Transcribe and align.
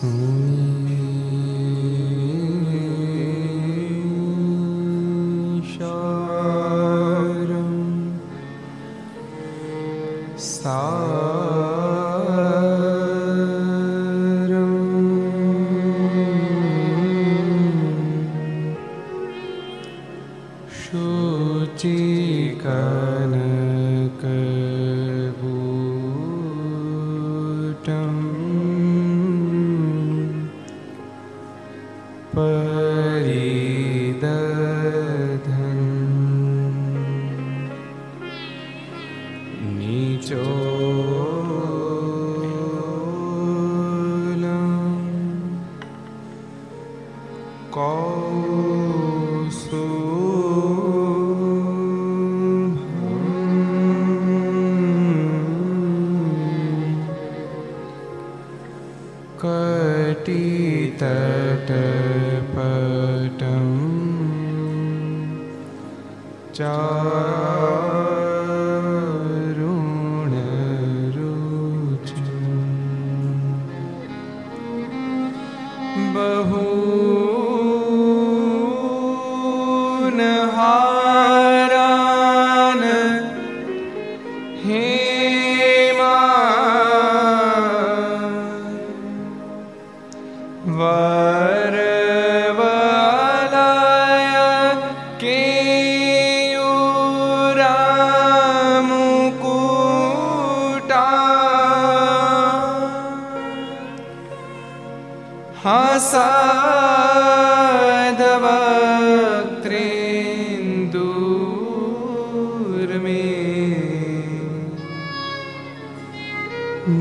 Sonia. 0.00 0.69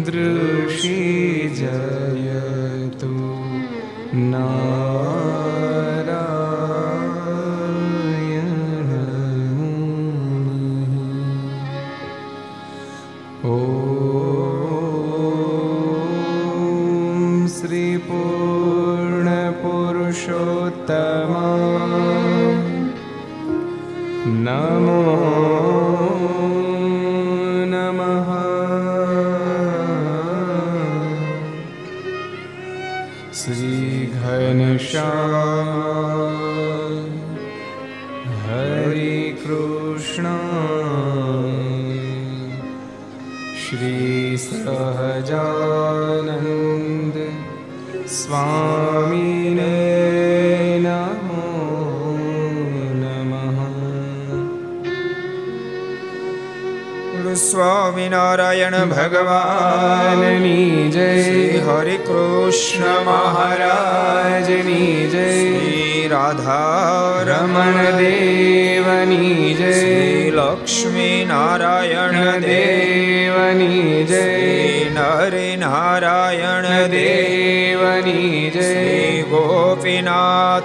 दृशि 0.08 0.98
जयतु 1.60 3.12
ना 4.32 4.48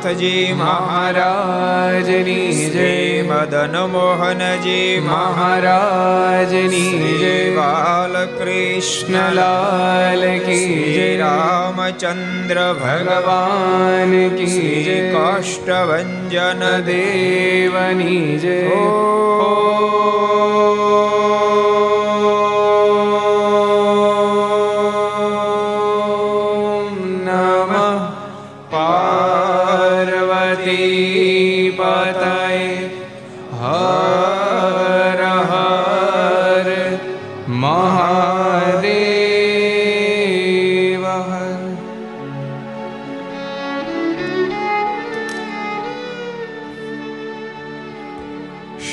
નાથજી 0.05 0.53
મહારાજની 0.53 2.71
જય, 2.71 3.23
મદન 3.23 3.93
મોહનજી 3.93 5.01
મહારાજની 5.01 7.19
જય, 7.19 7.57
બાલકૃષ્ણલાલ 7.57 10.39
કી 10.39 10.95
જય, 10.95 11.17
રામચંદ્ર 11.17 12.73
ભગવાન 12.73 14.37
કી 14.37 14.85
જય 14.85 15.13
કાષ્ટભન 15.13 16.83
દેવની 16.87 18.39
જય. 18.39 19.24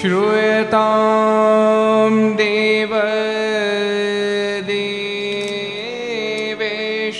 श्रूयतां 0.01 0.75
देव 2.37 2.93
देवेश 5.81 7.19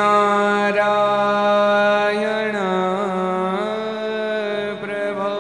प्रभो 4.84 5.31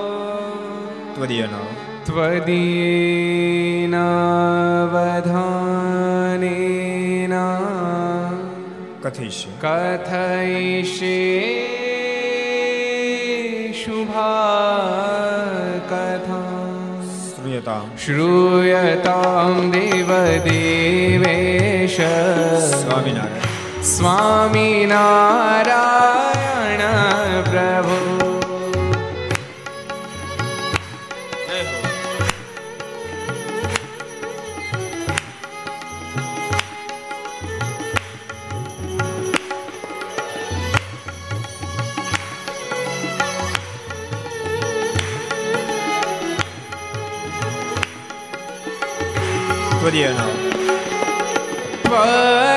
त्वदीयना 1.17 1.61
त्वदीयनावधानेन 2.07 2.95
कथयिष्य 9.05 9.45
कथयिष्य 9.63 11.00
श्रूयताम् 17.61 17.97
श्रूयतां 18.03 19.69
देवदेवेश 19.71 20.47
स्वामिनारायण 22.71 23.49
स्वामिनारायण 23.91 24.81
प्रभु 27.49 28.00
ત્વદીયનો 49.91 50.27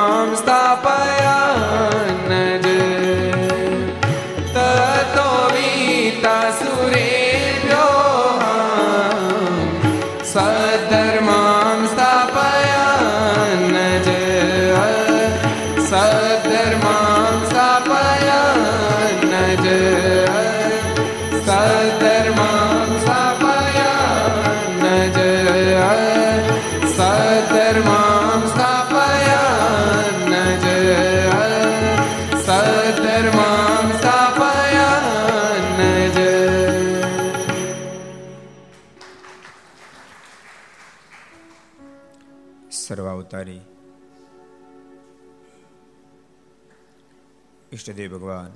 ઈષ્ટદેવ 47.89 48.13
ભગવાન 48.13 48.53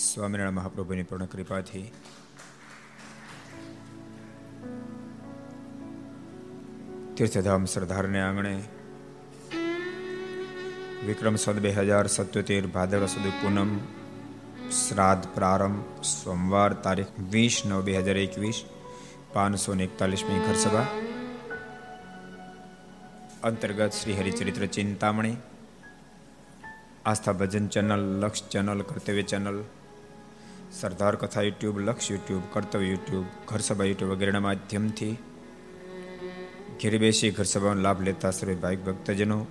સ્વામિનારાયણ 0.00 0.56
મહાપ્રભુની 0.56 1.04
પૂર્ણ 1.04 1.28
કૃપાથી 1.28 1.86
તીર્થધામ 7.16 7.64
સરદારને 7.66 8.20
આંગણે 8.20 8.52
વિક્રમ 11.04 11.36
સદ 11.36 11.56
બે 11.58 11.72
હજાર 11.78 12.06
સત્યોતેર 12.08 12.68
ભાદરવા 12.68 13.08
સુધી 13.08 13.34
પૂનમ 13.40 13.72
શ્રાદ્ધ 14.78 15.26
પ્રારંભ 15.32 15.80
સોમવાર 16.10 16.70
તારીખ 16.80 17.16
વીસ 17.32 17.56
નવ 17.64 17.80
બે 17.84 17.96
હજાર 17.98 18.18
એકવીસ 18.18 18.60
પાંચસો 19.32 19.74
ને 19.74 19.88
એકતાલીસમી 19.88 20.44
ઘર 20.44 20.58
સભા 20.58 20.86
અંતર્ગત 23.42 23.92
Shri 23.94 24.16
Haricharitra 24.16 24.64
Chintamani 24.68 25.36
Aastha 27.06 27.32
Bhajan 27.32 27.66
channel, 27.66 28.20
Laksh 28.20 28.48
channel, 28.48 28.82
Kartavya 28.82 29.22
channel, 29.22 29.64
Sardar 30.72 31.16
Katha 31.16 31.42
YouTube, 31.42 31.78
Laksh 31.78 32.10
YouTube, 32.10 32.42
કર્તવ્ય 32.52 32.86
યુટ્યુબ, 32.86 33.24
ઘર 33.46 33.58
સભા 33.58 33.84
યુટ્યુબ 33.84 34.10
વગેરેના 34.10 34.40
માધ્યમથી 34.40 35.12
ઘેર 36.82 36.98
બેસી 36.98 37.30
ઘર 37.30 37.44
સભાનો 37.44 37.80
લાભ 37.80 38.02
લેતા 38.02 38.30
સર્વે 38.30 38.54
ભાઈ 38.54 38.76
ભક્તજનો. 38.76 39.46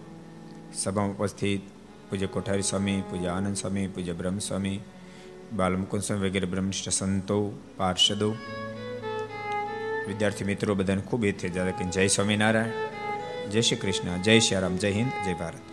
સભામાં 0.74 1.12
ઉપસ્થિત 1.12 1.62
પૂજ્ય 2.10 2.28
કોઠારી 2.28 2.62
સ્વામી, 2.62 3.02
પૂજ્ય 3.10 3.28
આનંદ 3.28 3.56
સ્વામી, 3.56 3.88
પૂજ્ય 3.88 4.14
બ્રહ્મ 4.14 4.38
સ્વામી 4.38 4.80
સ્વામી 6.02 6.30
વગેરે 6.30 6.46
બ્રહ્મનિષ્ઠ 6.46 6.90
સંતો, 6.90 7.52
પાર્ષદો. 7.78 8.36
વિદ્યાર્થી 10.08 10.46
મિત્રો, 10.46 10.76
બધાને 10.76 11.02
ખૂબ 11.02 11.26
એથી 11.26 11.50
જય 11.92 12.08
સ્વામિનારાયણ. 12.08 13.50
જય 13.50 13.62
શ્રી 13.62 13.78
કૃષ્ણ. 13.78 14.22
જય 14.22 14.40
શ્રી 14.40 14.62
રામ. 14.62 14.78
જય 14.78 14.92
હિન્દ. 14.92 15.26
જય 15.26 15.34
ભારત. 15.34 15.73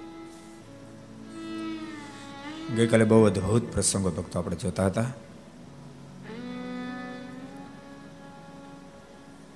ગઈકાલે 2.76 3.04
બહુ 3.04 3.24
અદભુત 3.24 3.72
પ્રસંગો 3.72 4.10
ભક્તો 4.10 4.38
આપણે 4.38 4.56
જોતા 4.56 4.86
હતા. 4.86 5.12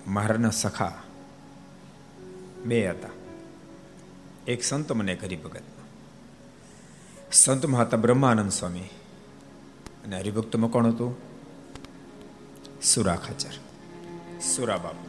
મહારાજના 0.06 0.50
સખા 0.50 0.92
બે 2.64 2.90
હતા. 2.90 3.08
એક 4.46 4.64
સંત 4.64 4.92
મને 4.92 5.12
એક 5.12 5.24
હરિભગત 5.24 5.62
સંતમાં 7.32 7.82
હતા 7.82 7.96
બ્રહ્માનંદ 7.96 8.50
સ્વામી 8.50 8.80
અને 10.04 10.18
હરિભક્તમાં 10.18 10.70
કોણ 10.70 10.86
હતું? 10.86 11.16
સુરા 12.82 13.16
ખાચર 13.16 13.50
સુરા 14.40 14.76
બાપુ 14.76 15.06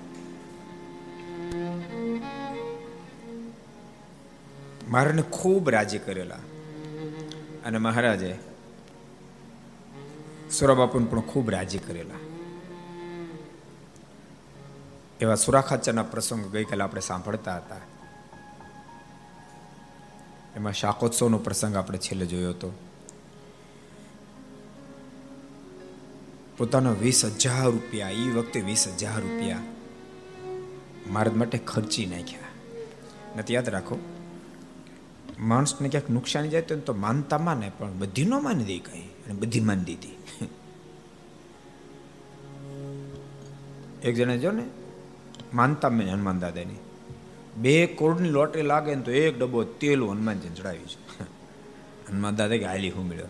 મહારાજને 4.88 5.22
ખૂબ 5.22 5.70
રાજી 5.70 5.98
કરેલા 5.98 6.38
અને 7.66 7.78
મહારાજે 7.78 8.36
સુરાબાપુને 10.52 11.06
પણ 11.06 11.22
ખૂબ 11.22 11.50
રાજી 11.50 11.78
કરેલા. 11.78 12.16
એવા 15.22 15.36
સુરાખાચરના 15.36 16.04
પ્રસંગ 16.04 16.46
ગઈકાલે 16.46 16.84
આપણે 16.84 17.02
સાંભળતા 17.02 17.56
હતા. 17.56 17.76
એમાં 20.56 20.74
શાકોત્સવનો 20.74 21.38
પ્રસંગ 21.38 21.76
આપણે 21.76 21.98
છેલ્લે 21.98 22.26
જોયો 22.26 22.50
હતો. 22.50 22.72
પોતાના 26.58 26.92
વીસ 26.92 27.26
હજાર 27.26 27.66
રૂપિયા 27.66 28.10
એ 28.10 28.32
વખતે 28.32 28.62
વીસ 28.62 28.88
હજાર 28.88 29.22
રૂપિયા 29.22 29.60
મારા 31.08 31.32
માટે 31.32 31.58
ખર્ચી 31.58 32.06
નાખ્યા. 32.06 32.40
નથી 33.38 33.54
યાદ 33.54 33.70
રાખો? 33.70 34.15
માણસને 35.40 35.90
ક્યાંક 35.90 36.10
નુકસાન 36.10 36.50
જાય 36.50 36.62
તો 36.62 36.94
માનતા 36.94 37.38
માને, 37.38 37.72
પણ 37.80 37.94
બધી 38.00 38.26
ન 38.26 38.34
માની 38.44 38.64
દઈ 38.64 38.80
કઈ. 38.80 39.00
અને 39.00 39.34
બધી 39.34 39.60
માની 39.60 39.84
દીધી. 39.84 40.18
એક 44.04 44.16
જણે 44.16 44.38
જો 44.38 44.52
ને, 44.52 44.64
માનતા 45.54 45.90
મેં 45.90 46.14
હનુમાન 46.14 46.40
દાદાની. 46.40 46.76
બે 47.58 47.88
કરોડની 47.88 48.30
લોટરી 48.30 48.62
લાગે 48.62 48.96
ને 48.96 49.02
તો 49.02 49.12
એક 49.12 49.40
ડબ્બો 49.40 49.64
તેલ 49.64 50.04
હનુમાનજી 50.04 50.50
ચડાવ્યું 50.50 50.88
છે. 50.88 51.24
હનુમાન 52.10 52.36
દાદા 52.36 52.58
કે 52.58 52.66
હાલી 52.66 52.90
હું 52.90 53.08
મળ્યો. 53.08 53.28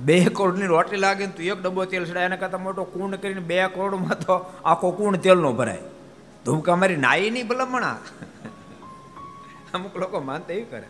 બે 0.00 0.24
કરોડની 0.24 0.66
લોટરી 0.66 0.96
લાગે 0.96 1.26
ને 1.26 1.32
તો 1.32 1.42
એક 1.42 1.62
ડબ્બો 1.62 1.84
તેલ 1.84 2.04
ચડાય, 2.04 2.24
એના 2.24 2.36
કરતાં 2.36 2.62
મોટો 2.62 2.84
કુંડ 2.84 3.14
કરીને 3.14 3.40
બે 3.40 3.68
કરોડમાં 3.68 4.20
તો 4.20 4.34
આખો 4.64 4.90
કુંડ 4.90 5.16
તેલનો 5.16 5.52
ભરાય. 5.52 5.78
ધૂમકા 6.44 6.76
મારી 6.76 6.96
નાઈ 6.96 7.30
નહીં 7.30 7.48
ભલામણા. 7.48 7.98
અમુક 9.74 9.96
લોકો 9.96 10.20
માનતા 10.20 10.54
એ 10.54 10.60
કરે. 10.60 10.86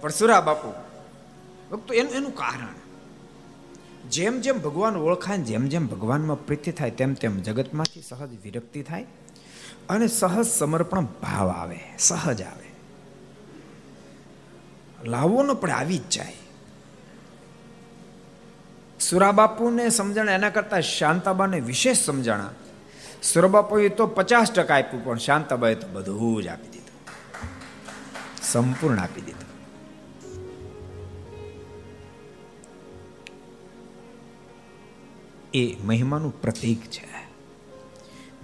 પરશુરા 0.00 0.40
બાપુ 0.40 0.72
ભક્તો 1.70 1.94
એનું 1.94 2.12
એનું 2.12 2.34
કારણ. 2.34 2.66
જેમ 4.08 4.40
જેમ 4.40 4.62
ભગવાન 4.62 4.96
ઓળખાય 4.96 5.38
જેમ 5.38 5.66
જેમ 5.66 5.86
ભગવાનમાં 5.86 6.46
પ્રીતિ 6.46 6.72
થાય 6.72 6.90
તેમ 6.90 7.14
તેમ 7.14 7.36
જગતમાંથી 7.36 8.02
સહજ 8.02 8.42
વિરક્તિ 8.42 8.82
થાય 8.82 9.06
અને 9.88 10.06
સહજ 10.06 10.46
સમર્પણ 10.46 11.04
ભાવ 11.04 11.48
આવે, 11.48 11.80
સહજ 11.98 12.42
આવે. 12.42 12.74
લાવવો 15.08 15.42
ન 15.42 15.54
પડે, 15.54 15.72
આવી 15.72 15.98
જ 15.98 16.08
જાય. 16.10 16.32
સુરાબાપુને 19.00 19.88
સમજણ 19.88 20.28
એના 20.28 20.50
કરતા 20.50 20.80
શાંતાબાને 20.80 21.60
વિશેષ 21.60 21.98
સમજણા 21.98 22.50
સુરબાપુએ 23.32 23.88
તો 23.88 24.06
પચાસ 24.06 24.52
ટકા 24.52 24.74
આપ્યું, 24.74 25.04
પણ 25.04 25.18
શાંતાબાએ 25.18 25.74
તો 25.74 25.88
બધું 25.88 26.42
જ 26.42 26.46
આપી 26.46 26.68
દીધું. 26.68 26.98
સંપૂર્ણ 28.42 28.98
આપી 28.98 29.20
દીધું. 29.20 29.44
એ 35.54 35.76
મહિમાનું 35.84 36.42
પ્રતીક 36.42 36.80
છે. 36.80 37.08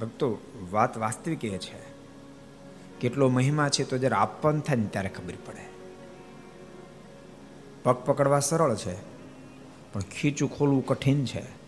ભક્તો, 0.01 0.39
વાત 0.71 0.99
વાસ્તવિક 0.99 1.45
એ 1.45 1.59
છે. 1.59 1.81
કેટલો 3.01 3.29
મહિમા 3.29 3.69
છે 3.69 3.85
તો 3.85 3.99
જ્યારે 3.99 4.17
આપવાનું 4.17 4.61
થાય 4.61 4.77
ને 4.77 4.87
ત્યારે 4.87 5.09
ખબર 5.09 5.35
પડે. 5.47 5.65
પગ 7.83 7.95
પકડવા 7.95 8.41
સરળ 8.41 8.77
છે, 8.77 8.95
પણ 9.93 10.01
ખીચું 10.01 10.59
ખોલવું 10.59 10.87
કઠિન 10.87 11.25
છે. 11.25 11.60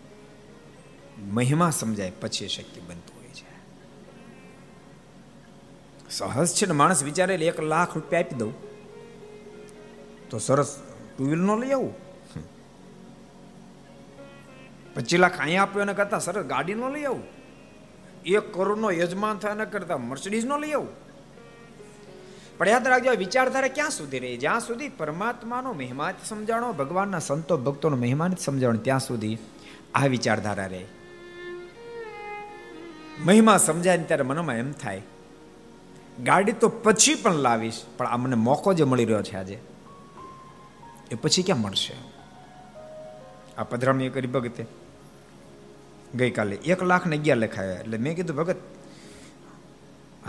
મહિમા 1.19 1.69
સમજાય, 1.69 2.11
પછી 2.11 2.47
શક્ય 2.47 2.81
બનતું 2.81 3.15
હોય 3.15 3.27
છે. 3.27 3.45
સહજ 6.09 6.53
છે 6.53 6.65
ને 6.65 6.73
માણસ 6.73 7.03
વિચારે 7.03 7.35
એક 7.35 7.59
લાખ 7.59 7.95
રૂપિયા 7.95 8.21
આપી 8.21 8.35
દઉં, 8.35 8.53
તો 10.29 10.39
સરસ 10.39 10.79
ટુ 11.17 11.25
વ્હીલ 11.25 11.39
નો 11.39 11.57
લઈ 11.57 11.71
આવું. 11.71 12.03
પચીસ 14.93 15.19
લાખ 15.19 15.39
અહીંયા 15.39 15.63
આપ્યો 15.63 15.81
એના 15.81 15.93
કરતા 15.93 16.19
સરસ 16.19 16.45
ગાડી 16.45 16.73
નો 16.73 16.89
લઈ 16.89 17.03
આવું. 17.03 17.23
એક 18.25 18.53
કરોડનો 18.53 18.91
યજમાન 18.91 19.37
થાય 19.37 19.51
એના 19.51 19.65
કરતા 19.65 19.97
મર્સિડીઝ 19.97 20.45
નો 20.45 20.57
લઈ 20.57 20.71
આવું. 20.71 21.03
પણ 22.57 22.67
યાદ 22.67 22.87
રાખજો 22.87 23.11
વિચારધારા 23.11 23.67
ક્યાં 23.67 23.89
સુધી 23.89 24.19
રહી? 24.19 24.37
જ્યાં 24.37 24.59
સુધી 24.59 24.89
પરમાત્માનો 24.89 25.73
મહિમા 25.73 26.13
સમજાણો, 26.25 26.73
ભગવાનના 26.73 27.19
સંતો 27.19 27.57
ભક્તોનો 27.57 27.97
મહિમા 27.97 28.29
સમજાણો, 28.39 28.79
ત્યાં 28.79 28.99
સુધી 28.99 29.37
આ 29.93 30.05
વિચારધારા 30.05 30.65
રહે. 30.65 30.85
મહિમા 33.21 33.57
સમજાય 33.57 33.97
ને 33.97 34.03
ત્યારે 34.03 34.23
મનમાં 34.23 34.55
એમ 34.55 34.71
થાય, 34.71 35.01
ગાડી 36.23 36.51
તો 36.51 36.69
પછી 36.69 37.15
પણ 37.15 37.33
લાવીશ, 37.33 37.81
પણ 37.97 38.07
આ 38.07 38.17
મને 38.17 38.35
મોકો 38.35 38.73
જે 38.73 38.83
મળી 38.83 39.05
રહ્યો 39.05 39.23
છે 39.23 39.35
આજે, 39.37 39.57
એ 41.11 41.15
પછી 41.15 41.43
ક્યાં 41.43 41.61
મળશે? 41.61 41.93
આ 43.57 43.63
પધરામણી 43.63 44.09
કરી 44.09 44.27
ભગતે. 44.27 44.65
ગઈકાલે 46.15 46.55
એક 46.55 46.83
લાખ 46.83 47.05
ને 47.05 47.17
અગિયાર 47.17 47.37
લખાયા, 47.37 47.79
એટલે 47.79 47.97
મેં 47.97 48.15
કીધું, 48.15 48.35
ભગત 48.35 48.57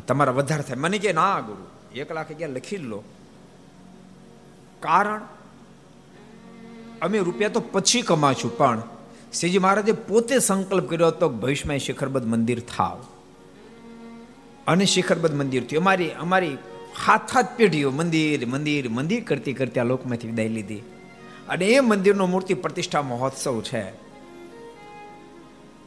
તમારા 0.07 0.33
વધારે 0.33 0.63
થાય. 0.63 0.77
મને 0.77 0.99
કે 0.99 1.13
ના 1.13 1.41
ગુરુ, 1.41 1.65
એક 1.95 2.13
લાખ 2.13 2.31
અગિયાર 2.31 2.53
લખી 2.53 2.77
લો. 2.77 3.05
કારણ, 4.81 5.23
અમે 7.03 7.19
રૂપિયા 7.19 7.49
તો 7.49 7.61
પછી 7.61 8.03
કમાશું, 8.03 8.57
પણ 8.59 8.83
શ્રીજી 9.41 9.59
મહારાજે 9.59 9.93
પોતે 9.93 10.39
સંકલ્પ 10.39 10.91
કર્યો 10.91 11.07
હતો 11.07 11.29
ભવિષ્યમાં 11.29 11.79
શિખરબદ્ધ 11.79 12.27
મંદિર 12.27 12.61
થાવ. 12.61 13.07
અને 14.67 14.85
શિખરબદ્ધ 14.85 15.35
મંદિર 15.35 15.65
થયું. 15.65 15.83
અમારી 15.83 16.11
અમારી 16.11 16.59
હાથ 17.07 17.37
હાથ 17.37 17.47
પેઢીઓ 17.57 17.91
મંદિર 17.91 18.47
મંદિર 18.47 18.89
મંદિર 18.89 19.25
કરતી 19.25 19.53
કરતી 19.53 19.81
આ 19.81 19.85
લોકમાંથી 19.85 20.29
વિદાય 20.29 20.49
લીધી. 20.49 20.83
અને 21.49 21.67
એ 21.67 21.81
મંદિરનો 21.81 22.27
મૂર્તિ 22.27 22.55
પ્રતિષ્ઠા 22.55 23.03
મહોત્સવ 23.03 23.63
છે. 23.63 23.83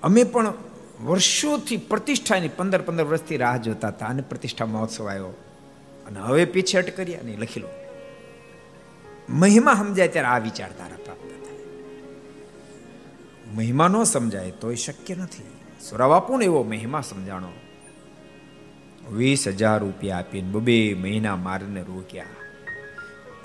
અમે 0.04 0.24
પણ 0.24 0.54
વર્ષોથી 1.06 1.77
પ્રતિષ્ઠાની 1.77 2.48
પંદર 2.48 2.82
પંદર 2.82 3.04
વર્ષથી 3.04 3.38
રાહ 3.38 3.58
જોતા 3.58 3.88
હતા 3.88 4.06
અને 4.06 4.22
પ્રતિષ્ઠા 4.22 4.66
મહોત્સવ 4.66 5.10
આવ્યો. 5.10 5.27
અને 6.08 6.20
હવે 6.20 6.46
પીછેટ 6.46 6.98
કરી 6.98 7.13
અને 7.13 7.38
લખી 7.38 7.60
લો. 7.60 7.68
મહિમા 9.30 9.74
સમજાય 9.74 10.08
ત્યારે 10.08 10.27
આ 10.27 10.38
વિચારધારા 10.38 11.07
મહિમા 13.56 13.88
ન 13.88 14.04
સમજાય 14.04 14.51
તોય 14.51 14.75
શક્ય 14.75 15.16
નથી. 15.16 15.44
સુરાબાપુને 15.89 16.46
એવો 16.46 16.63
મહિમા 16.63 17.01
સમજાણો. 17.01 17.48
વીસ 19.12 19.48
હજાર 19.48 19.80
રૂપિયા 19.80 20.18
આપીને 20.18 20.50
બબે 20.51 20.94
મહિના 20.94 21.36
મારીને 21.36 21.82
રોક્યા. 21.82 22.25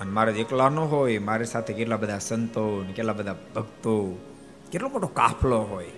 અને 0.01 0.11
મારે 0.11 0.33
એકલા 0.33 0.69
ન 0.69 0.79
હોય, 0.79 1.19
મારી 1.19 1.45
સાથે 1.45 1.73
કેટલા 1.73 1.97
બધા 1.97 2.19
સંતો 2.19 2.85
કેટલા 2.97 3.13
બધા 3.13 3.37
ભક્તો, 3.55 4.19
કેટલો 4.73 4.89
મોટો 4.89 5.07
કાફલો 5.07 5.63
હોય. 5.63 5.91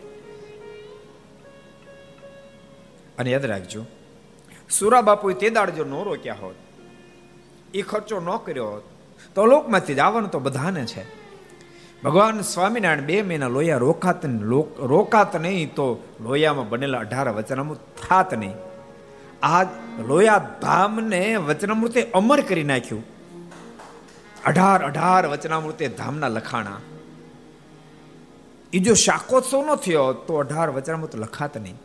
અને 3.19 3.31
યાદ 3.31 3.47
રાખજો, 3.47 3.87
સુરા 4.71 5.01
બાપુએ 5.01 5.35
તે 5.35 5.51
દાડ 5.51 5.71
જો 5.71 5.85
ન 5.85 6.05
રોક્યા 6.05 6.35
હોત, 6.35 6.55
એ 7.75 7.83
ખર્ચો 7.83 8.21
ન 8.21 8.37
કર્યો 8.37 8.67
હોત, 8.67 8.83
તો 9.35 9.47
લોકમાંથી 9.47 9.95
જ 9.95 9.99
આવવાનું 9.99 10.31
તો 10.31 10.39
બધાને 10.39 10.87
છે. 10.87 11.24
ભગવાન 12.05 12.41
સ્વામિનારાયણ 12.41 13.01
બે 13.01 13.23
મહિના 13.23 13.49
લોયા 13.49 13.77
રોકાત 13.77 14.27
રોકાત 14.79 15.37
નહીં 15.37 15.75
તો 15.75 16.03
લોયામાં 16.21 16.69
બનેલા 16.69 16.99
અઢાર 16.99 17.29
વચનામૃત 17.29 17.79
થાત 18.09 18.35
નહીં. 18.35 18.53
આ 19.43 19.63
લોયા 20.07 20.39
ધામને 20.63 21.37
વચનામૃતે 21.37 22.11
અમર 22.15 22.41
કરી 22.41 22.65
નાખ્યું. 22.65 23.05
અઢાર 24.45 24.85
અઢાર 24.85 25.27
વચનામૃતે 25.27 25.89
ધામના 25.89 26.29
લખાણા. 26.29 26.81
એ 28.73 28.79
જો 28.79 28.95
શાકોત્સવ 28.95 29.63
ન 29.73 29.75
થયો 29.75 30.13
તો 30.13 30.35
અઢાર 30.37 30.71
વચનામૃત 30.71 31.17
લખાત 31.17 31.59
નહીં. 31.59 31.77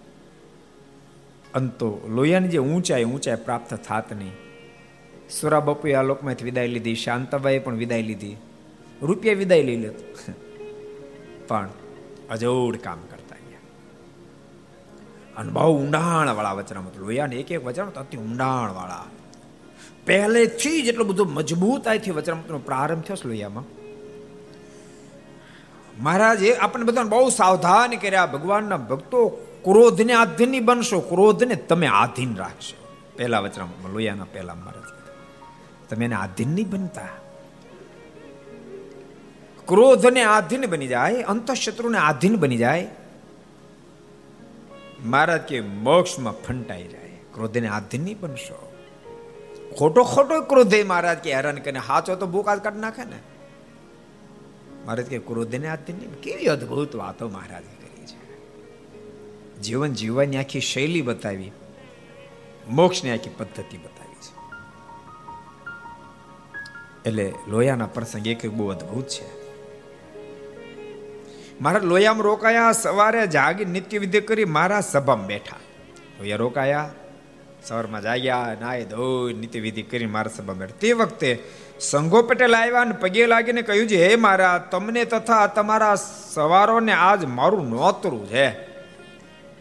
અંતો 1.53 2.01
લોયાની 2.09 2.47
જે 2.47 2.57
ઊંચાઈ 2.57 3.03
ઊંચાઈ 3.03 3.35
પ્રાપ્ત 3.35 3.73
થાત 3.73 4.13
નહીં. 4.13 4.31
સુરા 5.29 5.59
બાપુએ 5.59 5.93
આ 5.93 6.01
લોકમાંથી 6.01 6.43
વિદાય 6.43 6.67
લીધી, 6.67 6.95
શાંતાબાઈએ 6.95 7.59
પણ 7.59 7.75
વિદાય 7.75 8.01
લીધી. 8.01 8.35
રૂપિયા 9.01 9.35
વિદાય 9.35 9.63
લઈ 9.63 9.75
લેતો. 9.75 10.33
પણ 11.47 11.69
અજોડ 12.29 12.77
કામ 12.77 12.97
કરતા 13.11 13.35
અને 15.37 15.51
બહુ 15.51 15.79
ઊંડાણ 15.79 16.29
વાળા 16.29 16.51
વચનામૃત 16.51 16.99
ને 17.29 17.35
એક 17.35 17.51
એક 17.51 17.65
વચનામૃત 17.65 17.97
અતિ 17.97 18.17
ઊંડાણ 18.17 18.73
વાળા 18.73 19.05
પહેલેથી 20.05 20.81
જ 20.81 20.87
એટલું 20.87 21.07
બધું 21.07 21.33
મજબૂતાઈથી 21.33 22.11
વચનામૃતનો 22.11 22.59
પ્રારંભ 22.59 23.03
થયો 23.03 23.15
છે 23.15 23.27
લોહિયામાં. 23.27 23.63
મહારાજે 26.03 26.55
આપણને 26.55 26.85
બધાને 26.85 27.09
બહુ 27.09 27.29
સાવધાન 27.29 27.91
કર્યા. 27.97 28.25
ભગવાનના 28.25 28.77
ભક્તો 28.77 29.27
ક્રોધને 29.63 30.13
આધીન 30.13 30.65
બનશો. 30.65 30.99
ક્રોધને 30.99 31.55
તમે 31.55 31.87
આધીન 31.87 32.35
રાખશો. 32.35 32.95
પહેલા 33.17 33.39
વચરામાં 33.39 33.91
લોહિયાના 33.91 34.23
પહેલા 34.23 34.55
મહારાજ 34.55 34.83
તમે 35.89 36.05
એને 36.05 36.15
આધીન 36.15 36.49
નહીં 36.49 36.69
બનતા. 36.69 37.28
ક્રોધને 39.69 40.23
આધીન 40.23 40.65
બની 40.65 40.87
જાય, 40.87 41.21
અંતઃશત્રુને 41.21 41.97
આધીન 41.97 42.35
બની 42.35 42.57
જાય. 42.57 42.87
મહારાજ 45.05 45.41
કે 45.41 45.61
મોક્ષમાં 45.61 46.33
ફંટાઈ 46.33 46.87
જાય. 46.87 47.09
ક્રોધને 47.33 47.67
આધીન 47.67 48.03
નહીં 48.03 48.19
બનશો. 48.19 48.73
ખોટો 49.77 50.03
ખોટો 50.03 50.41
ક્રોધે 50.41 50.83
મહારાજ 50.83 51.17
કે 51.17 51.35
હેરાન 51.35 51.55
કરીને 51.55 51.79
હાચો 51.79 52.15
તો 52.15 52.27
ભૂખ 52.27 52.47
આજ 52.47 52.59
કાઢી 52.59 52.79
નાખે 52.79 53.03
ને. 53.03 53.19
મહારાજ 54.85 55.05
કે 55.05 55.19
ક્રોધને 55.19 55.67
આધીન 55.67 55.95
નહીં. 55.95 56.21
કેવી 56.21 56.45
અદભુત 56.45 56.95
વાતો 56.95 57.29
મહારાજે 57.29 57.87
કરી 57.87 58.05
છે. 58.05 58.39
જીવન 59.61 59.93
જીવવાની 59.93 60.37
આખી 60.37 60.59
શૈલી 60.59 61.01
બતાવી. 61.01 61.51
મોક્ષની 62.69 63.11
આખી 63.11 63.29
પદ્ધતિ 63.29 63.77
બતાવી 63.77 64.15
છે. 64.15 64.35
એટલે 67.05 67.33
લોયાના 67.47 67.85
પ્રસંગ 67.85 68.27
એક 68.27 68.51
બહુ 68.51 68.67
અદભુત 68.67 69.07
છે. 69.07 69.38
મારા 71.61 71.79
લોયામાં 71.79 72.23
રોકાયા, 72.23 72.71
સવારે 72.71 73.27
જાગી 73.27 73.65
નિત્ય 73.65 73.97
વિધિ 73.97 74.21
કરી 74.21 74.45
મારા 74.45 74.81
સભામાં 74.81 75.27
બેઠા. 75.27 75.55
લોયા 76.19 76.35
રોકાયા, 76.35 76.89
સવારમાં 77.63 78.01
જાગ્યા 78.01 78.57
નાય 78.61 78.85
ધોઈ 78.85 79.33
નિત્ય 79.33 79.59
વિધિ 79.59 79.81
કરી 79.81 80.05
મારા 80.05 80.31
સભામાં 80.37 80.57
બેઠા. 80.57 80.75
તે 80.79 80.93
વખતે 80.93 81.43
સંઘો 81.79 82.21
પટેલ 82.21 82.55
આવ્યા 82.55 82.81
અને 82.81 82.91
પગે 82.91 83.27
લાગીને 83.27 83.61
કહ્યું 83.61 83.87
છે, 83.87 84.07
હે 84.07 84.15
મારા, 84.15 84.57
તમને 84.57 85.05
તથા 85.05 85.47
તમારા 85.47 85.95
સવારોને 86.33 86.91
આજ 86.91 87.25
મારું 87.25 87.69
નોતરું 87.69 88.27
છે. 88.27 88.49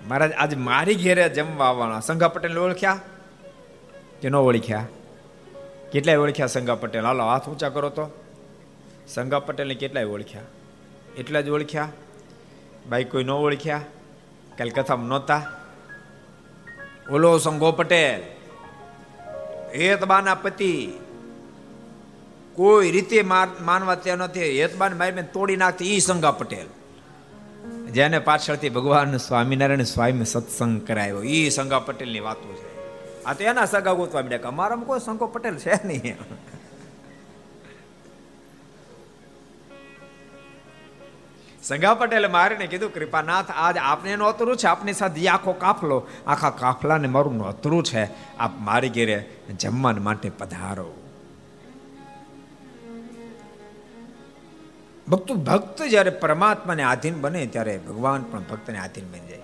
મહારાજ, 0.08 0.32
આજ 0.32 0.54
મારી 0.54 0.94
ઘેરે 0.94 1.28
જમવા 1.28 1.66
આવવાના. 1.66 2.00
સંઘા 2.00 2.28
પટેલ 2.28 2.58
ઓળખ્યા? 2.58 3.00
કે 4.22 4.28
ન 4.28 4.34
ઓળખ્યા? 4.34 4.86
કેટલાય 5.92 6.16
ઓળખ્યા 6.16 6.46
સંઘા 6.46 6.74
પટેલ? 6.74 7.04
હાલો, 7.04 7.24
હાથ 7.24 7.48
ઊંચા 7.48 7.68
કરો 7.68 7.88
તો. 7.88 8.10
સંઘા 9.08 9.38
પટેલને 9.38 9.74
કેટલાય 9.74 10.04
ઓળખ્યા? 10.04 10.42
એટલા 11.18 11.40
જ 11.40 11.48
ઓળખ્યા? 11.48 11.88
બાઈ 12.90 13.04
કોઈ 13.04 13.24
ન 13.24 13.30
ઓળખ્યા? 13.30 13.80
કાલ 14.58 14.70
કથામાં 14.70 15.08
નહોતા? 15.08 15.40
ઓલો 17.10 17.38
સંગો 17.38 17.72
પટેલ, 17.72 18.20
હેતબાના 19.74 20.34
પતિ, 20.34 20.72
કોઈ 22.54 22.90
રીતે 22.90 23.22
માનવા 23.22 23.94
ત્યાં 23.94 24.18
નથી. 24.18 24.62
હેતબાન 24.62 24.96
મારી 24.98 25.22
તોડી 25.32 25.56
નાખતી 25.56 25.96
ઈ 25.96 26.00
સંગા 26.00 26.32
પટેલ. 26.32 26.66
જેને 27.90 28.18
પાછળથી 28.18 28.68
ભગવાન 28.68 29.16
સ્વામિનારાયણ 29.16 29.82
સ્વામી 29.84 30.24
સત્સંગ 30.24 30.86
કરાયો. 30.86 31.22
ઈ 31.22 31.50
સંગા 31.50 31.78
પટેલની 31.78 32.20
વાતો 32.20 32.52
છે. 32.52 32.68
આ 33.24 33.32
તો 33.34 33.44
એના 33.44 33.64
સગા 33.64 33.92
ગોતવા 33.92 34.22
મળ્યા 34.22 34.48
અમારામાં 34.48 34.86
કોઈ 34.86 35.00
સંગો 35.00 35.26
પટેલ 35.26 35.56
છે 35.56 35.74
નહીં. 35.84 36.16
સંગા 41.68 41.94
પટેલે 41.94 42.28
મારીને 42.28 42.66
કીધું, 42.66 42.94
કૃપાનાથ, 42.94 43.50
આજ 43.50 43.76
આપને 43.76 44.16
નોતરું 44.16 44.56
છે, 44.56 44.66
આપની 44.66 44.92
સાથે 44.92 45.28
આખો 45.28 45.52
કાફલો, 45.52 46.06
આખા 46.26 46.50
કાફલાને 46.50 47.08
મારું 47.08 47.36
નોતરું 47.36 47.82
છે. 47.82 48.04
આપ 48.38 48.50
મારી 48.60 48.88
ઘેરે 48.88 49.30
જમવાને 49.56 50.00
માટે 50.00 50.30
પધારો. 50.30 50.94
ભક્તો, 55.08 55.34
ભક્ત 55.34 55.82
જ્યારે 55.82 56.10
પરમાત્માને 56.10 56.82
આધીન 56.82 57.20
બને, 57.20 57.46
ત્યારે 57.46 57.78
ભગવાન 57.78 58.22
પણ 58.22 58.42
ભક્તને 58.42 58.78
આધીન 58.78 59.08
બની 59.08 59.28
જાય. 59.28 59.42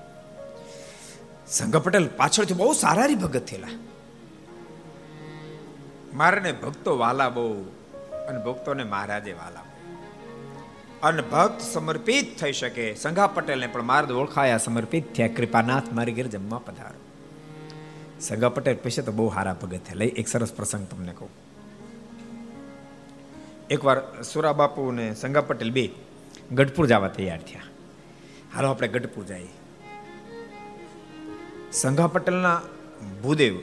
સંઘ 1.49 1.77
પટેલ 1.77 2.09
પાછળથી 2.17 2.55
બહુ 2.55 2.73
સારારી 2.73 3.15
ભગત 3.15 3.47
થયેલા. 3.47 3.69
મારાને 6.15 6.53
ભક્તો 6.53 6.99
વાલા 6.99 7.29
બહુ, 7.29 7.63
અને 8.29 8.45
ભક્તોને 8.45 8.85
મહારાજે 8.85 9.33
વાલા 9.33 9.64
અને 11.05 11.23
ભક્ત 11.23 11.61
સમર્પિત 11.61 12.39
થઈ 12.39 12.53
શકે. 12.53 12.95
સંઘા 12.95 13.27
પટેલને 13.27 13.67
પણ 13.67 13.83
માર્ગ 13.83 14.11
ઓળખાયા, 14.11 14.59
સમર્પિત 14.59 15.15
થયા. 15.15 15.29
કૃપાનાથ 15.29 15.93
મારી 15.93 16.13
ઘેર 16.13 16.27
જમવા 16.27 16.59
પધારો. 16.59 17.01
સંઘા 18.21 18.49
પટેલ 18.49 18.77
પછી 18.77 19.03
તો 19.03 19.13
બહુ 19.13 19.29
હારા 19.29 19.55
ભગત 19.55 19.77
થયા. 19.77 19.95
લઈ, 19.95 20.07
એક 20.07 20.29
સરસ 20.29 20.53
પ્રસંગ 20.53 20.87
તમને 20.87 21.13
કહું. 21.13 21.29
એકવાર 23.71 24.23
સુરા 24.23 24.53
બાપુ 24.53 24.89
અને 24.89 25.15
સંઘા 25.15 25.41
પટેલ 25.41 25.71
બે 25.71 25.91
ગઢપુર 26.53 26.87
જવા 26.87 27.09
તૈયાર 27.09 27.39
થયા. 27.39 27.61
હાલો, 28.55 28.69
આપણે 28.69 28.89
ગઢપુર 28.89 29.25
જઈએ. 29.25 29.49
સંઘા 31.73 32.07
પટેલના 32.07 32.61
ભૂદેવ, 33.23 33.61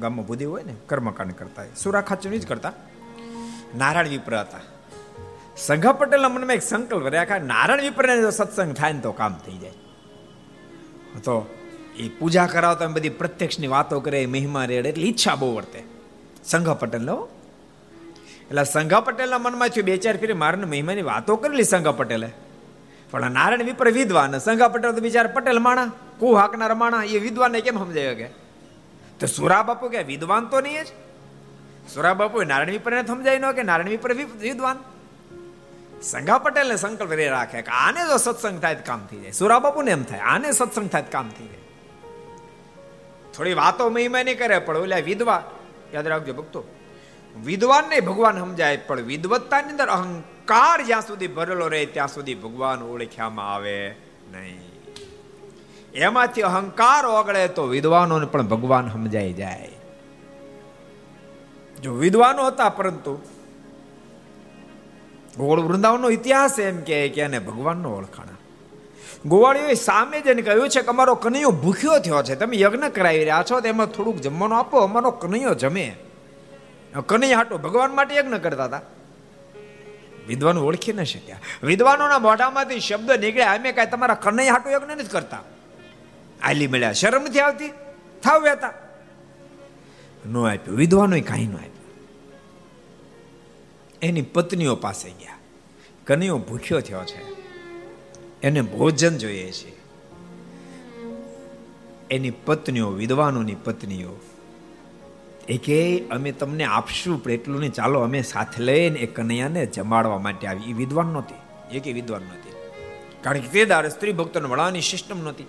ગામમાં 0.00 0.26
ભૂદેવ 0.26 0.50
હોય 0.50 0.62
ને, 0.62 0.74
કર્મકાંડ 0.86 1.32
કરતા 1.32 1.62
સુરા 1.76 2.00
ખાચર 2.00 2.30
જ 2.30 2.46
કરતા. 2.46 2.72
નારાયણ 3.76 4.08
વિપ્ર 4.08 4.40
હતા. 4.40 4.73
સંઘા 5.56 5.92
પટેલના 5.92 6.28
મનમાં 6.28 6.54
એક 6.54 6.62
સંકલ્પ 6.62 7.06
રહ્યા 7.06 7.38
નારાયણ 7.38 7.80
વિપ્રને 7.80 8.30
સત્સંગ 8.30 8.72
થાય 8.74 8.92
ને 8.92 9.00
તો 9.00 9.12
કામ 9.12 9.34
થઈ 9.46 9.58
જાય. 9.58 9.76
તો 11.24 11.34
એ 11.96 12.08
પૂજા 12.08 12.46
કરાવતા 12.46 12.86
બધી 12.86 13.08
પ્રત્યક્ષની 13.08 13.66
વાતો 13.66 14.00
કરે 14.00 14.26
મહિમા 14.26 14.64
રેડ, 14.64 14.86
એટલે 14.86 15.06
ઈચ્છા 15.06 15.34
બહુ 15.34 15.56
વર્તે. 15.56 15.80
સંઘા 16.44 16.74
પટેલનો 16.74 17.16
એટલે 18.50 18.64
સંઘા 18.64 19.00
પટેલના 19.00 19.38
મનમાં 19.38 19.68
થયું, 19.68 19.86
બે 19.86 19.96
ચાર 19.96 20.16
ફેરી 20.16 20.32
મારને 20.32 20.66
મહિમાની 20.66 21.02
વાતો 21.02 21.36
કરેલી 21.36 21.62
સંઘા 21.64 21.92
પટેલે 21.92 22.28
પણ 23.10 23.30
નારાયણ 23.30 23.62
વિપ્ર 23.62 23.88
વિદ્વાન 23.90 24.38
સંઘા 24.38 24.68
પટેલ 24.68 24.92
તો 24.92 25.00
બિચાર 25.00 25.26
પટેલ 25.26 25.58
માણા, 25.58 25.92
કુ 26.18 26.34
હાકનાર 26.34 26.74
માણા, 26.74 27.04
એ 27.04 27.18
વિદ્વાનને 27.18 27.60
કેમ 27.60 27.78
સમજાય 27.78 28.14
કે 28.14 28.28
તો 29.20 29.26
સુરા 29.26 29.62
બાપુ 29.62 29.88
કે, 29.88 30.02
વિદ્વાન 30.02 30.44
તો 30.50 30.60
નહીં 30.60 30.84
જ. 30.84 30.88
સુરા 31.94 32.14
બાપુ 32.14 32.42
નારાયણ 32.42 32.70
વિપ્રને 32.70 33.06
સમજાય 33.06 33.38
ન 33.38 33.52
કે, 33.52 33.62
નારાયણ 33.62 33.94
વિપ્ર 33.94 34.12
વિદ્વાન. 34.42 34.78
સંગા 36.10 36.38
પટેલને 36.38 36.76
સંકલ્પ 36.76 37.10
રે 37.10 37.28
રાખે 37.28 37.62
કે 37.62 37.70
આને 37.70 38.00
જો 38.08 38.16
સત્સંગ 38.16 38.60
થાય 38.60 38.74
કામ 38.74 39.06
થઈ 39.06 39.20
જાય. 39.20 39.30
સુરા 39.30 39.58
બાપુને 39.58 39.90
એમ 39.90 40.02
થાય, 40.02 40.20
આને 40.20 40.52
સત્સંગ 40.52 40.88
થાય 40.88 41.02
કામ 41.02 41.28
થઈ 41.30 41.46
જાય. 41.46 41.62
થોડી 43.34 43.54
વાતો 43.54 43.90
મહિમા 43.90 44.22
નહીં 44.22 44.38
કરે, 44.38 44.58
પણ 44.58 44.76
ઓલા 44.76 44.98
વિધવા 44.98 45.42
યાદ 45.94 46.06
રાખજો 46.06 46.32
ભક્તો, 46.32 46.64
વિદ્વાન 47.44 47.84
ને 47.88 48.00
ભગવાન 48.00 48.38
સમજાય, 48.38 48.76
પણ 48.76 49.00
વિદવત્તાની 49.00 49.70
અંદર 49.70 49.88
અહંકાર 49.88 50.82
જ્યાં 50.82 51.02
સુધી 51.02 51.26
ભરેલો 51.26 51.68
રહે, 51.68 51.86
ત્યાં 51.86 52.08
સુધી 52.08 52.34
ભગવાન 52.34 52.82
ઓળખ્યામાં 52.82 53.54
આવે 53.54 53.96
નહીં. 54.32 54.60
એમાંથી 55.94 56.42
અહંકાર 56.42 57.06
ઓગળે 57.06 57.48
તો 57.48 57.66
વિદ્વાનોને 57.66 58.26
પણ 58.26 58.42
ભગવાન 58.42 58.88
સમજાઈ 58.88 59.32
જાય. 59.32 59.70
જો 61.82 61.94
વિદ્વાનો 61.94 62.46
હતા 62.46 62.68
પરંતુ 62.68 63.33
ગોળ 65.38 65.60
વૃંદાવનનો 65.60 66.08
ઇતિહાસ 66.10 66.58
એમ 66.58 66.78
કે 66.82 66.96
એને 67.26 67.38
ભગવાનનો 67.38 67.88
ઓળખાણા. 67.98 68.40
ગોવાળીઓએ 69.26 69.74
સામે 69.74 70.18
જઈને 70.20 70.42
કહ્યું 70.42 70.68
છે 70.68 70.80
કે 70.80 70.90
અમારો 70.94 71.14
કનૈયો 71.14 71.52
ભૂખ્યો 71.64 71.98
થયો 71.98 72.22
છે, 72.22 72.34
તમે 72.36 72.56
યજ્ઞ 72.60 72.88
કરાવી 72.96 73.24
રહ્યા 73.24 73.44
છો 73.50 73.60
તેમાં 73.60 73.86
થોડુંક 73.86 74.18
જમવાનું 74.20 74.58
આપો, 74.58 74.76
અમારો 74.78 75.10
કનૈયો 75.22 75.54
જમે. 75.54 75.86
કનૈયા 77.06 77.36
હાટો 77.36 77.58
ભગવાન 77.58 77.94
માટે 77.94 78.14
યજ્ઞ 78.16 78.38
કરતા 78.38 78.64
હતા. 78.64 78.82
વિદ્વાનો 80.28 80.60
ઓળખી 80.64 80.92
ન 80.92 81.04
શક્યા. 81.04 81.42
વિદ્વાનોના 81.62 82.18
મોઢામાંથી 82.18 82.80
શબ્દ 82.80 83.10
નીકળ્યા, 83.24 83.54
અમે 83.54 83.72
કાંઈ 83.72 83.90
તમારા 83.90 84.14
કનૈયા 84.14 84.52
હાટો 84.52 84.70
યજ્ઞ 84.70 84.92
નથી 84.92 85.14
કરતા. 85.16 85.42
આલી 86.42 86.68
મળ્યા 86.68 86.92
શરમ 86.92 87.22
નથી 87.22 87.40
આવતી, 87.40 87.72
થાવ 88.22 88.42
હતા 88.52 88.74
નો 90.24 90.40
આપ્યું, 90.48 90.76
વિદ્વાનોએ 90.76 91.20
કાંઈ 91.20 91.46
ન 91.46 91.54
આપ્યું. 91.54 91.73
એની 94.04 94.22
પત્નીઓ 94.22 94.76
પાસે 94.76 95.10
ગયા. 95.10 95.38
કનૈયો 96.06 96.38
ભૂખ્યો 96.38 96.80
થયો 96.80 97.04
છે. 97.04 97.34
એને 98.42 98.60
ભોજન 98.60 99.18
જોઈએ 99.18 99.50
છે. 99.50 99.84
એની 102.10 102.30
પત્નીઓ, 102.30 102.90
વિદ્વાનોની 102.90 103.54
પત્નીઓ 103.54 104.20
એ 105.48 105.58
કે 105.58 106.04
અમે 106.08 106.32
તમને 106.32 106.64
આપશું 106.64 107.24
પણ 107.24 107.30
એટલું 107.30 107.60
નહીં. 107.60 107.72
ચાલો, 107.72 108.00
અમે 108.00 108.22
સાથે 108.22 108.62
લઈને 108.62 108.98
એ 108.98 109.06
કનૈયાને 109.06 109.66
જમાડવા 109.66 110.18
માટે 110.18 110.46
આવી. 110.46 110.70
એ 110.70 110.72
વિદ્વાન 110.72 111.06
નહોતી. 111.06 111.34
એ 111.76 111.80
કે 111.80 111.92
વિદ્વાન 111.92 112.22
નહોતી. 112.22 112.52
કારણ 113.22 113.38
કે 113.38 113.48
તે 113.48 113.64
દારે 113.64 113.88
સ્ત્રી 113.88 114.12
ભક્તોને 114.12 114.48
વળવાની 114.48 114.80
સિસ્ટમ 114.80 115.22
નહોતી. 115.22 115.44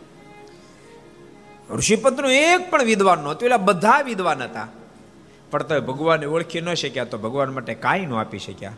ઋષિપંતનું 1.71 2.31
એક 2.31 2.71
પણ 2.71 2.83
વિદ્વાન 2.83 3.19
નહોતું. 3.19 3.49
એટલે 3.49 3.57
બધા 3.57 4.01
વિદ્વાન 4.01 4.43
હતા. 4.43 4.67
પણ 5.55 5.63
તો 5.63 5.81
ભગવાનને 5.81 6.25
ઓળખી 6.25 6.61
ન 6.61 6.73
શક્યા 6.73 7.03
તો 7.03 7.17
ભગવાન 7.17 7.53
માટે 7.53 7.73
કાંઈ 7.73 8.05
ન 8.05 8.13
આપી 8.13 8.39
શક્યા. 8.39 8.73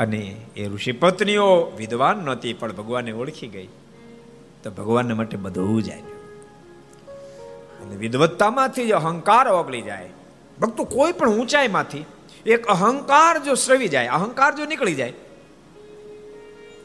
અને 0.00 0.22
એ 0.56 0.68
ઋષિ 0.68 0.92
પત્નીઓ 0.92 1.48
વિદ્વાન 1.76 2.16
નહોતી, 2.18 2.52
પણ 2.52 2.72
ભગવાનને 2.72 3.12
ઓળખી 3.12 3.48
ગઈ. 3.48 3.68
તો 4.62 4.70
ભગવાનને 4.70 5.14
માટે 5.14 5.36
બધું 5.36 5.82
જાય 5.82 6.02
અને 7.82 7.96
વિદવત્તામાંથી 7.96 8.86
જ 8.86 8.92
અહંકાર 8.92 9.48
ઓગળી 9.48 9.82
જાય. 9.82 10.08
ભક્તો, 10.60 10.84
કોઈ 10.84 11.12
પણ 11.12 11.30
ઊંચાઈમાંથી 11.30 12.04
એક 12.46 12.66
અહંકાર 12.66 13.38
જો 13.38 13.54
શ્રવી 13.54 13.88
જાય, 13.88 14.06
અહંકાર 14.08 14.50
જો 14.56 14.64
નીકળી 14.64 14.94
જાય, 14.94 15.12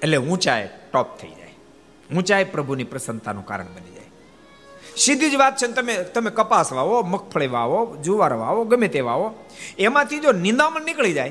એટલે 0.04 0.18
ઊંચાઈ 0.18 0.70
ટોપ 0.94 1.18
થઈ 1.18 1.30
જાય. 1.30 1.54
ઊંચાઈ 2.16 2.44
પ્રભુની 2.46 2.84
પ્રસન્નતાનું 2.84 3.46
કારણ 3.46 3.76
બની 3.76 3.95
સીધી 4.98 5.30
જ 5.30 5.36
વાત 5.36 5.58
છે 5.58 5.68
તમે 5.68 6.04
તમે 6.04 6.32
કપાસ 6.32 6.74
વાવો, 6.74 7.02
મગફળી 7.02 7.48
વાવો, 7.48 7.98
જુવાર 8.04 8.34
વાવો, 8.34 8.64
ગમે 8.64 8.88
તે 8.88 9.00
વાવો, 9.00 9.36
એમાંથી 9.80 10.20
જો 10.20 10.32
નિંદામણ 10.32 10.82
નીકળી 10.82 11.14
જાય, 11.14 11.30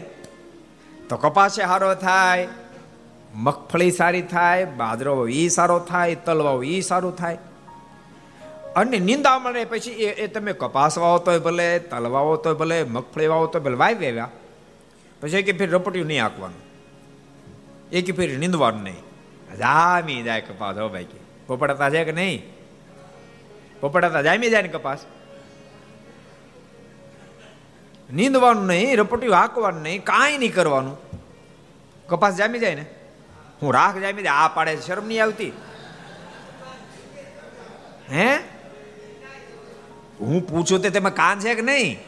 તો 1.09 1.17
કપાસે 1.17 1.63
સારો 1.63 1.95
થાય, 1.95 2.49
મગફળી 3.35 3.91
સારી 3.91 4.23
થાય, 4.23 4.65
બાજરો 4.65 5.29
એ 5.29 5.49
સારો 5.49 5.79
થાય 5.79 6.15
તલ 6.15 6.43
વાવો 6.43 6.63
એ 6.63 6.81
સારું 6.81 7.17
થાય. 7.17 7.39
અને 8.77 8.99
નિંદામણ 8.99 9.57
એ 9.57 9.65
પછી 9.65 9.91
એ 9.91 10.11
એ 10.11 10.27
તમે 10.27 10.53
કપાસ 10.53 10.99
વાવો 10.99 11.19
તોય 11.19 11.39
ભલે 11.39 11.79
તલ 11.79 12.07
વાવો 12.07 12.37
તોય 12.37 12.55
ભલે, 12.55 12.83
મગફળી 12.83 13.27
વાવો 13.27 13.47
તો 13.47 13.61
ભલે 13.61 13.75
વાય 13.75 13.95
વેવ્યા 13.95 14.31
પછી 15.21 15.43
કે 15.43 15.53
ફેર 15.53 15.71
રપટ્યું 15.71 16.07
નહીં 16.07 16.25
આંકવાનું 16.25 16.61
કે 17.91 18.13
ફેર 18.13 18.39
નિંદવાનું 18.39 18.83
નહીં. 18.83 19.01
જામી 19.57 20.23
જાય 20.23 20.41
કપાસ, 20.41 20.79
હો 20.79 20.89
ભાઈ 20.89 21.05
કે. 21.05 21.19
પોપડતા 21.47 21.91
છે 21.91 22.05
કે 22.05 22.13
નહીં? 22.13 22.54
પોપડાતા 23.85 24.23
જામી 24.23 24.51
જાય 24.51 24.63
ને 24.63 24.69
કપાસ. 24.69 24.99
નીંદવાનું 28.13 28.67
નહીં 28.67 28.97
રપટ્યું 28.97 29.35
હાંકવાનું 29.35 29.83
નહીં, 29.83 30.05
કાંઈ 30.05 30.39
નહીં 30.39 30.55
કરવાનું. 30.55 30.97
કપાસ 32.07 32.35
જામી 32.35 32.59
જાય 32.59 32.75
ને? 32.75 32.87
હું 33.63 33.75
રાખ 33.75 33.99
જામી 33.99 34.23
જાય, 34.23 34.33
આ 34.33 34.49
પાડે 34.49 34.77
શરમ 34.77 35.07
નહીં 35.07 35.23
આવતી. 35.23 35.53
હે? 38.11 38.37
હું 40.21 40.49
પૂછું 40.49 40.83
તે 40.83 40.91
તેમાં 40.91 41.15
કાન 41.15 41.41
છે 41.41 41.55
કે 41.55 41.63
નહીં? 41.63 41.99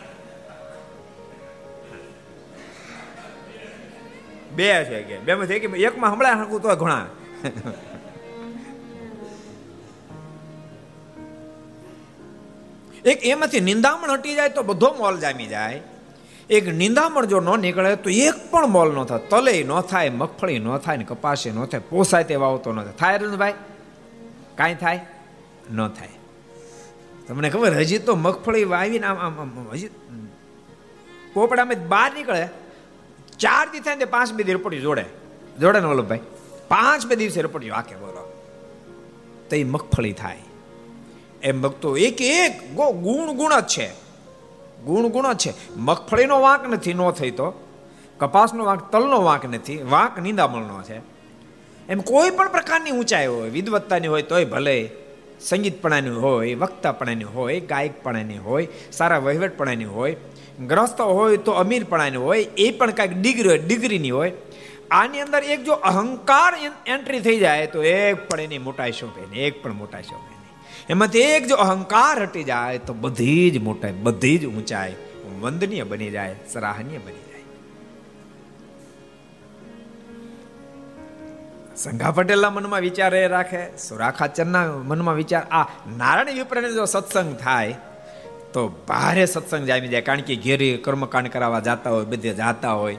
બે 4.56 4.84
છે 4.84 5.02
કે 5.02 5.18
બે 5.18 5.34
માં 5.34 5.46
કે, 5.46 5.56
એકમાં 5.56 6.12
હમણાં 6.12 6.36
હાંકું 6.36 6.62
તો 6.62 6.76
ઘણા. 6.76 7.06
એક 13.06 13.26
એમાંથી 13.26 13.60
નિંદામણ 13.60 14.10
હટી 14.10 14.34
જાય 14.34 14.48
તો 14.48 14.62
બધો 14.62 14.94
મોલ 14.98 15.18
જામી 15.18 15.46
જાય. 15.46 15.82
એક 16.50 16.68
નિંદામણ 16.68 17.24
જો 17.24 17.40
ન 17.40 17.60
નીકળે 17.60 17.96
તો 17.96 18.10
એક 18.10 18.50
પણ 18.50 18.66
મોલ 18.66 18.92
ન 18.96 19.04
થાય. 19.04 19.18
તલે 19.18 19.62
ન 19.62 19.80
થાય, 19.80 20.10
મગફળી 20.10 20.58
ન 20.58 20.76
થાય 20.76 20.96
ને 20.96 21.04
કપાસે 21.04 21.50
ન 21.50 21.64
થાય, 21.64 21.80
પોસાય 21.80 22.24
તે 22.24 22.34
વાવતો 22.34 22.72
ન 22.72 22.82
થાય. 22.82 22.92
થાય 22.92 23.18
રંજભાઈ 23.18 23.54
કાંઈ 24.54 24.74
થાય? 24.74 25.00
ન 25.72 25.88
થાય. 25.88 26.08
તમને 27.28 27.50
ખબર, 27.50 27.74
હજી 27.74 27.98
તો 27.98 28.16
મગફળી 28.16 28.64
વાવીને 28.64 29.06
આમ 29.06 29.18
આમ 29.18 29.68
હજી 29.72 29.90
પોપડામાં 31.34 31.88
બહાર 31.88 32.12
નીકળે. 32.14 32.48
ચાર 33.38 33.68
દી 33.72 33.80
થાય 33.80 33.96
ને 33.96 34.04
પાંચ 34.04 34.32
બે 34.32 34.42
દી 34.44 34.52
રપટી 34.52 34.80
જોડે. 34.80 35.04
જોડે 35.60 35.80
ને 35.80 35.86
વલ્લભભાઈ? 35.86 36.20
પાંચ 36.68 37.06
બે 37.06 37.16
દિવસે 37.16 37.42
રપટી 37.42 37.70
વાકે 37.70 37.96
બોલો. 37.96 38.32
તો 39.50 39.56
એ 39.56 39.64
મગફળી 39.64 40.12
થાય. 40.12 40.38
એમ 41.46 41.60
ભક્તો, 41.60 41.96
એક 41.96 42.20
એક 42.20 42.74
ગુણ 42.74 43.32
ગુણ 43.32 43.60
જ 43.60 43.66
છે. 43.66 43.86
ગુણ 44.84 45.06
ગુણ 45.06 45.32
જ 45.32 45.36
છે. 45.36 45.76
મગફળીનો 45.76 46.40
વાંક 46.40 46.68
નથી, 46.68 46.94
નો 46.94 47.10
થઈ 47.10 47.30
તો. 47.30 47.50
કપાસનો 48.18 48.64
વાંક, 48.64 48.92
તલનો 48.92 49.22
વાંક 49.22 49.46
નથી, 49.46 49.82
વાંક 49.82 50.18
નિંદામણનો 50.18 50.82
છે. 50.82 50.98
એમ 51.88 52.00
કોઈ 52.00 52.30
પણ 52.30 52.48
પ્રકારની 52.48 52.90
ઊંચાઈ 52.90 53.26
હોય, 53.26 53.50
વિદવત્તાની 53.50 54.06
હોય 54.06 54.22
તોય 54.22 54.44
ભલે, 54.44 54.90
સંગીતપણાની 55.40 56.10
હોય, 56.10 56.54
વક્તાપણાની 56.54 57.24
હોય, 57.24 57.60
ગાયકપણાની 57.60 58.38
હોય, 58.38 58.68
સારા 58.92 59.18
વહીવટપણાની 59.18 59.84
હોય, 59.84 60.16
ગ્રસ્ત 60.66 61.00
હોય 61.00 61.36
તો 61.36 61.52
અમીરપણાની 61.52 62.16
હોય, 62.16 62.42
એ 62.42 62.70
પણ 62.70 62.90
કાંઈક 62.90 63.12
ડિગ્રી 63.20 63.48
હોય, 63.48 63.58
ડિગ્રીની 63.58 64.10
હોય. 64.10 64.32
આની 64.90 65.20
અંદર 65.20 65.44
એક 65.44 65.64
જો 65.64 65.72
અહંકાર 65.72 66.54
એન્ટ્રી 66.86 67.20
થઈ 67.20 67.38
જાય 67.38 67.66
તો 67.66 67.82
એક 67.82 68.28
પણ 68.28 68.40
એની 68.40 68.58
મોટાઈ 68.58 68.92
શોભે 68.92 69.40
એક 69.40 69.62
પણ 69.62 69.72
મોટાઈ 69.72 70.02
શોભે. 70.02 70.35
એમાંથી 70.88 71.26
એક 71.36 71.46
જો 71.46 71.56
અહંકાર 71.56 72.16
હટી 72.22 72.44
જાય 72.44 72.78
તો 72.78 72.92
બધી 72.94 73.50
જ 73.50 73.56
મોટાઈ, 73.58 73.92
બધી 74.02 74.38
જ 74.38 74.44
ઊંચાઈ 74.46 74.94
વંદનીય 75.40 75.84
બની 75.84 76.10
જાય, 76.10 76.36
સરાહનીય 76.52 76.98
બની 76.98 77.24
જાય. 77.30 77.44
સંઘા 81.76 82.10
પટેલના 82.10 82.50
મનમાં 82.50 82.80
વિચાર 82.80 83.14
એ 83.14 83.26
રાખે 83.28 83.62
સુરાખાચરના 83.78 84.64
મનમાં 84.90 85.14
વિચાર, 85.14 85.42
આ 85.50 85.66
નારાયણ 85.96 86.38
વિપ્રને 86.38 86.70
જો 86.72 86.84
સત્સંગ 86.84 87.34
થાય, 87.36 87.74
તો 88.52 88.60
ભારે 88.88 89.26
સત્સંગ 89.26 89.66
જામી 89.66 89.88
જાય. 89.88 90.00
કારણ 90.00 90.20
કે 90.20 90.36
ઘેરી 90.36 90.72
કર્મકાંડ 90.76 91.28
કરાવવા 91.28 91.60
જાતા 91.60 91.90
હોય, 91.90 92.04
બધે 92.04 92.34
જાતા 92.34 92.72
હોય, 92.72 92.98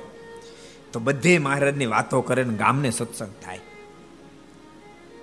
તો 0.92 1.00
બધે 1.00 1.34
મહારાજની 1.38 1.90
વાતો 1.96 2.22
કરે 2.22 2.44
ને 2.44 2.54
ગામને 2.58 2.90
સત્સંગ 2.90 3.34
થાય. 3.46 3.64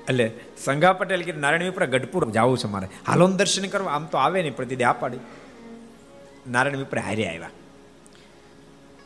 એટલે 0.08 0.26
સંઘા 0.58 0.92
પટેલ 0.92 1.22
કે 1.22 1.32
નારાયણ 1.32 1.62
વિપ્ર 1.62 1.86
ગઢપુર 1.86 2.30
જવું 2.30 2.58
છે 2.58 2.66
મારે. 2.66 2.88
હાલો 3.06 3.28
દર્શન 3.28 3.66
કરવા, 3.66 3.92
આમ 3.92 4.06
તો 4.06 4.18
આવે 4.18 4.42
નહીં, 4.42 4.56
પ્રતિદે 4.56 4.84
આ 4.84 4.92
પાડી 4.92 5.18
નારાયણ 6.50 6.76
વિપ્ર 6.76 6.98
હારે 6.98 7.28
આવ્યા. 7.28 7.50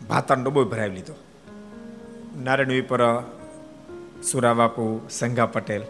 ભાતાનો 0.08 0.44
ડબ્બો 0.44 0.64
ભરાવી 0.64 0.90
લીધો. 0.90 1.14
નારાયણ 2.42 2.68
વિપ્ર, 2.68 3.22
સુરા 4.30 4.54
બાપુ, 4.54 5.06
સંઘા 5.10 5.46
પટેલ. 5.46 5.82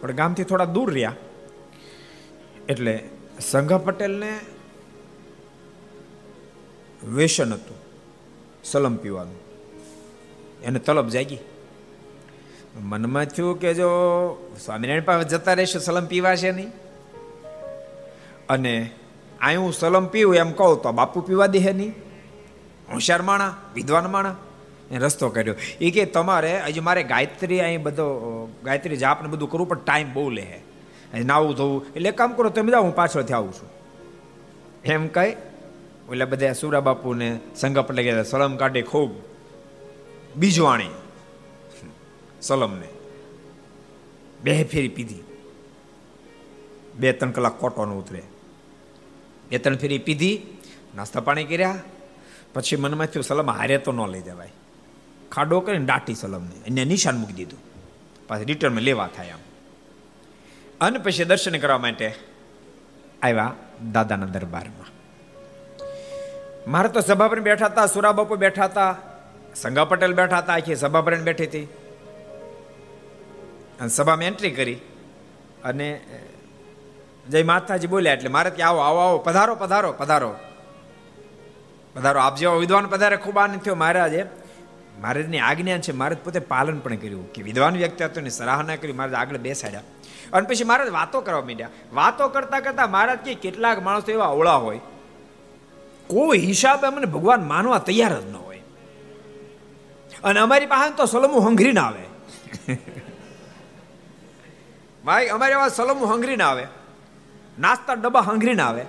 પણ 0.00 0.12
ગામથી 0.12 0.44
થોડા 0.44 0.64
દૂર 0.64 0.92
રહ્યા. 0.92 1.16
એટલે 2.68 3.08
સંઘા 3.40 3.78
પટેલને 3.78 4.38
વેસન 7.08 7.52
હતું, 7.52 7.76
સલમ 8.64 8.96
પીવાનું. 8.96 9.44
એને 10.62 10.78
તલબ 10.78 11.08
જાગી. 11.08 11.38
મનમાં 12.82 13.24
થયું 13.24 13.60
કે 13.60 13.74
જો 13.74 13.88
સ્વામિનારાયણ 14.64 15.04
પાસે 15.04 15.28
જતા 15.28 15.52
રહેશે, 15.52 15.78
સલમ 15.78 16.06
પીવાશે 16.06 16.52
નહીં? 16.52 16.72
અને 18.48 18.90
અહીં 19.40 19.60
હું 19.60 19.72
સલમ 19.72 20.06
પીવું 20.06 20.36
એમ 20.36 20.52
કહું 20.52 20.82
તો 20.82 20.92
બાપુ 20.92 21.20
પીવા 21.20 21.46
દે 21.46 21.72
નહીં? 21.72 21.94
હોશિયાર 22.92 23.22
માણા, 23.22 23.56
વિદ્વાન 23.74 24.10
માણા, 24.10 24.36
એ 24.90 24.98
રસ્તો 24.98 25.28
કર્યો. 25.28 25.54
એ 25.80 25.90
કે 25.90 26.04
તમારે, 26.04 26.60
હજી 26.60 26.80
મારે 26.80 27.02
ગાયત્રી 27.02 27.60
અહીં 27.60 27.82
બધો 27.82 28.06
ગાયત્રી 28.64 28.96
જાપ 28.96 29.22
ને 29.22 29.28
બધું 29.28 29.50
કરવું, 29.50 29.68
પણ 29.68 29.78
ટાઈમ 29.78 30.14
બહુ 30.14 30.30
લે 30.30 30.60
નાવું 31.24 31.54
ધોવું. 31.54 31.86
એટલે 31.96 32.10
કામ 32.10 32.32
કરો, 32.32 32.48
તમે 32.48 32.70
જાઓ, 32.70 32.82
હું 32.82 32.94
પાછળથી 32.94 33.32
આવું 33.32 33.52
છું. 33.52 33.68
એમ 34.84 35.08
કહી 35.08 35.30
એટલે 36.12 36.24
બધા 36.24 36.52
સુરા 36.52 36.80
બાપુને 36.80 37.40
સંગપ 37.56 37.92
લઈ 37.92 38.04
ગયા 38.04 38.22
સલમ 38.22 38.56
કાઢી 38.56 38.82
ખૂબ. 38.82 39.10
બીજવાણી 40.36 40.90
સલમને. 42.46 42.88
બે 44.42 44.64
ફેરી 44.64 44.88
પીધી. 44.88 45.22
બે 46.94 47.12
ત્રણ 47.12 47.30
કલાક 47.30 47.52
કોટોનો 47.52 47.98
ઉતરે. 47.98 48.22
બે 49.50 49.58
ત્રણ 49.58 49.76
ફેરી 49.76 49.98
પીધી, 49.98 50.46
નાસ્તા 50.96 51.20
પાણી 51.20 51.44
કર્યા. 51.44 51.78
પછી 52.54 52.76
મનમાં 52.76 53.06
થયું, 53.06 53.24
સલમ 53.24 53.50
હારે 53.50 53.78
તો 53.78 53.92
ન 53.92 54.10
લઈ 54.10 54.20
જવાય. 54.20 54.52
ખાડો 55.32 55.60
કરીને 55.60 55.84
દાટી 55.84 56.14
સલમને. 56.14 56.66
એને 56.66 56.84
નિશાન 56.84 57.16
મૂકી 57.16 57.32
દીધું. 57.32 57.58
પાછી 58.28 58.44
રિટર્નમાં 58.44 58.80
લેવા 58.80 59.08
થાય 59.16 59.30
આમ. 59.30 59.38
અને 60.80 60.98
પછી 60.98 61.24
દર્શન 61.24 61.58
કરવા 61.58 61.78
માટે 61.78 62.14
આવ્યા 63.22 63.54
દાદાના 63.92 64.26
દરબારમાં. 64.26 64.94
મારે 66.70 66.88
તો 66.88 67.00
સભા 67.00 67.28
બેઠા 67.28 67.66
હતા 67.66 67.86
સુરા 67.86 68.12
બાપુ 68.12 68.36
બેઠા 68.36 68.64
હતા, 68.64 68.96
સંગા 69.56 69.84
પટેલ 69.84 70.14
બેઠા 70.14 70.38
હતા, 70.38 70.52
આખી 70.52 70.76
સભા 70.76 71.00
બેઠી 71.00 71.44
હતી. 71.44 71.68
અને 73.80 73.88
સભામાં 73.88 74.24
એન્ટ્રી 74.24 74.50
કરી. 74.50 74.74
અને 75.64 76.00
જય 77.30 77.42
માતાજી 77.42 77.86
બોલ્યા 77.86 78.12
એટલે 78.12 78.28
મારે 78.28 78.50
ત્યાં 78.50 78.70
આવો 78.70 78.80
આવો 78.80 78.98
આવો, 78.98 79.18
પધારો 79.18 79.54
પધારો 79.54 79.92
પધારો. 79.92 80.34
પધારો. 81.94 82.20
આપ 82.20 82.36
જેવા 82.36 82.54
વિદ્વાન 82.54 82.86
પધારે 82.86 83.16
ખૂબ 83.16 83.38
આનંદ 83.38 83.60
થયો 83.60 83.74
મહારાજે. 83.74 84.24
મહારાજની 85.00 85.38
આજ્ઞા 85.38 85.78
છે, 85.78 85.92
મહારાજ 85.92 86.18
પોતે 86.24 86.38
પાલન 86.38 86.78
પણ 86.78 86.96
કર્યું. 86.96 87.32
કે 87.32 87.42
વિદ્વાન 87.42 87.76
વ્યક્તિ 87.76 88.04
હતો 88.04 88.20
ને 88.20 88.28
સરાહના 88.28 88.76
કરી 88.76 88.92
મહારાજ 88.92 89.14
આગળ 89.14 89.36
બેસાડ્યા. 89.36 89.80
અને 90.32 90.48
પછી 90.48 90.64
મહારાજ 90.64 90.88
વાતો 90.88 91.20
કરવા 91.20 91.40
માંડ્યા. 91.40 91.68
વાતો 91.92 92.28
કરતા 92.28 92.60
કરતા 92.60 92.86
મહારાજ 92.86 93.18
કે 93.18 93.34
કેટલાક 93.34 93.82
માણસો 93.82 94.12
એવા 94.12 94.26
અવળા 94.26 94.54
હોય. 94.54 94.80
કોઈ 96.06 96.38
હિસાબે 96.38 96.86
અમને 96.86 97.06
ભગવાન 97.06 97.44
માનવા 97.44 97.78
તૈયાર 97.78 98.20
જ 98.20 98.26
ન 98.26 98.34
હોય. 98.34 98.62
અને 100.24 100.40
અમારી 100.40 100.66
પાસે 100.66 100.94
તો 100.94 101.06
સલમું 101.06 101.48
હંઘરી 101.48 101.72
ના 101.72 101.82
આવે. 101.82 102.04
ભાઈ, 105.04 105.26
અમારી 105.26 105.54
પાસે 105.54 105.76
સલમ 105.76 106.04
હંગરી 106.04 106.36
ના 106.36 106.48
આવે. 106.48 106.66
નાસ્તા 107.58 107.94
ડબ્બા 107.94 108.20
હંગરી 108.20 108.54
ના 108.54 108.68
આવે. 108.68 108.82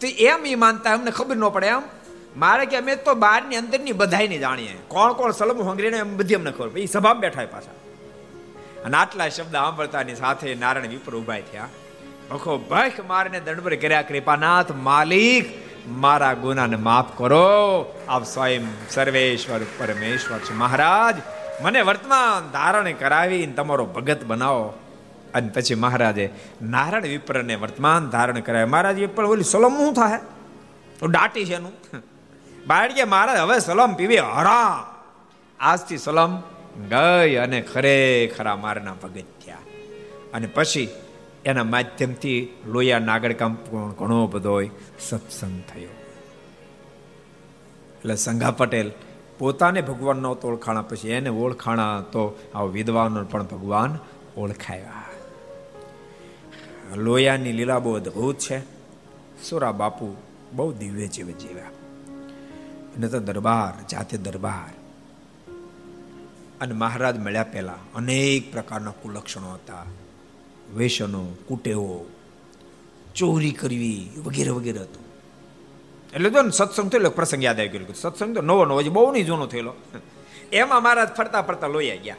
તો 0.00 0.06
એમ 0.06 0.46
એ 0.46 0.54
માનતા, 0.54 0.92
અમને 0.92 1.10
ખબર 1.10 1.36
ન 1.36 1.48
પડે 1.48 1.66
એમ. 1.66 1.82
મારે 2.36 2.66
કે 2.66 2.76
અમે 2.76 2.96
તો 2.96 3.14
બહારની 3.14 3.56
અંદરની 3.56 3.92
બધાયને 3.92 4.38
જાણીએ. 4.38 4.78
કોણ 4.88 5.12
કોણ 5.12 5.30
સલમ 5.30 5.62
હંગરીને 5.62 5.96
એમ 5.96 6.16
બધી 6.16 6.34
અમને 6.34 6.50
ખબર 6.50 6.78
એ 6.78 6.86
સભામાં 6.86 7.20
બેઠા 7.20 7.46
પાછા. 7.50 7.70
અને 8.84 8.96
આટલા 8.96 9.28
શબ્દ 9.28 9.52
સાંભળતાની 9.52 10.14
સાથે 10.14 10.54
નારાયણ 10.54 10.88
વિપર 10.88 11.14
ઊભા 11.14 11.40
થયા. 11.40 11.68
ભખો 12.30 12.58
ભખ 12.58 12.92
મારીને 13.06 13.40
દંડ 13.40 13.60
કર્યા, 13.60 14.02
કૃપાનાથ 14.02 14.72
માલિક, 14.72 15.44
મારા 15.88 16.32
ગુનાને 16.32 16.76
માફ 16.76 17.18
કરો. 17.18 17.94
આપ 18.08 18.24
સ્વયં 18.24 18.66
સર્વેશ્વર, 18.90 19.60
પરમેશ્વર 19.78 20.38
છે. 20.38 20.52
મહારાજ 20.52 21.14
મને 21.62 21.80
વર્તમાન 21.80 22.50
ધારણ 22.52 22.92
કરાવી 22.92 23.46
તમારો 23.46 23.86
ભગત 23.86 24.24
બનાવો. 24.24 24.74
અને 25.34 25.48
પછી 25.48 25.74
મહારાજે 25.74 26.30
નારાયણ 26.62 27.02
વિપ્રને 27.02 27.54
વર્તમાન 27.54 28.10
ધારણ 28.10 28.40
કરાવે 28.40 28.64
મહારાજ 28.64 28.98
વિપ્ર 28.98 29.24
ઓલી 29.24 29.44
સલમ 29.44 29.76
શું 29.76 29.94
થાય 29.94 30.20
દાટી 31.08 31.44
છે 31.44 31.54
એનું. 31.54 31.72
બાળકે 32.66 33.04
મહારાજ, 33.04 33.38
હવે 33.38 33.58
સલમ 33.58 33.94
પીવી 33.94 34.18
હરા 34.18 34.94
આજથી 35.60 35.98
સલમ 35.98 36.40
ગઈ 36.90 37.34
અને 37.34 37.60
ખરેખરા 37.60 38.56
મારના 38.56 38.94
ભગત 38.94 39.28
થયા. 39.44 39.58
અને 40.34 40.46
પછી 40.46 40.88
એના 41.44 41.64
માધ્યમથી 41.64 42.48
લોયા 42.66 42.98
નાગરકામ 42.98 43.54
ઘણો 43.98 44.26
બધો 44.26 44.62
સત્સંગ 45.00 45.62
થયો. 45.72 45.92
એટલે 47.98 48.16
સંઘા 48.16 48.50
પટેલ 48.50 48.92
પોતાને 49.38 49.80
ભગવાન 49.80 50.16
નહોતો 50.16 50.48
ઓળખાણા 50.48 50.82
પછી 50.82 51.08
એને 51.08 51.28
ઓળખાણા 51.28 52.00
તો 52.00 52.38
આ 52.54 52.62
વિદ્વાનો 52.62 53.24
પણ 53.24 53.44
ભગવાન 53.44 53.98
ઓળખાયા. 54.36 55.04
લોયાની 56.94 57.52
લીલા 57.52 57.78
બહુ 57.78 57.94
અદભુત 57.94 58.38
છે. 58.38 58.62
સુરા 59.44 59.72
બાપુ 59.72 60.16
બહુ 60.52 60.72
દિવ્ય 60.72 61.06
જીવ 61.06 61.30
જીવ્યા. 61.30 61.64
એને 62.96 63.08
તો 63.08 63.20
દરબાર, 63.20 63.88
જાતે 63.88 64.18
દરબાર. 64.18 64.74
અને 66.60 66.74
મહારાજ 66.74 67.18
મળ્યા 67.18 67.44
પહેલા 67.44 67.74
અનેક 67.94 68.52
પ્રકારના 68.52 68.90
કુલક્ષણો 68.90 69.54
હતા. 69.54 69.84
વેસનો 70.76 71.36
કુટેવો, 71.48 72.06
ચોરી 73.14 73.50
કરવી 73.50 74.10
વગેરે 74.24 74.50
વગેરે 74.50 74.78
હતું. 74.78 75.07
એટલે 76.14 76.30
તો 76.30 76.50
સત્સંગ 76.50 76.90
થયેલો, 76.90 77.10
પ્રસંગ 77.10 77.44
યાદ 77.44 77.58
આવી 77.58 77.68
ગયો. 77.68 77.92
સત્સંગ 77.92 78.34
તો 78.34 78.42
નવો 78.42 78.64
નવો 78.64 78.82
બહુ 78.82 79.12
નહીં 79.12 79.26
જૂનો 79.26 79.46
થયેલો. 79.46 79.74
એમાં 80.52 80.82
મહારાજ 80.82 81.08
ફરતા 81.08 81.42
ફરતા 81.42 81.66
લોહી 81.66 81.98
ગયા. 81.98 82.16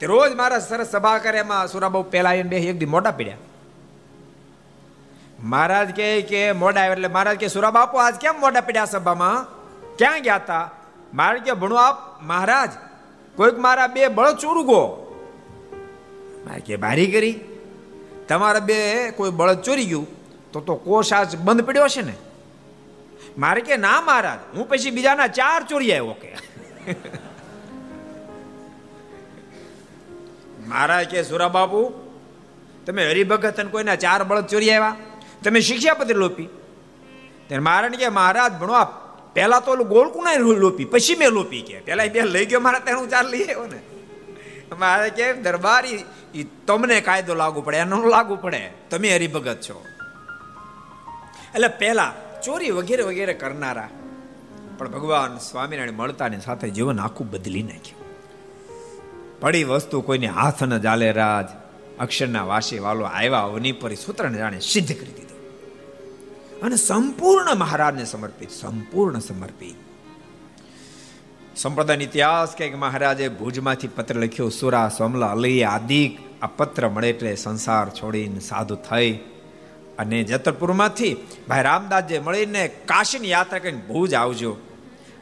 તે 0.00 0.06
રોજ 0.06 0.34
મહારાજ 0.34 0.62
સરસ 0.62 0.90
સભા 0.90 1.18
કરે, 1.18 1.38
એમાં 1.38 1.68
સુરાબાઉ 1.68 2.02
પેલા 2.10 2.42
બે 2.42 2.56
એક 2.56 2.78
દી 2.78 2.86
મોટા 2.86 3.10
પીડ્યા. 3.10 3.36
મહારાજ 5.42 5.96
કહે 5.96 6.22
કે 6.22 6.52
મોડા 6.52 6.86
એટલે 6.86 7.08
મહારાજ 7.08 7.36
કે 7.36 7.48
સુરા 7.48 7.70
બાપુ 7.70 7.98
આજ 7.98 8.14
કેમ 8.14 8.40
મોડા 8.40 8.60
પીડ્યા 8.60 8.84
સભામાં? 8.84 9.46
ક્યાં 9.98 10.22
ગયા 10.22 10.36
હતા 10.36 10.70
મહારાજ 11.14 11.42
કે 11.42 11.52
ભણો 11.52 11.74
આપ, 11.74 12.22
મહારાજ, 12.22 12.70
કોઈક 13.36 13.58
મારા 13.58 13.86
બે 13.86 14.08
બળ 14.08 14.32
ચોરુગો 14.32 14.98
કે 16.66 16.76
બારી 16.76 17.06
કરી. 17.06 17.40
તમારા 18.28 18.60
બે 18.60 19.10
કોઈ 19.10 19.30
બળદ 19.30 19.62
ચોરી 19.62 19.84
ગયું, 19.84 20.06
તો 20.52 20.60
તો 20.60 20.74
કોષ 20.74 21.12
આજ 21.12 21.36
બંધ 21.36 21.64
પડ્યો 21.64 21.88
છે 21.88 22.02
ને? 22.02 22.12
મારે 23.38 23.60
કે 23.60 23.76
ના 23.76 24.00
મહારાજ, 24.00 24.56
હું 24.56 24.68
પછી 24.68 24.90
બીજાના 24.90 25.26
ચાર 25.26 25.62
ચોરી 25.62 25.92
આવ્યો 25.92 26.12
કે. 26.12 26.36
મહારાજ 30.68 31.08
કે, 31.08 31.22
સુરા 31.22 31.48
બાપુ, 31.48 31.92
તમે 32.86 33.10
હરિભગત 33.10 33.60
અને 33.60 33.70
કોઈના 33.70 33.94
ચાર 33.94 34.24
બળદ 34.24 34.46
ચોરી 34.46 34.70
આવ્યા? 34.70 34.96
તમે 35.44 35.60
શિક્ષાપત્ર 35.60 36.14
લોપી? 36.14 36.46
ત્યારે 37.46 37.58
મહારાજ 37.58 37.92
કે, 37.92 38.08
મહારાજ, 38.08 38.52
ભણો 38.52 38.72
આપ 38.72 39.02
પહેલા 39.34 39.60
તો 39.60 39.76
ગોળકુના 39.76 40.32
લોપી, 40.34 40.84
પછી 40.84 41.14
મેં 41.14 41.28
લોપી 41.28 41.62
કે. 41.62 41.80
પેલા 41.80 42.04
બે 42.04 42.22
લઈ 42.22 42.46
ગયો 42.46 42.60
મારા 42.60 42.78
ત્યાં 42.78 42.98
હું 42.98 43.08
ચાર 43.08 43.24
લઈ 43.24 43.44
આવ્યો 43.44 43.66
ને. 43.66 43.80
મારે 44.78 45.10
કે, 45.10 45.32
દરબારી 45.32 46.04
એ 46.34 46.42
તમને 46.66 47.00
કાયદો 47.00 47.34
લાગુ 47.34 47.60
પડે 47.60 47.76
એનો 47.76 48.06
લાગુ 48.06 48.36
પડે. 48.36 48.72
તમે 48.90 49.14
હરિભગત 49.14 49.60
છો. 49.60 49.84
એટલે 51.54 51.68
પહેલા 51.68 52.14
ચોરી 52.44 52.70
વગેરે 52.70 53.02
વગેરે 53.02 53.34
કરનારા. 53.34 53.88
પણ 54.78 54.88
ભગવાન 54.88 55.38
સ્વામિનારાયણ 55.38 55.92
મળતાની 55.92 56.40
સાથે 56.40 56.70
જીવન 56.70 57.00
આખું 57.00 57.30
બદલી 57.30 57.62
નાખ્યું. 57.62 58.02
પડી 59.40 59.64
વસ્તુ 59.64 60.00
કોઈને 60.00 60.26
હાથ 60.26 60.62
ન 60.62 60.78
જાલે 60.78 61.12
રાજ. 61.12 61.46
અક્ષરના 62.00 62.44
વાસી 62.44 62.78
વાલો 62.78 63.04
આવ્યા 63.04 63.40
અવની 63.40 63.72
પર 63.72 63.94
સૂત્રને 63.94 64.38
જાણે 64.38 64.58
સિદ્ધ 64.58 64.88
કરી 64.88 65.12
દીધું. 65.12 65.32
અને 66.62 66.76
સંપૂર્ણ 66.76 67.54
મહારાજને 67.54 68.04
સમર્પિત, 68.04 68.50
સંપૂર્ણ 68.50 69.18
સમર્પિત. 69.18 69.74
સંપ્રદાય 71.56 71.96
ઇતિહાસ 71.96 72.54
કે 72.56 72.74
મહારાજે 72.74 73.28
ભુજમાંથી 73.28 73.88
પત્ર 73.88 74.16
લખ્યો, 74.16 74.48
સુરા, 74.48 74.88
સોમલા 74.88 75.26
અલી 75.26 75.64
આદિક, 75.64 76.44
આ 76.44 76.46
પત્ર 76.46 76.88
મળે 76.88 77.10
એટલે 77.10 77.36
સંસાર 77.36 77.90
છોડીને 77.90 78.40
સાધુ 78.40 78.74
થઈ. 78.74 79.18
અને 80.02 80.22
જતરપુરમાંથી 80.24 81.16
ભાઈ 81.48 81.62
રામદાસજી 81.62 82.18
મળીને 82.18 82.68
કાશીની 82.68 83.30
યાત્રા 83.30 83.58
કરીને 83.58 83.78
ભુજ 83.78 84.14
આવજો. 84.14 84.52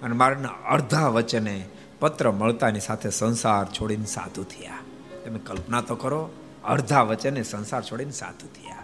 અને 0.02 0.14
મારના 0.14 0.48
અડધા 0.48 1.08
વચને 1.08 1.66
પત્ર 2.00 2.30
મળતાની 2.30 2.80
સાથે 2.80 3.10
સંસાર 3.10 3.66
છોડીને 3.66 4.04
સાધુ 4.04 4.44
થયા. 4.44 4.78
તમે 5.24 5.38
કલ્પના 5.38 5.80
તો 5.80 5.94
કરો, 5.94 6.30
અડધા 6.64 7.02
વચને 7.02 7.42
સંસાર 7.42 7.82
છોડીને 7.82 8.10
સાધુ 8.10 8.46
થયા. 8.46 8.76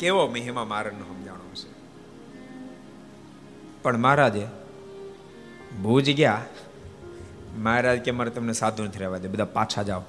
કેવો 0.00 0.26
મહિમા 0.26 0.64
મારણનો 0.64 1.04
સમજાણો 1.04 1.54
છે 1.54 1.74
પણ 3.82 3.96
મહારાજે, 3.96 4.46
ભુજ 5.82 6.10
ગયા. 6.10 6.44
મહારાજ 7.58 7.98
કે, 7.98 8.10
મારે 8.10 8.30
તમને 8.30 8.52
સાધુ 8.52 8.84
નથી 8.84 8.98
રહેવા 8.98 9.18
દે, 9.18 9.28
બધા 9.28 9.44
પાછા 9.44 9.82
જાઓ. 9.82 10.02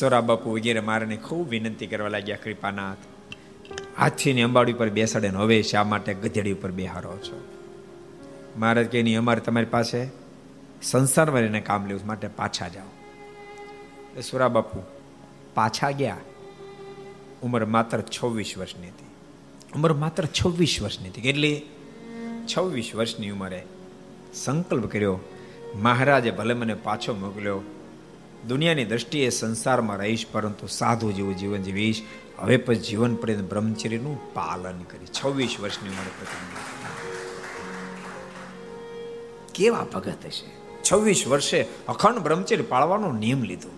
સોરા 0.00 0.20
બાપુ 0.20 0.50
વગેરે 0.50 0.80
મારાને 0.80 1.16
ખૂબ 1.16 1.48
વિનંતી 1.48 1.86
કરવા 1.86 2.08
લાગ્યા, 2.08 2.36
કૃપાનાથ, 2.36 2.96
હાથીની 3.98 4.42
અંબાડી 4.42 4.72
ઉપર 4.72 4.88
બેસાડે 4.88 5.30
ને 5.30 5.36
હવે 5.36 5.62
શા 5.62 5.84
માટે 5.84 6.14
ગધેડી 6.14 6.52
ઉપર 6.52 6.70
બેહારો 6.70 7.18
છો? 7.18 7.44
મહારાજ 8.56 8.86
કે 8.86 9.02
નહીં, 9.02 9.18
અમારે 9.18 9.40
તમારી 9.40 9.66
પાસે 9.66 10.08
સંસારમાં 10.82 11.40
રહીને 11.40 11.60
કામ 11.60 11.86
લેવું 11.86 12.06
માટે 12.06 12.28
પાછા 12.28 12.68
જાઓ. 12.68 12.86
સુરા 14.20 14.48
બાપુ 14.48 14.82
પાછા 15.54 15.90
ગયા. 15.90 16.16
ઉંમર 17.42 17.64
માત્ર 17.64 18.00
છવ્વીસ 18.00 18.54
વર્ષની 18.58 18.86
હતી. 18.86 19.04
ઉંમર 19.74 19.92
માત્ર 19.92 20.24
છવ્વીસ 20.24 20.78
વર્ષની 20.82 21.08
હતી. 21.08 21.20
કેટલી? 21.20 21.62
છવ્વીસ 22.56 22.94
વર્ષની 22.94 23.30
ઉંમરે 23.30 23.64
સંકલ્પ 24.34 24.92
કર્યો. 24.92 25.20
મહારાજે 25.74 26.30
ભલે 26.30 26.54
મને 26.54 26.74
પાછો 26.74 27.14
મોકલ્યો 27.14 27.60
દુનિયાની 28.48 28.84
દ્રષ્ટિએ 28.84 29.28
સંસારમાં 29.28 29.96
રહીશ, 29.96 30.26
પરંતુ 30.32 30.66
સાધુ 30.66 31.12
જેવું 31.12 31.36
જીવન 31.36 31.62
જીવીશ. 31.62 32.02
હવે 32.38 32.56
પણ 32.56 32.74
જીવન 32.74 33.14
પર્યંત 33.14 33.50
બ્રહ્મચર્યનું 33.50 34.34
પાલન 34.34 34.82
કરી 34.82 35.06
છવ્વીસ 35.06 35.56
વર્ષની 35.60 35.88
ઉંમરે 35.88 36.10
પ્રતિજ્ઞા 36.18 36.64
કેવા 39.54 39.86
ભગત 39.94 40.26
હશે? 40.26 40.50
છવ્વીસ 40.92 41.26
વર્ષે 41.26 41.66
અખંડ 41.88 42.18
બ્રહ્મચર્ય 42.18 42.62
પાળવાનો 42.62 43.12
નિયમ 43.12 43.42
લીધો. 43.42 43.68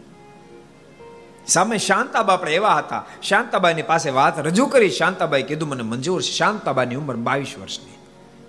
સામે 1.47 1.79
શાંતાબા 1.79 2.35
આપણે 2.35 2.55
એવા 2.55 2.75
હતા. 2.75 3.05
શાંતાબાઈની 3.23 3.83
પાસે 3.83 4.11
વાત 4.11 4.39
રજૂ 4.39 4.67
કરી. 4.67 4.91
શાંતાબાઈ 4.91 5.43
કીધું, 5.43 5.69
મને 5.69 5.83
મંજૂર 5.83 6.23
છે. 6.23 6.31
શાંતાબાની 6.31 6.95
ઉંમર 6.95 7.17
બાવીસ 7.17 7.55
વર્ષની. 7.61 7.95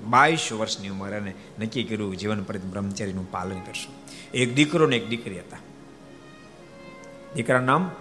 બાવીસ 0.05 0.53
વર્ષની 0.53 0.89
ઉંમર 0.89 1.11
અને 1.11 1.33
નક્કી 1.59 1.83
કર્યું, 1.83 2.17
જીવન 2.17 2.43
પર્યંત 2.43 2.65
બ્રહ્મચર્યનું 2.65 3.31
પાલન 3.31 3.59
કરશું. 3.59 3.93
એક 4.31 4.55
દીકરો 4.55 4.87
ને 4.87 4.95
એક 4.95 5.09
દીકરી 5.09 5.39
હતા. 5.39 5.57
દીકરા 7.35 7.59
નામ 7.59 7.91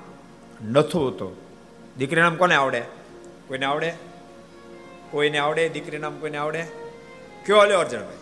નથો 0.64 1.06
હતો. 1.08 1.36
દીકરી 1.98 2.20
નામ 2.20 2.36
કોને 2.36 2.54
આવડે? 2.54 2.80
કોઈને 3.48 3.66
આવડે? 3.66 3.94
કોઈને 5.10 5.38
આવડે? 5.38 5.68
દીકરી 5.68 5.98
નામ 5.98 6.18
કોઈને 6.18 6.38
આવડે? 6.38 6.62
કયો 7.46 7.64
લ્યો 7.64 7.78
અર્જણભાઈ? 7.78 8.16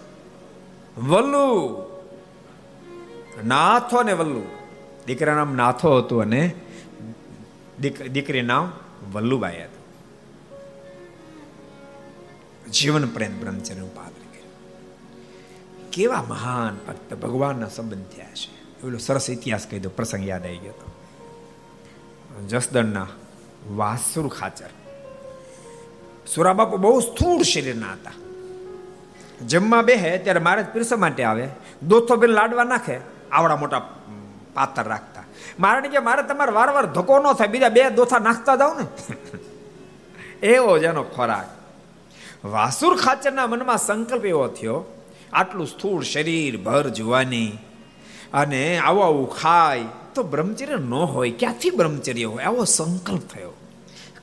વલ્લુ. 0.99 1.83
નાથો 3.45 4.03
ને 4.03 4.13
વલ્લુ. 4.13 4.43
દીકરા 5.07 5.35
નામ 5.35 5.55
નાથો 5.55 5.99
હતું 5.99 6.23
અને 6.23 6.55
દીકરી 8.13 8.43
નામ 8.43 8.73
વલ્લુબાઈ 9.13 9.65
હતું. 9.65 9.85
જીવન 12.71 13.07
પ્રેમ 13.07 13.41
બ્રહ્મચર્યનું 13.41 13.95
પાલન 13.95 14.09
કર્યું. 14.09 15.91
કેવા 15.91 16.23
મહાન 16.29 16.79
ભક્ત 16.87 17.15
ભગવાનના 17.15 17.69
સંબંધ 17.69 18.07
થયા 18.07 18.31
છે. 18.35 18.55
એવો 18.87 18.99
સરસ 18.99 19.31
ઇતિહાસ 19.31 19.67
કહી 19.67 19.79
દો, 19.79 19.91
પ્રસંગ 19.91 20.29
યાદ 20.29 20.47
આવી 20.47 20.59
ગયો 20.59 20.71
હતો 20.71 20.94
જસદણના 22.41 23.07
વાસુર 23.77 24.29
ખાચર. 24.29 24.71
સુરાબાપુ 26.35 26.77
બહુ 26.77 27.01
સ્થૂળ 27.01 27.43
શરીરના 27.43 27.93
હતા. 27.93 28.11
જમવા 29.47 29.83
બેહે 29.83 30.19
ત્યારે 30.19 30.41
મહારાજ 30.41 30.67
પીરસા 30.67 30.97
માટે 30.97 31.25
આવે. 31.25 31.49
દોથો 31.83 32.17
બેન 32.17 32.31
લાડવા 32.31 32.65
નાખે, 32.65 33.01
આવડા 33.33 33.57
મોટા 33.57 33.79
પાતર 34.55 34.85
રાખતા. 34.85 35.23
મારે 35.61 35.89
કે 35.89 35.99
મારે 35.99 36.23
તમારે 36.23 36.53
વાર 36.53 36.87
ધક્કો 36.87 37.19
ન 37.19 37.33
થાય, 37.33 37.49
બીજા 37.49 37.69
બે 37.69 37.91
દોથા 37.91 38.19
નાખતા 38.19 38.57
જાઓ 38.57 38.75
ને. 38.75 38.87
એવો 40.47 40.79
જ 40.79 40.83
એનો 40.83 41.03
ખોરાક. 41.03 41.49
વાસુર 42.47 42.97
ખાચરના 42.97 43.47
મનમાં 43.47 43.79
સંકલ્પ 43.79 44.25
એવો 44.25 44.47
થયો, 44.47 44.85
આટલું 45.33 45.67
સ્થૂળ 45.67 46.03
શરીર 46.03 46.57
ભર 46.57 46.89
જુવાની 46.89 47.53
અને 48.33 48.79
આવું 48.79 49.05
આવું 49.05 49.39
ખાય 49.39 49.85
તો 50.15 50.23
બ્રહ્મચર્ય 50.23 50.77
ન 50.77 50.95
હોય, 50.95 51.31
ક્યાંથી 51.31 51.71
બ્રહ્મચર્ય 51.71 52.25
હોય? 52.25 52.45
આવો 52.45 52.65
સંકલ્પ 52.65 53.21
થયો. 53.21 53.51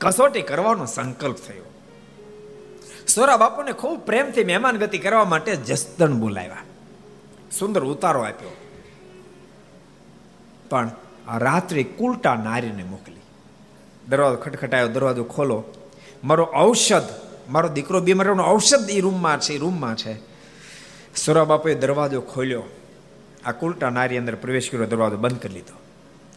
કસોટી 0.00 0.42
કરવાનો 0.42 0.86
સંકલ્પ 0.86 1.36
થયો. 1.36 1.62
સોરા 3.08 3.36
બાપુને 3.36 3.72
ખૂબ 3.72 4.00
પ્રેમથી 4.00 4.44
મહેમાન 4.44 4.76
ગતિ 4.76 4.98
કરવા 4.98 5.24
માટે 5.24 5.56
જસદણ 5.56 6.12
બોલાવ્યા. 6.12 6.56
સુંદર 7.58 7.84
ઉતારો 7.84 8.20
આપ્યો. 8.20 8.56
પણ 10.70 10.90
રાત્રે 11.38 11.82
કુલટા 11.82 12.34
નારીને 12.34 12.84
મોકલી. 12.84 13.16
દરવાજો 14.08 14.36
ખટખટાયો, 14.36 14.88
દરવાજો 14.88 15.24
ખોલો. 15.24 15.64
મારો 16.24 16.48
ઔષધ, 16.56 17.02
મારો 17.50 17.68
દીકરો 17.68 18.00
બીમારીનો 18.00 18.48
ઔષધ 18.48 18.90
એ 18.90 19.00
રૂમમાં 19.00 19.40
છે 19.40 19.52
એ 19.52 19.58
રૂમમાં 19.58 19.96
છે. 19.96 20.16
સુરા 21.16 21.44
બાપુએ 21.44 21.74
દરવાજો 21.74 22.20
ખોલ્યો. 22.20 22.62
આ 23.44 23.52
કુલટા 23.52 23.90
નારી 23.90 24.18
અંદર 24.18 24.34
પ્રવેશ 24.34 24.70
કર્યો, 24.70 24.86
દરવાજો 24.86 25.16
બંધ 25.16 25.38
કરી 25.38 25.54
લીધો. 25.54 25.81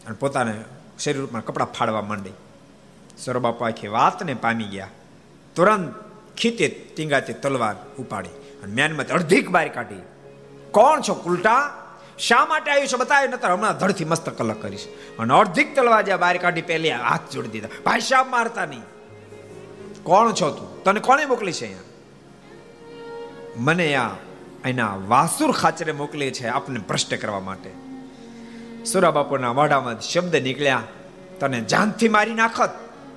અને 0.06 0.14
પોતાને 0.14 0.64
શરીર 0.98 1.24
ઉપર 1.24 1.40
કપડાં 1.40 1.72
ફાડવા 1.72 2.02
માંડી. 2.02 2.30
સૌરબાપુ 3.24 3.64
આખી 3.64 3.88
વાતને 3.88 4.34
પામી 4.34 4.64
ગયા. 4.64 4.88
તુરંત 5.54 5.94
ખીતે 6.36 6.68
ટીંગાતી 6.68 7.32
તલવાર 7.32 7.76
ઉપાડી 7.98 8.28
અને 8.28 8.72
મેનમાં 8.74 9.06
અડધીક 9.06 9.48
બારી 9.48 9.70
કાઢી. 9.70 10.02
કોણ 10.70 11.00
છો 11.00 11.14
કુલટા 11.14 11.82
શા 12.18 12.46
માટે 12.46 12.70
આવ્યું 12.70 12.86
છે 12.86 12.96
બતાવ્યું? 12.96 13.30
નતર 13.30 13.52
હમણાં 13.52 13.78
ધડથી 13.78 14.04
મસ્ત 14.04 14.28
કલક 14.28 14.62
કરીશ. 14.62 14.86
અને 15.18 15.34
અડધીક 15.34 15.76
તલવાર 15.76 16.02
જ્યાં 16.02 16.18
બારી 16.18 16.38
કાઢી 16.38 16.62
પહેલી 16.62 16.90
હાથ 16.90 17.32
જોડી 17.32 17.48
દીધા. 17.48 17.68
ભાઈ, 17.84 18.00
શા 18.00 18.24
મારતા 18.24 18.64
નહીં? 18.64 18.82
કોણ 20.02 20.32
છો 20.32 20.50
તું? 20.50 20.84
તને 20.84 21.00
કોણે 21.00 21.26
મોકલી 21.26 21.52
છે 21.52 21.64
અહીંયા? 21.64 21.82
મને 23.56 23.94
આ 23.94 24.10
એના 24.64 24.96
વાસુર 25.08 25.52
ખાચરે 25.52 25.92
મોકલી 25.92 26.30
છે 26.30 26.46
આપને 26.46 26.78
ભ્રષ્ટ 26.78 27.14
કરવા 27.14 27.40
માટે. 27.40 27.85
સુરા 28.92 29.10
બાપુના 29.10 29.52
વાડામાં 29.52 30.00
શબ્દ 30.00 30.36
નીકળ્યા, 30.36 30.82
તને 31.40 31.60
જાનથી 31.60 32.08
મારી 32.08 32.34
નાખત. 32.34 32.70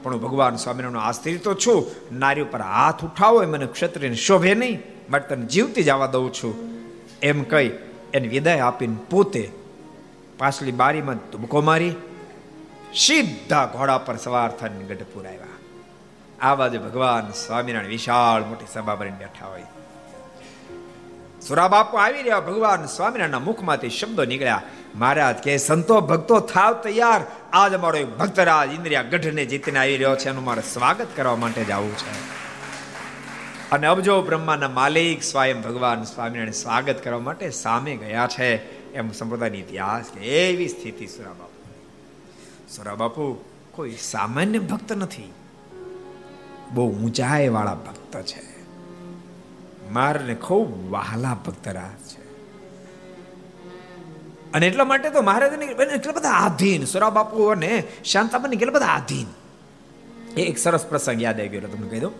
પણ 0.04 0.14
હું 0.14 0.22
ભગવાન 0.22 0.56
સ્વામિનારાયણ 0.56 0.98
આશ્રિત 0.98 1.44
તો 1.44 1.54
છું. 1.54 1.92
નારી 2.20 2.42
ઉપર 2.42 2.62
હાથ 2.62 3.04
ઉઠાવો, 3.04 3.44
એ 3.44 3.46
મને 3.46 3.66
ક્ષત્રિય 3.66 4.14
શોભે 4.14 4.54
નહીં. 4.56 4.82
માટે 5.10 5.36
તને 5.36 5.46
જીવતી 5.46 5.84
જવા 5.84 6.08
દઉં 6.08 6.34
છું. 6.34 6.54
એમ 7.22 7.44
કહી 7.44 7.72
એને 8.14 8.28
વિદાય 8.28 8.60
આપીને 8.60 8.96
પોતે 9.10 9.52
પાછલી 10.38 10.72
બારીમાં 10.72 11.16
ધુબકો 11.16 11.62
મારી, 11.62 11.94
સીધા 12.96 13.66
ઘોડા 13.66 13.98
પર 13.98 14.16
સવાર 14.16 14.52
થઈને 14.52 14.86
ગઢપુર 14.86 15.28
આવ્યા. 15.28 15.56
આ 16.42 16.56
બાજુ 16.56 16.80
ભગવાન 16.80 17.32
સ્વામિનારાયણ 17.32 17.90
વિશાળ 17.90 18.46
મોટી 18.46 18.66
સભા 18.74 18.96
ભરીને 18.96 19.18
બેઠા 19.18 19.46
હોય. 19.46 19.64
સુરાબાપુ 21.50 21.98
આવી 21.98 22.22
રહ્યા, 22.22 22.40
ભગવાન 22.40 22.86
સ્વામિનારાયણના 22.86 23.40
મુખમાંથી 23.40 23.90
શબ્દો 23.90 24.26
નીકળ્યા. 24.26 24.62
મહારાજ 24.96 25.36
કે, 25.36 25.58
સંતો 25.58 26.02
ભક્તો 26.02 26.40
થાવ 26.40 26.74
તૈયાર. 26.74 27.22
આજ 27.54 27.74
અમારો 27.74 28.06
ભક્તરાજ 28.06 28.74
ઇન્દ્રિયા 28.74 29.02
ગઢને 29.02 29.46
જીતીને 29.46 29.80
આવી 29.80 29.98
રહ્યો 29.98 30.16
છે, 30.16 30.30
એનું 30.30 30.44
મારે 30.44 30.62
સ્વાગત 30.62 31.08
કરવા 31.16 31.36
માટે 31.36 31.66
જ 31.66 31.72
આવું 31.72 31.98
છે. 31.98 32.12
અને 33.72 33.88
અબજો 33.88 34.22
બ્રહ્માના 34.22 34.70
માલિક 34.70 35.24
સ્વયં 35.24 35.62
ભગવાન 35.62 36.04
સ્વામિનારાયણ 36.04 36.52
સ્વાગત 36.52 37.04
કરવા 37.04 37.20
માટે 37.20 37.50
સામે 37.50 37.96
ગયા 37.96 38.28
છે, 38.28 38.56
એમ 38.94 39.12
સંપ્રદાયની 39.12 39.60
ઇતિહાસ 39.60 40.06
કે 40.14 40.20
એવી 40.20 40.68
સ્થિતિ 40.68 41.08
સુરા 41.08 41.34
બાપુ. 41.34 41.74
સુરા 42.76 42.96
બાપુ, 42.96 43.44
કોઈ 43.72 43.92
સામાન્ય 43.92 44.60
ભક્ત 44.60 44.94
નથી. 44.94 45.34
બહુ 46.72 46.92
ઊંચાઈ 46.92 47.48
વાળા 47.48 47.74
ભક્ત 47.74 48.22
છે. 48.22 48.49
મારને 49.92 50.36
ખૂબ 50.36 50.92
વહાલા 50.92 51.34
ભક્તરાજ 51.34 52.00
છે. 52.10 52.22
અને 54.54 54.68
એટલા 54.68 54.86
માટે 54.86 55.10
તો 55.10 55.22
મહારાજને 55.22 55.66
એટલા 55.66 56.12
બધા 56.12 56.30
આધીન, 56.30 56.86
સુરા 56.86 57.10
બાપુ 57.10 57.44
અને 57.46 57.84
શાંતાબાને 58.06 58.56
કેટલા 58.56 58.74
બધા 58.74 58.86
આધીન. 58.86 59.28
એક 60.38 60.58
સરસ 60.58 60.86
પ્રસંગ 60.86 61.22
યાદ 61.22 61.40
આવી 61.40 61.50
ગયો 61.50 61.62
તમને 61.62 61.90
કહી 61.90 62.00
દઉં. 62.00 62.12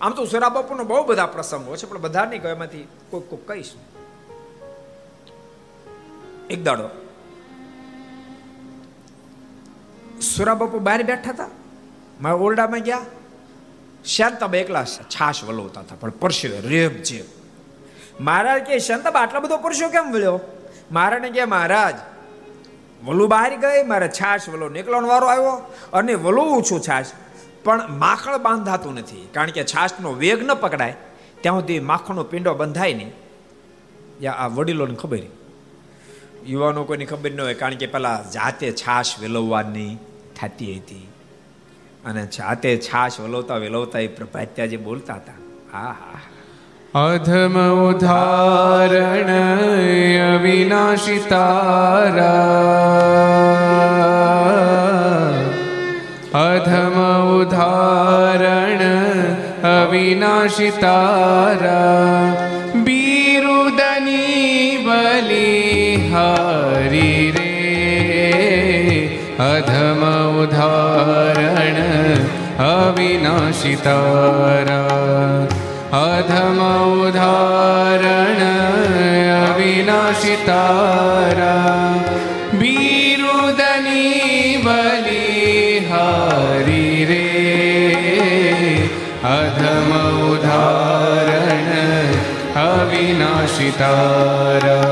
આમ 0.00 0.12
તો 0.12 0.24
સુરા 0.24 0.48
બાપુનો 0.48 0.84
બહુ 0.84 1.04
બધા 1.04 1.26
પ્રસંગો 1.26 1.76
છે, 1.76 1.86
પણ 1.86 1.98
બધા 1.98 2.24
નહીં 2.24 2.42
કહો 2.42 2.48
એમાંથી 2.48 2.88
કોઈક 3.10 3.30
કોઈક 3.30 3.48
કહીશ. 3.48 3.74
એક 6.50 6.64
દાડો. 6.64 6.88
સુરા 10.20 10.54
બાપુ 10.54 10.78
બહાર 10.78 11.02
બેઠા 11.02 11.30
હતા, 11.30 11.48
મારા 12.20 12.34
ઓરડામાં 12.34 12.80
ગયા. 12.80 13.00
શાંતાબા 14.04 14.56
એકલા 14.56 14.84
છાશ 14.84 15.44
વલોતા 15.44 15.80
હતા. 15.80 15.96
પણ 16.00 16.10
પરસ્યો 16.10 16.68
રેબ 16.68 16.94
છે 16.94 17.38
મહારાજ 18.20 18.62
કે 18.62 18.78
શાંતાબા 18.78 19.20
આટલા 19.20 19.40
બધો 19.40 19.56
પરસ્યો 19.56 19.88
કેમ 19.88 20.12
વળ્યો? 20.12 20.40
મહારાજને 20.90 21.30
કે, 21.30 21.44
મહારાજ, 21.44 21.94
વલુ 23.04 23.26
બહાર 23.26 23.56
ગઈ, 23.56 23.82
મારે 23.86 24.08
છાશ 24.08 24.48
વલો 24.48 24.68
નીકળવાનો 24.68 25.08
વારો 25.08 25.26
આવ્યો 25.26 25.50
અને 25.92 26.14
વલુ 26.14 26.42
ઓછું 26.42 26.80
છાશ. 26.80 27.06
પણ 27.64 27.90
માખણ 27.90 28.38
બાંધાતું 28.38 28.94
નથી. 28.94 29.28
કારણ 29.32 29.50
કે 29.50 29.64
છાશનો 29.64 30.12
વેગ 30.12 30.42
ન 30.42 30.54
પકડાય. 30.54 30.96
ત્યાં 31.40 31.60
સુધી 31.60 31.80
માખણનો 31.80 32.24
પિંડો 32.24 32.54
બંધાય 32.54 32.94
નહીં. 32.94 33.12
યા 34.20 34.32
આ 34.32 34.46
વડીલોને 34.46 34.94
ખબર 34.94 35.18
યુવાનો 36.46 36.84
કોઈની 36.84 37.04
ખબર 37.04 37.30
ન 37.30 37.40
હોય, 37.40 37.54
કારણ 37.54 37.74
કે 37.74 37.86
પેલા 37.86 38.24
જાતે 38.34 38.72
છાશ 38.72 39.18
વેલવવાની 39.18 39.96
થતી 40.40 40.74
હતી. 40.76 41.08
અને 42.04 42.26
જાતે 42.26 42.76
છાશ 42.76 43.20
વલોવતા 43.20 43.58
વેલવતા 43.58 44.00
એ 44.00 44.08
પ્રભાત્યા 44.08 44.66
જે 44.66 44.76
બોલતા 44.76 45.14
હતા. 45.14 45.38
હા 45.72 45.92
હા 45.92 46.20
અધમ 46.94 47.56
ઉદાહરણ 47.88 49.30
અવિનાશી 50.34 51.18
તારા 51.28 52.38
અધમ 56.34 56.96
ઉદાહરણ 57.40 58.84
અવિનાશી 59.62 60.70
અવિનાશી 72.88 73.76
તારા 73.78 75.46
અધમ 75.98 76.60
ઉદાહરણ 76.98 78.42
અવિનાશી 79.34 80.36
તારા 80.46 81.90
બિરુદની 82.54 84.22
બલિહારી 84.66 85.88
રે 87.10 87.20
અધમ 89.32 89.92
ઉદાહરણ 90.24 91.70
અવિનાશી 92.64 93.72
તારા 93.78 94.88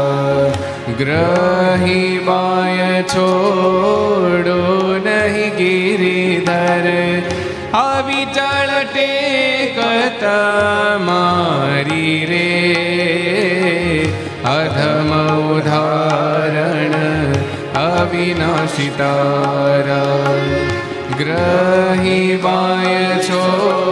ટેકત 10.17 11.01
મારી 11.01 12.27
રે 12.27 12.49
અધમ 14.51 15.11
ઉદાહરણ 15.49 16.97
અવિનાશી 17.77 18.91
તારા 18.93 20.21
ગ્રહી 21.19 22.39
બાય 22.39 23.13
છોડો 23.21 23.86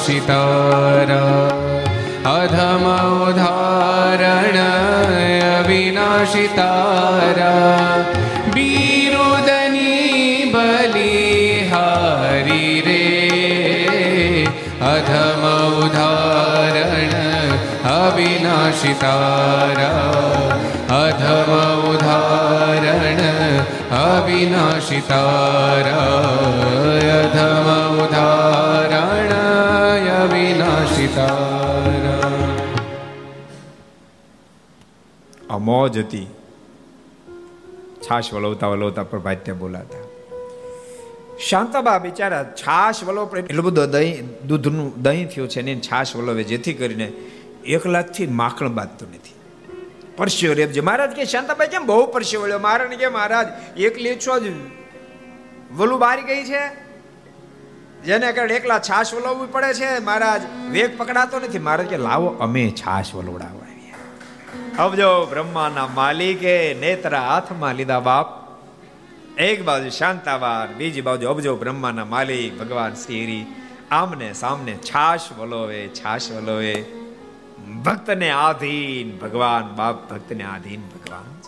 અવિનાશિતારા 0.00 1.48
અધમ 2.30 2.84
ઉદાહરણ 3.22 4.58
અવિનાશિતારા 5.50 6.06
બિરુદની 8.54 10.48
બલિહારી 10.54 11.66
રે 12.86 13.04
અધમ 14.86 15.44
ઉદાહરણ 15.82 17.14
અવિનાશિતારા 17.94 19.20
અધમ 21.00 21.52
ઉદાહરણ 21.90 23.22
અવિનાશિતારા 24.00 25.30
અધમ 27.14 27.89
મોજ 35.70 35.98
હતી. 35.98 36.26
છાશ 38.02 38.32
વલવતા 38.32 38.66
વલોવતા 38.66 39.02
પ્રભાત્ય 39.02 39.52
બોલાતા. 39.52 39.98
શાંતાબા 41.48 41.98
બિચારા 41.98 42.44
છાશ 42.44 43.04
વલોવ 43.04 43.36
એટલું 43.36 43.64
બધું 43.64 43.90
દહીં, 43.90 44.46
દૂધનું 44.46 45.02
દહીં 45.02 45.28
થયું 45.28 45.48
છે 45.48 45.62
ને 45.62 45.80
છાશ 45.80 46.16
વલોવે 46.16 46.42
જેથી 46.44 46.74
કરીને 46.74 47.12
એકલાથી 47.64 48.26
માખણ 48.26 48.68
બાંધતું 48.68 49.08
નથી. 49.08 49.34
પરસ્યો 50.16 50.52
રેપ 50.52 50.70
જે 50.70 50.80
મહારાજ 50.80 51.10
કે, 51.10 51.24
શાંતાબાઈ, 51.24 51.68
કેમ 51.68 51.86
બહુ 51.86 52.06
પરસ્યો 52.06 52.40
વળ્યો? 52.40 52.58
મહારાજ 52.58 52.88
કે 52.88 53.08
મહારાજ? 53.08 53.46
એક 53.80 53.98
લીછો 53.98 54.38
જ 54.38 54.42
વલું 55.76 55.98
બારી 55.98 56.22
ગઈ 56.22 56.44
છે. 56.44 56.62
જેને 58.04 58.32
કારણે 58.32 58.54
એકલા 58.54 58.78
છાશ 58.78 59.14
વલોવવી 59.14 59.48
પડે 59.52 59.74
છે. 59.74 59.98
મહારાજ 59.98 60.40
વેગ 60.72 60.98
પકડાતો 60.98 61.40
નથી. 61.40 61.58
મહારાજ 61.58 61.86
કે, 61.86 61.96
લાવો, 61.96 62.26
અમે 62.26 62.70
છાશ 62.70 63.14
વલોવડાવવા 63.14 63.59
અબજો 64.78 65.26
બ્રહ્માના 65.26 65.86
માલિકે 65.86 66.74
નેત્ર 66.74 67.16
હાથમાં 67.16 67.74
લીધા 67.74 68.00
બાપ. 68.00 68.26
એક 69.38 69.64
બાજુ 69.64 69.88
શાંતાવાર, 69.88 70.74
બીજી 70.74 71.00
બાજુ 71.00 71.28
અબજો 71.28 71.56
બ્રહ્માના 71.56 72.04
માલિક, 72.04 72.58
ભગવાન 72.58 72.94
શ્રી 72.94 73.46
આમને 73.90 74.32
સામને 74.32 74.72
છાશ 74.72 75.20
વલોવે 75.38 75.88
છાશ 75.88 76.30
વલોવે. 76.30 76.84
ભક્તને 77.84 78.30
આધીન 78.30 79.18
ભગવાન, 79.18 79.76
બાપ 79.76 80.10
ભક્તને 80.10 80.44
આધીન 80.44 80.80
ભગવાન. 80.80 81.40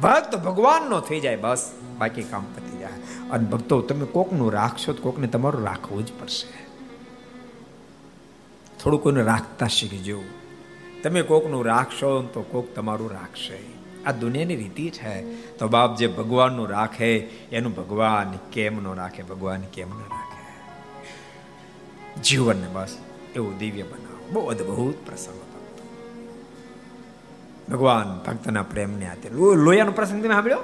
ભક્ત 0.00 0.36
ભગવાનનો 0.36 1.00
થઈ 1.00 1.20
જાય 1.20 1.36
બસ, 1.36 1.72
બાકી 1.98 2.22
કામ 2.22 2.44
પતી 2.44 2.78
જાય. 2.78 3.28
અને 3.30 3.44
ભક્તો, 3.44 3.80
તમે 3.80 4.06
કોકનું 4.06 4.52
રાખશો 4.52 4.92
તો 4.92 5.02
કોકને 5.02 5.26
તમારું 5.26 5.64
રાખવું 5.64 6.06
જ 6.06 6.12
પડશે. 6.20 6.66
થોડું 8.82 9.02
કોઈને 9.02 9.22
રાખતા 9.22 9.66
શીખજો. 9.66 10.22
તમે 11.02 11.22
કોકનું 11.22 11.66
રાખશો 11.66 12.22
તો 12.22 12.42
કોક 12.42 12.74
તમારું 12.74 13.10
રાખશે 13.10 13.80
આ 14.06 14.12
દુનિયાની 14.12 14.56
રીતિ 14.56 14.90
છે. 14.90 15.42
તો 15.58 15.68
બાપ 15.68 15.96
જે 15.96 16.06
ભગવાનનું 16.06 16.68
રાખે, 16.68 17.18
એનું 17.52 17.74
ભગવાન 17.74 18.38
કેમ 18.52 18.82
નો 18.82 18.94
રાખે? 18.94 19.22
ભગવાન 19.22 19.60
કેમ 19.60 19.88
ન 19.88 20.00
રાખે? 20.00 20.40
જીવનને 22.22 22.68
બસ 22.68 22.96
એવું 23.36 23.58
દિવ્ય 23.58 23.82
બનાવો. 23.82 24.28
બહુ 24.32 24.46
અદભુત 24.46 25.06
પ્રસંગ 25.06 25.40
ભગવાન 27.72 28.18
ભક્તના 28.18 28.62
પ્રેમને 28.62 29.08
આતે 29.08 29.28
લોયાનો 29.28 29.92
પ્રસંગ 29.92 30.24
તમે 30.24 30.34
સાંભળ્યો? 30.34 30.58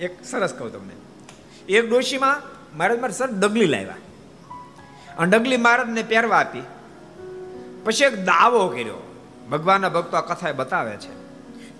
એક 0.00 0.24
સરસ 0.24 0.52
કહું 0.52 0.72
તમને. 0.72 0.94
એક 1.72 1.90
ડોશીમાં 1.90 2.42
મહારાજ 2.78 3.00
મારે 3.00 3.12
સર 3.12 3.30
ડગલી 3.30 3.66
લાવ્યા. 3.66 3.94
અને 5.18 5.38
ડગલી 5.38 5.56
મહારાજને 5.56 6.02
પહેરવા 6.02 6.36
આપી. 6.36 6.62
પછી 7.84 8.04
એક 8.04 8.24
દાવો 8.24 8.68
કર્યો. 8.68 9.11
ભગવાનના 9.52 9.88
ભક્તો 9.88 10.16
આ 10.16 10.20
કથા 10.20 10.52
બતાવે 10.52 10.96
છે. 10.96 11.22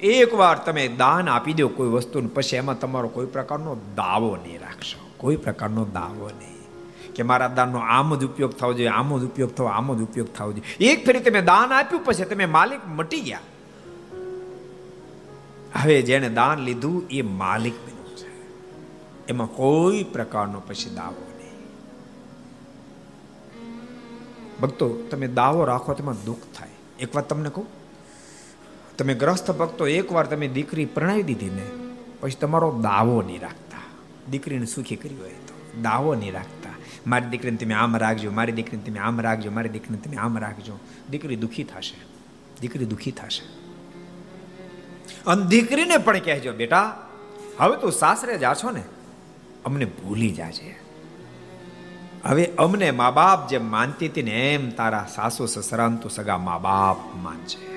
એકવાર 0.00 0.58
તમે 0.58 0.88
દાન 0.88 1.28
આપી 1.28 1.52
દો 1.52 1.68
કોઈ 1.68 1.88
વસ્તુને, 1.88 2.28
પછી 2.28 2.56
એમાં 2.56 2.78
તમારો 2.78 3.08
કોઈ 3.08 3.26
પ્રકારનો 3.26 3.76
દાવો 3.96 4.36
નહીં 4.36 4.60
રાખશો. 4.60 5.10
કોઈ 5.16 5.36
પ્રકારનો 5.36 5.84
દાવો 5.84 6.30
નહીં. 6.38 6.52
કે 7.14 7.22
મારા 7.22 7.48
દાનનો 7.48 7.78
આમ 7.78 8.16
જ 8.16 8.24
ઉપયોગ 8.24 8.52
થવો 8.52 8.72
જોઈએ, 8.72 8.88
આમ 8.88 9.18
જ 9.18 9.24
ઉપયોગ 9.24 9.54
થવો, 9.54 9.66
આમ 9.66 9.98
જ 9.98 10.02
ઉપયોગ 10.02 10.34
થવો 10.34 10.52
જોઈએ. 10.52 10.86
એક 10.86 11.06
ફેરી 11.06 11.20
તમે 11.20 11.40
દાન 11.40 11.72
આપ્યું, 11.72 12.04
પછી 12.04 12.24
તમે 12.24 12.46
માલિક 12.46 12.80
મટી 12.88 13.20
ગયા. 13.20 13.38
હવે 15.82 16.02
જેને 16.02 16.28
દાન 16.28 16.58
લીધું, 16.58 17.02
એ 17.10 17.22
માલિક 17.22 17.74
બન્યું 17.74 18.16
છે. 18.16 18.28
એમાં 19.28 19.46
કોઈ 19.46 20.04
પ્રકારનો 20.04 20.60
પછી 20.60 20.94
દાવો 20.94 21.32
નહીં. 21.38 21.66
ભક્તો, 24.60 24.88
તમે 25.10 25.26
દાવો 25.26 25.64
રાખો 25.64 25.94
તેમાં 25.94 26.24
દુઃખ 26.24 26.38
થાય. 26.58 26.68
એક 27.02 27.14
વાત 27.14 27.28
તમને 27.28 27.48
કહું? 27.48 27.66
તમે 28.96 29.14
ગ્રસ્ત 29.14 29.50
ભક્તો, 29.50 29.86
એકવાર 29.86 30.26
તમે 30.26 30.48
દીકરી 30.48 30.84
પ્રણાવી 30.84 31.22
દીધી 31.22 31.50
ને, 31.50 31.66
પછી 32.20 32.32
તમારો 32.32 32.80
દાવો 32.82 33.22
નહીં 33.22 33.40
રાખતા. 33.40 33.78
દીકરીને 34.30 34.66
સુખી 34.66 34.96
કરી 34.96 35.16
હોય 35.16 35.30
તો 35.30 35.82
દાવો 35.82 36.14
નહીં 36.14 36.32
રાખતા. 36.32 36.70
મારી 37.06 37.26
દીકરીને 37.26 37.56
તમે 37.56 37.74
આમ 37.74 37.96
રાખજો, 37.96 38.30
મારી 38.30 38.52
દીકરીને 38.52 38.82
તમે 38.82 38.98
આમ 38.98 39.20
રાખજો, 39.20 39.50
મારી 39.50 39.68
દીકરીને 39.68 40.00
તમે 40.00 40.16
આમ 40.16 40.38
રાખજો. 40.38 40.78
દીકરી 41.10 41.36
દુઃખી 41.36 41.64
થશે. 41.64 41.96
દીકરી 42.60 42.84
દુઃખી 42.84 43.10
થશે. 43.10 43.42
અને 45.26 45.46
દીકરીને 45.46 45.98
પણ 45.98 46.18
કહેજો, 46.18 46.52
બેટા, 46.52 47.10
હવે 47.58 47.76
તું 47.76 47.92
સાસરે 47.92 48.38
જા 48.38 48.54
છો 48.54 48.70
ને, 48.70 48.82
અમને 49.64 49.84
ભૂલી 49.84 50.30
જાજે. 50.30 50.81
હવે 52.24 52.52
અમને 52.58 52.90
મા 52.90 53.10
બાપ 53.10 53.48
જેમ 53.48 53.70
માનતી 53.70 54.08
હતી 54.08 54.22
ને 54.22 54.54
એમ 54.54 54.70
તારા 54.70 55.08
સાસુ 55.14 55.46
સસરાન 55.46 55.96
તું 55.96 56.10
સગા 56.10 56.38
મા 56.38 56.58
બાપ 56.58 56.96
માનજે. 57.16 57.72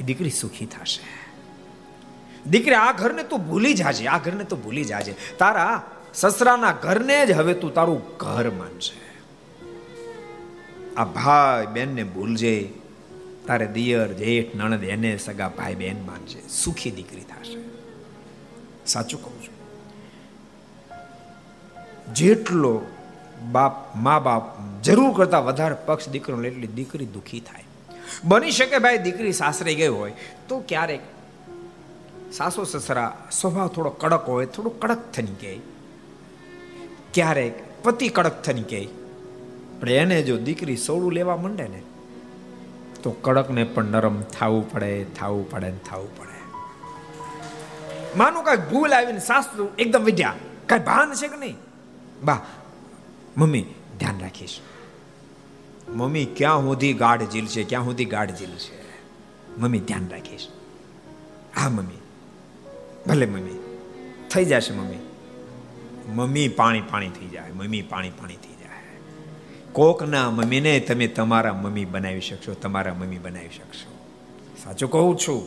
એ 0.00 0.02
દીકરી 0.04 0.30
સુખી 0.30 0.66
થશે. 0.66 1.30
દીકરી, 2.50 2.74
આ 2.74 2.92
ઘરને 2.92 3.22
તું 3.22 3.48
ભૂલી 3.48 3.74
જાજે, 3.74 4.06
આ 4.06 4.18
ઘરને 4.18 4.44
તું 4.44 4.62
ભૂલી 4.62 4.84
જાજે. 4.84 5.14
તારા 5.38 5.82
સસરાના 6.14 6.72
ઘરને 6.72 7.26
જ 7.26 7.32
હવે 7.32 7.54
તું 7.54 7.74
તારું 7.74 8.16
ઘર 8.16 8.50
માનજે. 8.50 9.00
આ 10.96 11.04
ભાઈ 11.04 11.66
બેનને 11.66 12.04
ભૂલજે. 12.04 12.72
તારે 13.46 13.66
દિયર, 13.66 14.12
જેઠ, 14.12 14.56
નણદ, 14.56 14.84
એને 14.84 15.16
સગા 15.16 15.48
ભાઈ 15.48 15.74
બેન 15.74 16.06
માનજે. 16.06 16.48
સુખી 16.48 16.90
દીકરી 16.90 17.20
થશે. 17.20 17.56
સાચું 18.86 19.22
કહું 19.22 19.42
છું. 19.42 19.59
જેટલો 22.14 22.74
બાપ, 23.52 23.96
મા 23.96 24.18
બાપ 24.18 24.44
જરૂર 24.82 25.12
કરતા 25.16 25.40
વધારે 25.40 25.76
પક્ષ 25.86 26.08
દીકરો 26.08 26.42
એટલી 26.42 26.66
દીકરી 26.66 27.06
દુઃખી 27.06 27.40
થાય. 27.40 27.64
બની 28.24 28.50
શકે 28.50 28.78
ભાઈ 28.78 28.98
દીકરી 28.98 29.32
સાસરે 29.32 29.74
ગઈ 29.74 29.86
હોય 29.86 30.14
તો 30.48 30.60
ક્યારેક 30.68 31.00
સાસુ 32.32 32.64
સસરા 32.64 33.28
સ્વભાવ 33.32 33.68
થોડો 33.68 33.90
કડક 33.90 34.28
હોય, 34.28 34.46
થોડું 34.46 34.80
કડક 34.80 35.12
થની 35.12 35.36
કહે. 35.40 35.54
ક્યારેક 37.14 37.54
પતિ 37.82 38.08
કડક 38.08 38.42
થની 38.42 38.62
કહે. 38.62 38.82
પણ 39.80 39.88
એને 39.88 40.22
જો 40.22 40.36
દીકરી 40.36 40.76
સોળું 40.76 41.12
લેવા 41.12 41.36
માંડે 41.36 41.66
ને, 41.68 41.80
તો 43.02 43.10
કડકને 43.10 43.64
પણ 43.64 43.84
નરમ 43.84 44.22
થવું 44.22 44.72
પડે 44.72 45.04
થવું 45.04 45.50
પડે 45.50 45.70
ને 45.70 45.80
થવું 45.90 46.10
પડે. 46.18 46.38
માનું 48.16 48.42
કાંઈક 48.44 48.70
ભૂલ 48.70 48.92
આવીને 48.94 49.20
સાસુ 49.20 49.68
એકદમ 49.78 50.04
વિદ્યા. 50.04 50.34
કાંઈ 50.66 50.82
ભાન 50.82 51.14
છે 51.14 51.28
કે 51.28 51.36
નહીં? 51.36 51.58
બા 52.24 52.40
મમ્મી 53.36 53.66
ધ્યાન 53.98 54.20
રાખીશ 54.20 54.56
મમ્મી 55.90 56.26
ક્યાં 56.34 56.62
સુધી 56.62 56.94
ગાઢ 56.94 57.24
ઝીલ 57.28 57.46
છે 57.46 57.64
ક્યાં 57.64 57.84
સુધી 57.84 58.04
ગાઢ 58.06 58.34
ઝીલ 58.34 58.56
છે 58.58 58.78
મમ્મી 59.58 59.82
ધ્યાન 59.82 60.08
રાખીશ 60.10 60.46
હા 61.54 61.70
મમ્મી 61.70 62.02
ભલે 63.06 63.26
મમ્મી 63.26 63.60
થઈ 64.28 64.44
જશે 64.44 64.72
મમ્મી 64.72 65.04
મમ્મી 66.10 66.48
પાણી 66.50 66.82
પાણી 66.82 67.10
થઈ 67.10 67.28
જાય 67.28 67.54
મમ્મી 67.54 67.82
પાણી 67.84 68.10
પાણી 68.10 68.36
થઈ 68.36 68.56
જાય 68.60 68.78
કોકના 69.72 70.30
મમ્મીને 70.30 70.80
તમે 70.80 71.08
તમારા 71.10 71.54
મમ્મી 71.54 71.86
બનાવી 71.86 72.20
શકશો 72.20 72.54
તમારા 72.56 72.94
મમ્મી 72.94 73.18
બનાવી 73.18 73.50
શકશો 73.50 73.88
સાચું 74.64 74.90
કહું 74.90 75.16
છું 75.16 75.42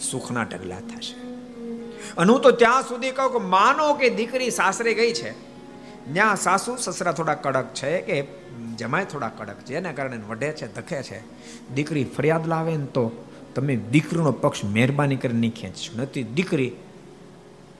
સુખના 0.00 0.44
ઢગલા 0.44 0.80
થશે 0.80 1.14
અને 2.16 2.32
હું 2.32 2.42
તો 2.42 2.52
ત્યાં 2.54 2.84
સુધી 2.84 3.12
કહું 3.12 3.32
કે 3.32 3.40
માનો 3.48 3.94
કે 3.94 4.10
દીકરી 4.10 4.50
સાસરે 4.50 4.94
ગઈ 4.94 5.12
છે 5.12 5.30
ત્યાં 6.12 6.36
સાસુ 6.36 6.76
સસરા 6.76 7.12
થોડા 7.12 7.34
કડક 7.34 7.74
છે 7.74 8.00
કે 8.00 8.24
જમાય 8.76 9.04
થોડા 9.04 9.28
કડક 9.28 9.54
છે, 9.54 9.76
એના 9.76 9.92
કારણે 9.92 10.16
વઢે 10.28 10.52
છે 10.52 10.74
ધકે 10.74 11.02
છે. 11.02 11.20
દીકરી 11.74 12.04
ફરિયાદ 12.04 12.46
લાવે 12.46 12.76
ને 12.76 12.86
તો 12.86 13.24
તમે 13.54 13.76
દીકરીનો 13.76 14.32
પક્ષ 14.32 14.64
મહેરબાની 14.64 15.16
કરીને 15.16 15.40
નહીં 15.40 15.54
ખેંચશો 15.54 16.02
નથી 16.02 16.22
દીકરી 16.22 16.72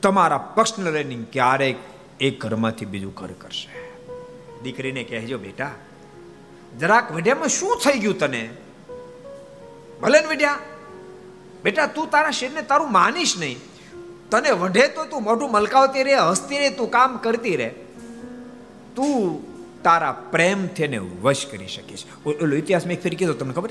તમારા 0.03 0.39
પક્ષને 0.39 0.91
લઈને 0.91 1.25
ક્યારેક 1.33 1.77
એક 2.21 2.41
ઘરમાંથી 2.41 2.85
બીજું 2.85 3.15
ઘર 3.15 3.33
કરશે. 3.33 3.69
દીકરીને 4.63 5.05
કહેજો, 5.05 5.39
બેટા, 5.39 5.71
જરાક 6.81 7.13
વઢ્યામાં 7.13 7.49
શું 7.49 7.81
થઈ 7.85 7.99
ગયું 7.99 8.19
તને? 8.19 8.51
ભલે 10.03 10.21
ને 10.21 10.27
વઢ્યા. 10.27 10.59
બેટા, 11.65 11.87
તું 11.87 12.11
તારા 12.11 12.31
શેરને 12.31 12.63
તારું 12.63 12.93
માનીશ 12.93 13.39
નહીં. 13.39 13.59
તને 14.31 14.51
વઢે 14.51 14.89
તો 14.89 15.05
તું 15.05 15.23
મોઢું 15.23 15.53
મલકાવતી 15.53 16.03
રહે, 16.03 16.15
હસતી 16.31 16.59
રહે, 16.59 16.71
તું 16.71 16.91
કામ 16.91 17.17
કરતી 17.17 17.57
રહે. 17.57 17.71
તું 18.97 19.41
તારા 19.83 20.13
પ્રેમથી 20.13 20.83
એને 20.83 20.99
વશ 20.99 21.47
કરી 21.51 21.67
શકીશ. 21.67 22.05
ઓલો 22.27 22.57
ઇતિહાસ 22.57 22.87
મેં 22.87 23.03
ફરી 23.03 23.17
કીધો 23.17 23.33
તમને 23.33 23.55
ખબર? 23.55 23.71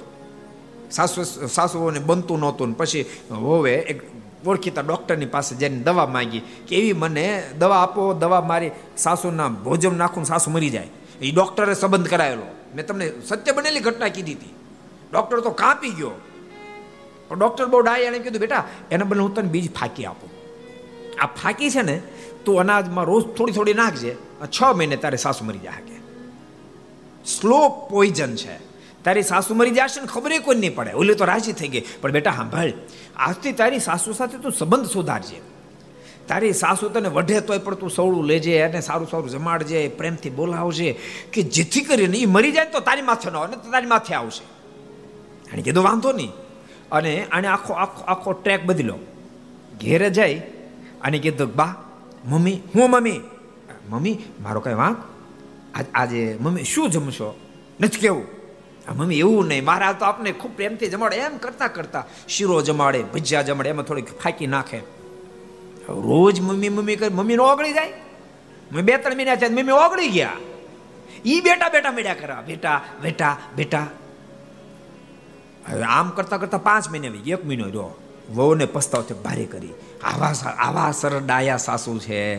સાસુ 0.91 1.47
સાસુઓને 1.47 1.99
બનતું 1.99 2.39
નહોતું 2.39 2.77
પછી 2.77 3.05
હોવે 3.31 3.75
એક 3.75 4.01
ઓળખીતા 4.47 4.81
ડૉક્ટરની 4.81 5.25
પાસે 5.25 5.55
જઈને 5.55 5.77
દવા 5.77 6.05
માંગી 6.05 6.41
કે 6.67 6.75
એવી 6.75 6.93
મને 6.93 7.43
દવા 7.59 7.83
આપો, 7.83 8.13
દવા 8.13 8.41
મારી 8.41 8.71
સાસુના 8.97 9.47
ભોજન 9.47 9.97
નાખું 9.97 10.25
સાસુ 10.25 10.51
મરી 10.51 10.69
જાય. 10.69 10.87
એ 11.21 11.31
ડૉક્ટરે 11.31 11.73
સંબંધ 11.73 12.07
કરાયેલો. 12.07 12.55
મેં 12.75 12.85
તમને 12.85 13.11
સત્ય 13.25 13.51
બનેલી 13.51 13.79
ઘટના 13.79 14.07
કીધી 14.07 14.33
હતી. 14.33 14.53
ડૉક્ટર 15.13 15.39
તો 15.39 15.49
કાપી 15.49 15.89
ગયો. 15.89 16.11
પણ 17.27 17.39
ડૉક્ટર 17.39 17.65
બહુ 17.65 17.81
ડાય 17.81 18.01
એને 18.01 18.19
કીધું, 18.19 18.39
બેટા, 18.39 18.67
એને 18.91 19.03
બદલે 19.03 19.21
હું 19.21 19.33
તને 19.33 19.49
બીજ 19.49 19.73
ફાંકી 19.73 20.05
આપું. 20.05 20.29
આ 21.21 21.25
ફાંકી 21.25 21.69
છે 21.69 21.81
ને 21.81 22.01
તું 22.45 22.59
અનાજમાં 22.59 23.05
રોજ 23.05 23.23
થોડી 23.37 23.51
થોડી 23.51 23.73
નાખજે. 23.73 24.15
છ 24.45 24.59
મહિને 24.75 24.95
તારે 24.95 25.17
સાસુ 25.17 25.45
મરી 25.45 25.59
જાય 25.59 25.83
કે 25.87 25.97
સ્લો 27.25 27.69
પોઈઝન 27.89 28.35
છે. 28.35 28.55
તારી 29.03 29.23
સાસુ 29.23 29.55
મરી 29.55 29.71
જશે 29.71 30.01
ને 30.01 30.07
ખબર 30.07 30.39
કોઈ 30.39 30.55
નહીં 30.55 30.75
પડે. 30.75 30.91
ઓલી 30.91 31.15
તો 31.15 31.25
રાજી 31.25 31.53
થઈ 31.53 31.67
ગઈ. 31.67 31.83
પણ 32.01 32.11
બેટા 32.11 32.31
સાંભળ, 32.31 32.71
આજથી 33.15 33.51
તારી 33.51 33.79
સાસુ 33.79 34.13
સાથે 34.13 34.37
તું 34.37 34.51
સંબંધ 34.51 34.89
સુધારજે. 34.89 35.39
તારી 36.27 36.53
સાસુ 36.53 36.89
તને 36.89 37.09
વઢે 37.09 37.39
તોય 37.41 37.57
પણ 37.57 37.73
તું 37.73 37.89
સવળું 37.89 38.25
લેજે 38.25 38.53
એને 38.57 38.81
સારું 38.81 39.07
સારું 39.09 39.29
જમાડજે, 39.29 39.87
પ્રેમથી 39.87 40.29
બોલાવજે 40.29 40.89
કે 41.33 41.41
જેથી 41.41 41.81
કરીને 41.81 42.17
એ 42.17 42.25
મરી 42.25 42.51
જાય 42.51 42.65
તો 42.65 42.79
તારી 42.79 43.01
માથે 43.01 43.29
ન 43.31 43.37
અને 43.37 43.55
તારી 43.71 43.87
માથે 43.87 44.13
આવશે. 44.13 44.45
એને 45.53 45.61
કીધું 45.61 45.83
વાંધો 45.83 46.11
નહીં. 46.11 46.31
અને 46.91 47.13
આને 47.31 47.47
આખો 47.47 47.73
આખો 47.73 48.01
આખો 48.03 48.31
ટ્રેક 48.33 48.65
બદલો 48.65 48.97
ઘેરે 49.81 50.09
જાય 50.09 50.41
અને 51.01 51.17
કીધું, 51.19 51.55
બા 51.55 51.75
મમ્મી, 52.25 52.61
હું 52.75 52.89
મમ્મી? 52.89 53.21
મમ્મી, 53.89 54.19
મારો 54.41 54.59
કઈ 54.59 54.73
વાંક? 54.73 55.03
આજે 55.93 56.37
મમ્મી 56.41 56.63
શું 56.63 56.89
જમશો? 56.89 57.39
નથી 57.81 57.97
કેવું? 57.97 58.23
મમ્મી 58.95 59.19
એવું 59.19 59.47
નહીં, 59.47 59.65
મારા 59.65 59.93
તો 59.93 60.05
આપને 60.05 60.31
ખૂબ 60.31 60.55
પ્રેમથી 60.55 60.87
જમાડે, 60.87 61.15
એમ 61.15 61.37
કરતા 61.37 61.67
કરતા. 61.67 62.05
શીરો 62.27 62.61
જમાડે, 62.61 63.03
ભજીયા 63.03 63.41
જમાડે, 63.41 63.69
એમાં 63.69 63.85
થોડીક 63.85 64.19
ફાંકી 64.19 64.47
નાખે. 64.47 64.77
રોજ 65.89 66.41
મમ્મી 66.41 66.69
મમ્મી 66.69 66.95
કરે 66.95 67.09
મમ્મી 67.09 67.35
નો 67.35 67.43
ઓગળી 67.43 67.73
જાય. 67.73 67.93
મેં 68.71 68.85
બે, 68.85 68.97
ત્રણ 68.97 69.15
મહિના 69.15 69.35
થયા, 69.35 69.49
મમ્મી 69.49 69.71
ઓગળી 69.71 70.07
ગયા. 70.07 70.31
ઈ 71.25 71.41
બેટા 71.41 71.69
બેટા 71.69 71.91
મેળ્યા 71.91 72.13
કરા. 72.13 72.43
બેટા 72.47 72.81
બેટા 73.01 73.37
બેટા. 73.55 73.87
હવે 75.69 75.83
આમ 75.83 76.09
કરતા 76.09 76.37
કરતા 76.37 76.57
પાંચ 76.57 76.89
મહિને 76.89 77.07
એક 77.07 77.45
મહિનો 77.45 77.65
રહ્યો. 77.65 78.01
વહુને 78.35 78.65
પસ્તાવ 78.65 79.03
છે 79.03 79.13
ભારે 79.13 79.45
કરી. 79.45 79.69
આવા 80.03 80.49
આવા 80.49 80.91
સરળ 80.91 81.25
ડાયા 81.25 81.57
સાસુ 81.57 81.99
છે. 81.99 82.35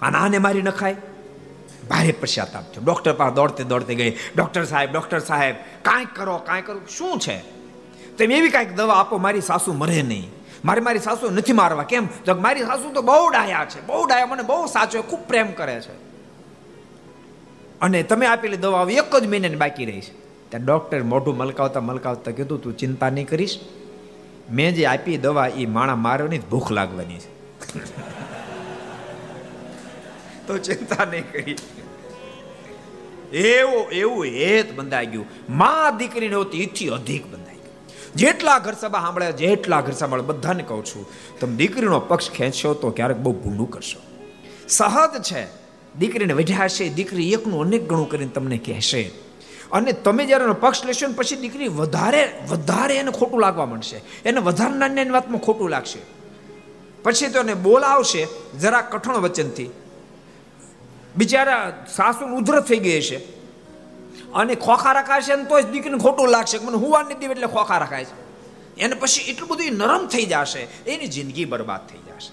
અને 0.00 0.18
આને 0.18 0.38
મારી 0.38 0.62
નખાય? 0.62 0.96
ભારે 1.90 2.12
પશ્ચાતાપ 2.12 2.62
થયો 2.62 2.84
ડૉક્ટર 2.84 3.12
પાસે 3.12 3.34
દોડતે 3.34 3.64
દોડતે 3.64 3.94
ગઈ. 3.94 4.16
ડૉક્ટર 4.36 4.64
સાહેબ 4.64 4.92
ડૉક્ટર 4.92 5.18
સાહેબ, 5.18 5.54
કાંઈક 5.82 6.08
કરો 6.14 6.38
કાંઈક 6.38 6.66
કરો. 6.66 6.80
શું 6.96 7.18
છે? 7.18 7.38
તમે 8.18 8.34
એવી 8.34 8.48
કાંઈક 8.48 8.74
દવા 8.74 8.94
આપો, 8.94 9.16
મારી 9.18 9.40
સાસુ 9.40 9.72
મરે 9.72 10.02
નહીં. 10.02 10.30
મારે 10.64 10.80
મારી 10.80 10.98
સાસુ 10.98 11.30
નથી 11.30 11.52
મારવા. 11.52 11.82
કેમ? 11.82 12.06
તો 12.06 12.34
મારી 12.34 12.62
સાસુ 12.62 12.92
તો 12.92 13.02
બહુ 13.02 13.28
ડાયા 13.28 13.64
છે. 13.64 13.86
બહુ 13.86 14.06
ડાયા, 14.06 14.26
મને 14.26 14.42
બહુ 14.42 14.66
સાચો 14.66 15.02
ખૂબ 15.02 15.20
પ્રેમ 15.20 15.52
કરે 15.52 15.80
છે. 15.80 15.92
અને 17.80 18.02
તમે 18.02 18.26
આપેલી 18.26 18.56
દવા 18.56 18.86
એક 18.90 19.16
જ 19.16 19.26
મહિને 19.26 19.48
બાકી 19.48 19.84
રહી 19.84 20.00
છે. 20.00 20.12
ત્યાં 20.48 20.64
ડૉક્ટર 20.64 21.02
મોઢું 21.02 21.36
મલકાવતા 21.36 21.80
મલકાવતા 21.80 22.30
કીધું, 22.30 22.62
તું 22.62 22.76
ચિંતા 22.76 23.10
નહીં 23.10 23.28
કરીશ. 23.28 23.60
મેં 24.52 24.74
જે 24.74 24.86
આપી 24.86 25.16
દવા 25.16 25.48
એ 25.48 25.66
માણા 25.66 25.96
મારવાની 25.96 26.38
ભૂખ 26.38 26.72
લાગવાની 26.72 27.18
છે. 27.18 27.30
તો 30.46 30.58
ચિંતા 30.58 31.04
નહીં 31.04 31.32
કરી. 31.32 31.56
એવો, 33.32 33.88
એવું 33.92 34.24
હેત 34.24 34.72
બંધાઈ 34.72 35.06
ગયું. 35.06 35.26
મા 35.50 35.90
દીકરીને 35.90 36.34
હોતી 36.34 36.62
ઈથી 36.62 36.88
અધિક 36.88 37.26
બંધાઈ 37.26 37.54
ગયું 37.54 38.14
જેટલા 38.14 38.58
ઘર 38.58 38.72
સભા 38.72 39.00
સાંભળ્યા, 39.00 39.30
જેટલા 39.30 39.80
ઘર 39.80 39.92
સાંભળે 39.92 40.22
બધાને 40.22 40.62
કહું 40.62 40.84
છું, 40.84 41.06
તમે 41.40 41.56
દીકરીનો 41.56 42.00
પક્ષ 42.00 42.30
ખેંચશો 42.30 42.74
તો 42.74 42.90
ક્યારેક 42.90 43.16
બહુ 43.16 43.32
ભૂંડું 43.32 43.70
કરશો. 43.70 44.00
સહજ 44.68 45.22
છે. 45.22 45.46
દીકરીને 45.98 46.32
વઢ્યા 46.32 46.68
છે, 46.68 46.94
દીકરી 46.94 47.32
એકનું 47.32 47.60
અનેક 47.60 47.88
ગણું 47.88 48.08
કરીને 48.08 48.30
તમને 48.30 48.58
કહેશે. 48.58 49.29
અને 49.72 49.92
તમે 49.92 50.26
જ્યારે 50.26 50.44
એનો 50.44 50.54
પક્ષ 50.54 50.84
લેશો 50.84 51.06
ને 51.06 51.14
પછી 51.14 51.36
દીકરી 51.36 51.68
વધારે 51.68 52.22
વધારે 52.48 52.94
એને 52.96 53.10
ખોટું 53.10 53.40
લાગવા 53.40 53.66
માંડશે. 53.66 53.98
એને 54.24 54.40
વધારે 54.40 54.74
નાની 54.74 55.10
વાતમાં 55.10 55.40
ખોટું 55.40 55.70
લાગશે. 55.70 56.00
પછી 57.02 57.28
તો 57.28 57.40
એને 57.40 57.54
બોલાવશે 57.54 58.26
જરા 58.60 58.80
કઠણ 58.80 59.14
વચનથી. 59.14 59.70
બિચારા 61.16 61.86
સાસુ 61.96 62.26
ઉધરત 62.26 62.66
થઈ 62.66 62.78
ગઈ 62.78 63.00
છે 63.00 63.40
અને 64.32 64.54
ખોખા 64.54 64.92
રખાશે 64.92 65.34
ને 65.34 65.44
તો 65.44 65.60
જ 65.60 65.66
દીકરીને 65.66 65.98
ખોટું 65.98 66.28
લાગશે. 66.28 66.58
મને 66.58 66.76
હું 66.76 66.90
વાર 66.90 67.04
નથી 67.04 67.26
એટલે 67.26 67.46
ખોખા 67.46 67.78
રખાય 67.78 68.04
છે. 68.04 68.30
એને 68.80 68.94
પછી 68.94 69.22
એટલું 69.22 69.48
બધું 69.48 69.72
નરમ 69.72 70.06
થઈ 70.06 70.24
જશે, 70.24 70.62
એની 70.86 71.06
જિંદગી 71.06 71.44
બરબાદ 71.44 71.88
થઈ 71.88 71.98
જશે. 71.98 72.32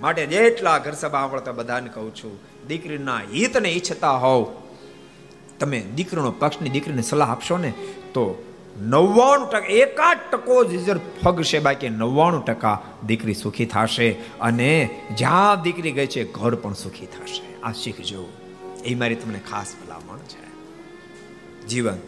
માટે 0.00 0.26
જેટલા 0.26 0.78
ઘર 0.78 0.92
સભા 0.92 1.18
આવડતા 1.18 1.52
બધાને 1.52 1.88
કહું 1.88 2.14
છું, 2.14 2.38
દીકરીના 2.68 3.20
હિતને 3.32 3.68
ઈચ્છતા 3.68 4.10
હોવ. 4.10 4.65
તમે 5.60 5.80
દીકરીનો 5.80 6.30
પક્ષની 6.30 6.70
દીકરીને 6.70 7.02
સલાહ 7.02 7.30
આપશો 7.30 7.56
ને, 7.56 7.70
તો 8.14 8.42
નવ્વાણું 8.80 9.50
ટકા, 9.50 9.66
એકાદ 9.66 10.18
ટકો 10.32 10.64
જ 10.64 10.96
ફગશે 11.24 11.58
બાકી 11.58 11.88
નવ્વાણું 11.88 12.44
ટકા 12.44 12.82
દીકરી 13.06 13.34
સુખી 13.34 13.66
થશે 13.66 14.12
અને 14.40 15.00
જ્યાં 15.16 15.62
દીકરી 15.62 15.92
ગઈ 15.92 16.06
છે, 16.06 16.32
ઘર 16.32 16.54
પણ 16.54 16.74
સુખી 16.74 17.06
થશે. 17.06 17.62
આ 17.62 17.72
શીખજો. 17.72 18.28
એ 18.84 18.94
મારી 18.94 19.14
તમને 19.14 19.40
ખાસ 19.50 19.74
ભલામણ 19.84 20.18
છે. 20.18 20.46
જીવન 21.66 21.98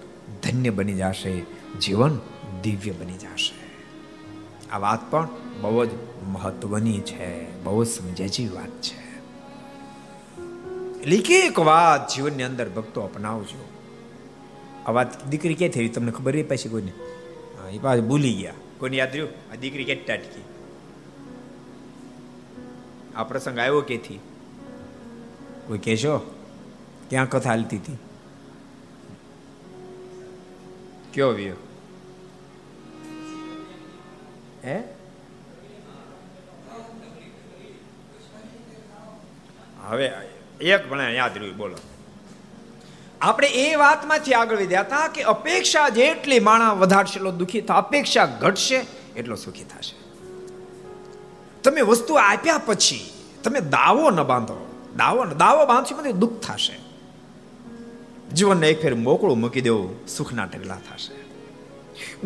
ધન્ય 0.42 0.70
બની 0.70 0.94
જશે. 0.94 1.40
જીવન 1.80 2.18
દિવ્ય 2.62 2.90
બની 2.90 3.12
જશે. 3.12 3.68
આ 4.70 4.78
વાત 4.78 5.10
પણ 5.10 5.28
બહુ 5.60 5.84
જ 5.84 5.88
મહત્વની 6.28 7.00
છે. 7.00 7.62
બહુ 7.62 7.84
જ 7.84 7.88
સમજેજી 7.88 8.48
વાત 8.48 8.82
છે. 8.82 9.07
એટલે 11.00 11.16
એક 11.16 11.58
વાત 11.58 12.08
જીવનની 12.08 12.42
અંદર 12.42 12.68
ભક્તો 12.68 13.00
અપનાવજો. 13.00 13.68
આ 14.86 14.90
વાત 14.90 15.26
દીકરી 15.26 15.54
ક્યાં 15.54 15.70
થઈ 15.70 15.88
તમને 15.88 16.12
ખબર 16.12 16.36
એ 16.36 16.42
પછી 16.42 16.68
કોઈને? 16.68 16.92
એ 17.70 17.78
પાછું 17.78 18.08
ભૂલી 18.08 18.34
ગયા. 18.34 18.54
કોઈને 18.78 18.96
યાદ 18.96 19.08
રહ્યું? 19.08 19.28
આ 19.52 19.54
દીકરી 19.54 19.84
કેટલી 19.84 20.04
ટાટકી? 20.04 20.42
આ 23.16 23.24
પ્રસંગ 23.24 23.58
આવ્યો 23.58 23.80
કેથી 23.80 24.20
કોઈ 25.66 25.78
કહેશો? 25.78 26.18
ક્યાં 27.10 27.28
કથા 27.28 27.50
હાલતી 27.50 27.76
હતી? 27.76 27.96
કયો 31.14 31.28
વ્યો? 31.28 31.54
હે? 34.64 34.82
હવે 39.88 40.27
એક 40.60 40.90
ભણે 40.90 41.14
યાદ 41.14 41.38
રહ્યું, 41.38 41.56
બોલો. 41.56 41.76
આપણે 43.20 43.48
એ 43.48 43.74
વાતમાંથી 43.74 44.34
આગળ 44.34 44.56
વધ્યા 44.56 44.80
હતા 44.80 45.08
કે 45.08 45.22
અપેક્ષા 45.22 45.88
જેટલી 45.88 46.40
માણા 46.40 46.72
વધારશે 46.72 47.16
એટલો 47.16 47.30
દુઃખી 47.30 47.60
થાય 47.60 47.78
અપેક્ષા 47.78 48.26
ઘટશે 48.26 48.86
એટલો 49.16 49.36
સુખી 49.36 49.64
થશે. 49.64 49.96
તમે 51.62 51.80
વસ્તુ 51.80 52.14
આપ્યા 52.14 52.58
પછી 52.58 53.10
તમે 53.44 53.60
દાવો 53.60 54.10
ન 54.10 54.22
બાંધો, 54.22 54.88
દાવો 54.96 55.24
દાવો 55.24 55.66
બાંધશો 55.66 55.96
પછી 55.96 56.12
દુઃખ 56.12 56.40
થશે. 56.40 56.78
જીવનને 58.34 58.68
એક 58.68 58.82
ફેર 58.82 58.94
મોકળું 58.94 59.40
મૂકી 59.40 59.60
દેવું 59.60 60.08
સુખના 60.08 60.44
ઢગલા 60.44 60.74
થશે. 60.74 61.28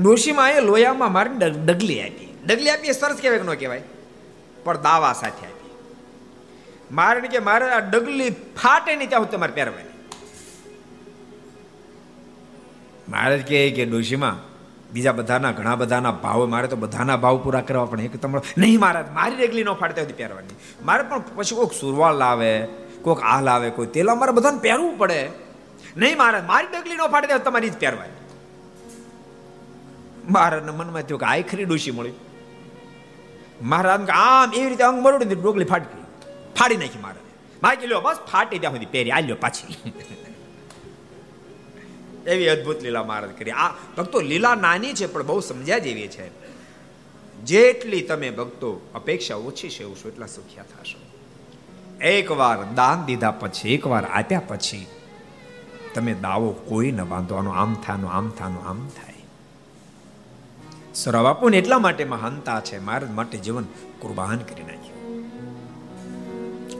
ડોશીમાં 0.03 0.51
એ 0.51 0.61
લોયામાં 0.61 1.13
મારી 1.13 1.31
ડગલી 1.67 2.03
આપી. 2.03 2.39
ડગલી 2.47 2.71
આપી 2.71 2.93
સરસ 2.93 3.17
કહેવાય 3.23 3.39
કે 3.39 3.45
ન 3.45 3.55
કહેવાય? 3.55 3.83
પણ 4.65 4.83
દાવા 4.83 5.13
સાથે 5.13 5.47
આપી. 5.47 5.62
મારે 6.93 7.21
કે 7.21 7.39
મારે 7.39 7.71
આ 7.71 7.81
ડગલી 7.81 8.31
ફાટે 8.31 8.97
નહીં 8.97 9.09
ત્યાં 9.09 9.31
તમારે 9.31 9.53
પહેરવાની. 9.53 9.93
મારે 13.09 13.39
કહે 13.39 13.71
કે 13.71 13.85
ડોશીમાં, 13.87 14.37
બીજા 14.93 15.13
બધાના, 15.13 15.53
ઘણા 15.53 15.77
બધાના 15.77 16.11
ભાવ, 16.11 16.47
મારે 16.47 16.69
તો 16.69 16.77
બધાના 16.77 17.17
ભાવ 17.17 17.39
પૂરા 17.39 17.61
કરવા 17.61 17.85
પણ 17.85 18.01
એક 18.01 18.17
તમારો 18.17 18.45
નહીં 18.59 18.81
મારે 18.81 19.01
મારી 19.13 19.37
ડગલી 19.37 19.65
ન 19.65 19.73
ફાટતી 19.73 20.01
હતી 20.01 20.13
પહેરવાની. 20.13 20.57
મારે 20.85 21.03
પણ 21.03 21.23
પછી 21.37 21.55
કોઈક 21.55 21.73
સુરવાલ 21.73 22.17
લાવે, 22.17 22.67
કોઈક 23.03 23.21
આ 23.21 23.41
લાવે, 23.41 23.71
કોઈ 23.71 23.87
તેલ 23.87 24.11
અમારે 24.11 24.33
બધાને 24.33 24.59
પહેરવું 24.59 24.99
પડે. 24.99 25.31
નહીં 25.97 26.19
મહારાજ, 26.19 26.45
મારી 26.45 26.67
ડગલી 26.67 26.95
ન 26.95 27.07
ફાટે 27.07 27.39
તમારી 27.39 27.71
જ 27.71 27.77
પહેરવાની. 27.79 28.21
મહારાજના 30.31 30.73
મનમાં 30.73 31.03
થયું 31.03 31.21
કે 31.21 31.27
આ 31.27 31.41
ખરી 31.41 31.65
ડોશી 31.65 31.91
મળી. 31.91 32.13
મારા 33.63 33.99
આમ 34.15 34.53
એવી 34.55 34.69
રીતે 34.69 34.85
અંગ 34.85 35.03
મળ્યું 35.03 35.43
ડોગલી 35.43 35.65
ફાટતી 35.65 36.02
ફાડી 36.57 36.77
નાખી 36.77 36.99
મારે. 36.99 37.21
બાકી 37.63 37.87
લ્યો, 37.87 38.01
બસ 38.01 38.17
ફાટી 38.17 38.59
ત્યાં 38.59 38.73
સુધી 38.73 38.87
પહેરી, 38.87 39.11
આલ્યો 39.11 39.37
પાછી. 39.41 39.93
એવી 42.27 42.49
અદ્ભુત 42.49 42.83
લીલા 42.83 43.03
મહારાજ 43.03 43.31
કરી. 43.39 43.51
આ 43.51 43.73
ભક્તો 43.97 44.21
લીલા 44.21 44.55
નાની 44.55 44.93
છે, 44.93 45.07
પણ 45.07 45.27
બહુ 45.27 45.41
સમજ્યા 45.41 45.79
જેવી 45.79 46.09
છે. 46.09 46.31
જેટલી 47.45 48.01
તમે 48.01 48.31
ભક્તો 48.31 48.91
અપેક્ષા 48.95 49.37
ઓછી 49.37 49.69
છે, 49.69 49.83
એવું 49.83 49.97
એટલા 50.07 50.27
સુખ્યા 50.27 50.65
થશો. 50.65 50.99
એકવાર 52.05 52.65
દાન 52.75 53.05
દીધા 53.05 53.31
પછી, 53.31 53.75
એકવાર 53.75 54.05
આપ્યા 54.05 54.43
પછી, 54.49 54.87
તમે 55.95 56.15
દાવો 56.15 56.51
કોઈ 56.53 56.91
ન 56.91 57.05
બાંધવાનો 57.05 57.51
આમ 57.51 57.75
થાનો 57.75 58.07
આમ 58.07 58.31
થાનો 58.31 58.61
આમ 58.61 58.89
થાય. 58.89 59.15
સરાબાપુને 60.95 61.59
એટલા 61.59 61.79
માટે 61.79 62.05
મહાનતા 62.05 62.61
છે 62.61 62.79
મારા 62.79 63.09
માટે 63.09 63.39
જીવન 63.39 63.65
કુરબાન 63.99 64.39
કરી 64.39 64.63
નાખ્યું 64.63 64.82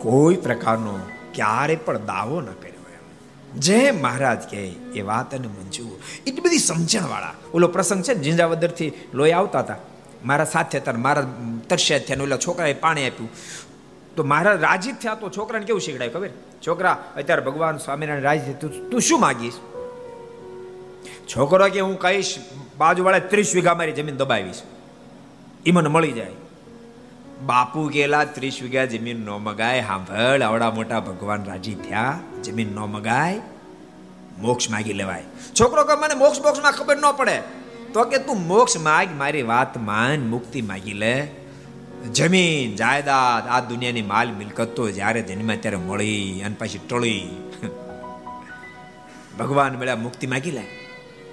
કોઈ 0.03 0.35
પ્રકારનો 0.35 0.99
ક્યારે 1.35 1.77
પણ 1.77 1.99
દાવો 1.99 2.41
ન 2.41 2.45
કર્યો 2.45 2.73
એમ. 2.73 3.61
જે 3.61 3.91
મહારાજ 3.91 4.51
કહે 4.51 4.67
એ 4.95 5.03
વાત 5.03 5.35
અને 5.35 5.49
મૂંઝવું 5.49 6.01
એટલી 6.27 6.41
બધી 6.41 6.59
સમજણ 6.59 7.09
વાળા 7.09 7.35
ઓલો 7.55 7.69
પ્રસંગ 7.69 8.05
છે 8.05 8.15
જિંજાવદરથી 8.15 8.93
લોહી 9.15 9.33
આવતા 9.33 9.59
હતા. 9.59 9.77
મારા 10.25 10.45
સાથે 10.45 10.79
હતા 10.79 10.93
મારા 10.93 11.27
તરસ્યા 11.69 11.99
થયા 11.99 12.23
ઓલા 12.23 12.37
છોકરાએ 12.37 12.75
પાણી 12.75 13.07
આપ્યું. 13.07 13.31
તો 14.17 14.25
મારા 14.25 14.53
રાજી 14.53 14.93
થયા 14.93 15.15
તો 15.15 15.31
છોકરાને 15.31 15.65
કેવું 15.65 15.81
શીખડાય 15.81 16.09
ખબર? 16.09 16.29
છોકરા, 16.67 17.13
અત્યારે 17.17 17.43
ભગવાન 17.43 17.77
સ્વામિનારાયણ 17.77 18.23
રાજી 18.23 18.53
તું 18.53 18.91
તું 18.91 19.01
શું 19.01 19.21
માગીશ? 19.21 19.53
છોકરો 21.37 21.69
કે, 21.69 21.81
હું 21.81 21.99
કહીશ 21.99 22.39
બાજુવાળા 22.79 23.19
ત્રીસ 23.19 23.55
વીઘા 23.55 23.75
મારી 23.75 23.93
જમીન 23.93 24.17
દબાવીશ. 24.17 24.63
એ 25.67 25.71
મને 25.73 25.89
મળી 25.89 26.13
જાય. 26.13 26.31
બાપુ 27.47 27.89
ગેલા 27.89 28.25
ત્રીસ 28.25 28.59
વીઘા 28.63 28.85
જમીન 28.85 29.25
નો 29.25 29.39
મગાય 29.39 29.81
સાંભળ 29.81 30.43
આવડા 30.43 30.71
મોટા 30.71 31.01
ભગવાન 31.01 31.45
રાજી 31.45 31.75
થયા. 31.75 32.19
જમીન 32.45 32.75
નો 32.75 32.87
મગાય, 32.87 33.41
મોક્ષ 34.39 34.71
માગી 34.71 34.93
લેવાય. 34.93 35.23
છોકરો 35.61 35.85
કે 35.85 35.95
મને 35.95 36.15
મોક્ષ 36.15 36.43
બોક્ષમાં 36.43 36.73
ખબર 36.73 36.97
ન 36.97 37.13
પડે. 37.17 37.43
તો 37.95 38.05
કે, 38.05 38.19
તું 38.19 38.47
મોક્ષ 38.47 38.77
માગ, 38.77 39.09
મારી 39.19 39.43
વાત 39.43 39.79
માન, 39.79 40.29
મુક્તિ 40.29 40.63
માગી 40.63 40.93
લે. 40.93 41.29
જમીન, 42.15 42.77
જાયદાદ, 42.77 43.49
આ 43.49 43.61
દુનિયાની 43.61 44.03
માલ 44.03 44.33
મિલકતો 44.33 44.91
જ્યારે 44.91 45.23
જન્મ્યા 45.23 45.57
ત્યારે 45.57 45.77
મળી 45.77 46.43
અને 46.43 46.55
પછી 46.59 46.79
ટળી. 46.79 47.31
ભગવાન 49.39 49.75
મળ્યા, 49.75 49.97
મુક્તિ 49.97 50.27
માગી 50.27 50.51
લે. 50.51 50.65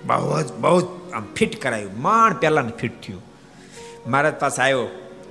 બહુ 0.05 0.41
જ, 0.41 0.51
બહુ 0.51 0.79
આમ 1.13 1.23
ફિટ 1.35 1.61
કરાયું. 1.61 2.01
માણ 2.01 2.33
પહેલા 2.33 2.63
ફિટ 2.63 3.01
થયું. 3.01 3.21
મહારાજ 4.07 4.33
પાસે 4.33 4.61
આવ્યો. 4.61 4.87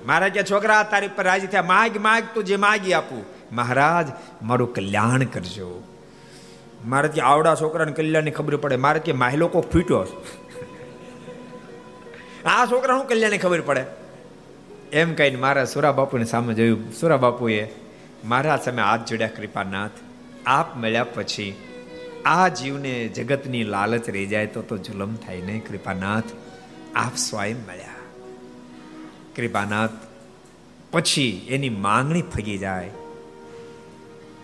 મહારાજ 0.09 0.32
કે 0.32 0.42
છોકરા 0.42 0.82
તારી 0.82 1.09
પર 1.09 1.24
રાજી 1.24 1.46
થયા, 1.46 1.62
માગ 1.62 1.96
માગ 2.00 2.24
તું 2.34 2.44
જે 2.44 2.56
માગી 2.56 2.92
આપું. 2.92 3.22
મહારાજ, 3.52 4.06
મારું 4.42 4.74
કલ્યાણ 4.74 5.24
કરજો. 5.24 5.82
મારે 6.86 7.09
કે 7.09 7.20
આવડા 7.20 7.54
છોકરાને 7.54 7.92
કલ્યાણની 7.92 8.30
ખબર 8.30 8.56
પડે. 8.56 8.76
મારે 8.76 9.00
કે 9.00 9.12
માહિલો 9.12 9.48
કોક 9.48 9.72
ફૂટ્યો 9.72 10.06
આ 12.46 12.66
છોકરાનું 12.66 13.09
કલ્યાણની 13.09 13.38
ખબર 13.38 13.61
પડે? 13.61 13.84
એમ 14.92 15.14
કહીને 15.14 15.36
મારા 15.36 15.64
સુરા 15.64 15.92
બાપુની 15.92 16.24
સામે 16.24 16.54
જોયું. 16.54 16.92
સુરા 16.92 17.16
બાપુએ 17.16 17.61
મારા 18.24 18.56
સામે 18.56 18.82
હાથ 18.82 19.04
જોડ્યા, 19.04 19.28
કૃપાનાથ, 19.28 19.90
આપ 20.46 20.76
મળ્યા 20.76 21.04
પછી 21.04 21.50
આ 22.24 22.48
જીવને 22.48 23.09
જગતની 23.09 23.62
લાલચ 23.64 24.11
રહી 24.11 24.26
જાય 24.26 24.46
તો 24.46 24.62
તો 24.62 24.76
જુલમ 24.78 25.14
થાય 25.14 25.40
નહીં, 25.40 25.66
કૃપાનાથ. 25.66 26.24
આપ 26.94 27.16
સ્વયં 27.16 27.56
મળ્યા. 27.68 27.97
કૃપાનાથ, 29.39 29.99
પછી 30.93 31.32
એની 31.49 31.74
માંગણી 31.86 32.22
ફગી 32.22 32.59
જાય. 32.59 32.91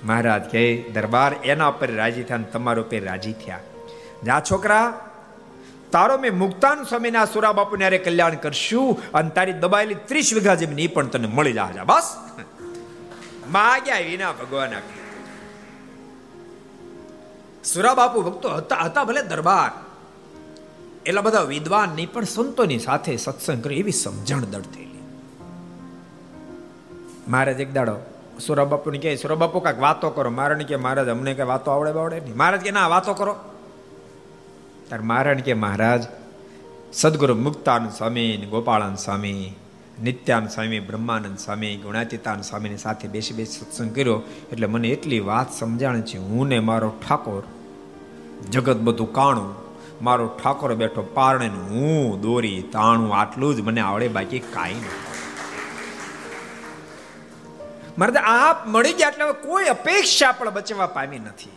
મહારાજ 0.05 0.45
કહે, 0.53 0.65
દરબાર 0.95 1.33
એના 1.45 1.69
ઉપર 1.69 1.91
રાજી 1.95 2.23
થયા 2.23 2.45
તમારા 2.53 2.83
ઉપર 2.83 3.05
રાજી 3.05 3.37
થયા. 3.43 3.61
જા 4.25 4.41
છોકરા, 4.51 4.87
તારો 5.93 6.17
મેં 6.19 6.35
મુક્તાન 6.39 6.83
સ્વામીના 6.83 7.25
સુરા 7.25 7.53
બાપુને 7.53 7.85
અરે 7.87 7.99
કલ્યાણ 7.99 8.43
કરશું 8.45 8.89
અને 9.13 9.31
તારી 9.31 9.57
દબાયેલી 9.61 10.03
ત્રીસ 10.09 10.35
વીઘા 10.35 10.59
જમીન 10.61 10.79
એ 10.79 10.87
પણ 10.87 11.07
તને 11.07 11.29
મળી 11.29 11.53
જાય 11.53 11.85
બસ. 11.85 12.09
માગ્યા 13.51 14.05
વિના 14.11 14.33
ભગવાન 14.33 14.75
સુરા 17.65 17.95
બાપુ 17.95 18.19
ભક્તો 18.23 18.49
હતા 18.57 18.83
હતા 18.85 19.05
ભલે 19.05 19.23
દરબાર. 19.23 19.71
એટલા 21.07 21.21
બધા 21.21 21.43
વિદ્વાન 21.43 21.89
નહીં 21.89 22.13
પણ 22.13 22.25
સંતોની 22.25 22.79
સાથે 22.79 23.17
સત્સંગ 23.17 23.65
કરે 23.65 23.77
એવી 23.77 23.93
સમજણ 23.93 24.41
દળ 24.41 24.61
થયેલી 24.61 24.99
મહારાજ 27.29 27.61
એક 27.61 27.73
દાડો 27.73 27.97
સુરા 28.47 28.65
બાપુને 28.65 28.99
કહે 28.99 29.17
સુરા 29.17 29.37
બાપુ, 29.37 29.61
કાંઈક 29.61 29.81
વાતો 29.81 30.11
કરો. 30.11 30.31
મારે 30.31 30.65
કે 30.65 30.77
મહારાજ, 30.77 31.09
અમને 31.09 31.35
કઈ 31.35 31.43
વાતો 31.43 31.71
આવડે 31.71 31.93
બાવડે 31.93 32.21
નહીં. 32.21 32.37
મહારાજ 32.37 32.61
કે 32.61 32.71
ના, 32.71 32.89
વાતો 32.89 33.15
કરો. 33.15 33.37
ત્યારે 34.89 35.05
મહારાજ 35.05 35.39
કે 35.39 35.55
મહારાજ, 35.55 36.03
સદગુરુ 36.93 37.35
મુક્તાન 37.35 37.89
સ્વામી 37.89 38.37
ગોપાળાન 38.37 38.95
સ્વામી 38.95 39.53
નિત્યાન 40.03 40.49
સ્વામી, 40.49 40.81
બ્રહ્માનંદ 40.81 41.39
સ્વામી 41.39 41.77
ગુણાતીતાન 41.77 42.43
સ્વામીની 42.43 42.77
સાથે 42.77 43.09
બેસી 43.09 43.35
બેસી 43.35 43.61
સત્સંગ 43.61 43.95
કર્યો. 43.95 44.23
એટલે 44.53 44.67
મને 44.67 44.89
એટલી 44.89 45.21
વાત 45.21 45.53
સમજાણ 45.53 46.01
છે, 46.01 46.19
હું 46.19 46.49
ને 46.49 46.61
મારો 46.61 46.93
ઠાકોર, 47.09 47.43
જગત 48.51 48.77
બધું 48.77 49.13
કાણું 49.13 49.64
મારો 50.03 50.27
ઠાકોર 50.29 50.75
બેઠો 50.75 51.03
પારણે 51.03 51.49
હું 51.49 52.21
દોરી 52.21 52.63
તાણું 52.63 53.17
આટલું 53.17 53.57
જ 53.57 53.61
મને 53.61 53.81
આવડે, 53.81 54.09
બાકી 54.09 54.39
કાંઈ 54.39 54.75
નહીં 54.75 55.15
મારે 57.99 58.19
આપ 58.19 58.67
મળી 58.67 58.93
ગયા 58.93 59.09
એટલે 59.09 59.33
કોઈ 59.33 59.65
અપેક્ષા 59.65 60.33
પણ 60.33 60.51
બચવા 60.51 60.87
પામી 60.87 61.19
નથી. 61.19 61.51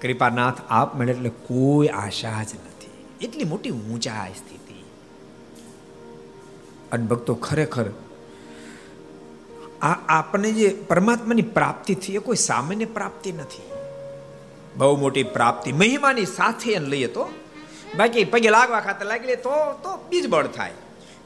કૃપાનાથ, 0.00 0.54
આપ 0.70 0.96
મળે 0.96 1.12
એટલે 1.12 1.28
કોઈ 1.28 1.88
આશા 1.88 2.42
જ 2.42 2.54
નથી. 2.54 3.26
એટલી 3.26 3.44
મોટી 3.44 3.70
ઊંચા 3.70 4.26
સ્થિતિ. 4.26 4.84
અને 6.92 7.06
ભક્તો 7.06 7.34
ખરેખર, 7.34 7.90
આ 9.82 9.92
આપણને 10.08 10.52
જે 10.52 10.84
પરમાત્માની 10.88 11.42
પ્રાપ્તિ 11.42 11.94
થઈ 11.94 12.12
એ 12.12 12.18
કોઈ 12.18 12.36
સામાન્ય 12.36 12.84
પ્રાપ્તિ 12.84 13.32
નથી. 13.32 13.71
બહુ 14.76 14.96
મોટી 14.96 15.22
પ્રાપ્તિ 15.22 15.72
મહિમાની 15.72 16.26
સાથે 16.26 16.72
એને 16.72 16.86
લઈએ 16.86 17.06
તો. 17.06 17.28
બાકી 17.96 18.24
પગે 18.24 18.50
લાગવા 18.50 18.80
ખાતે 18.80 19.04
લાગી 19.04 19.36
તો 19.36 19.80
તો 19.82 20.06
બીજ 20.10 20.28
બળ 20.28 20.46
થાય. 20.46 20.70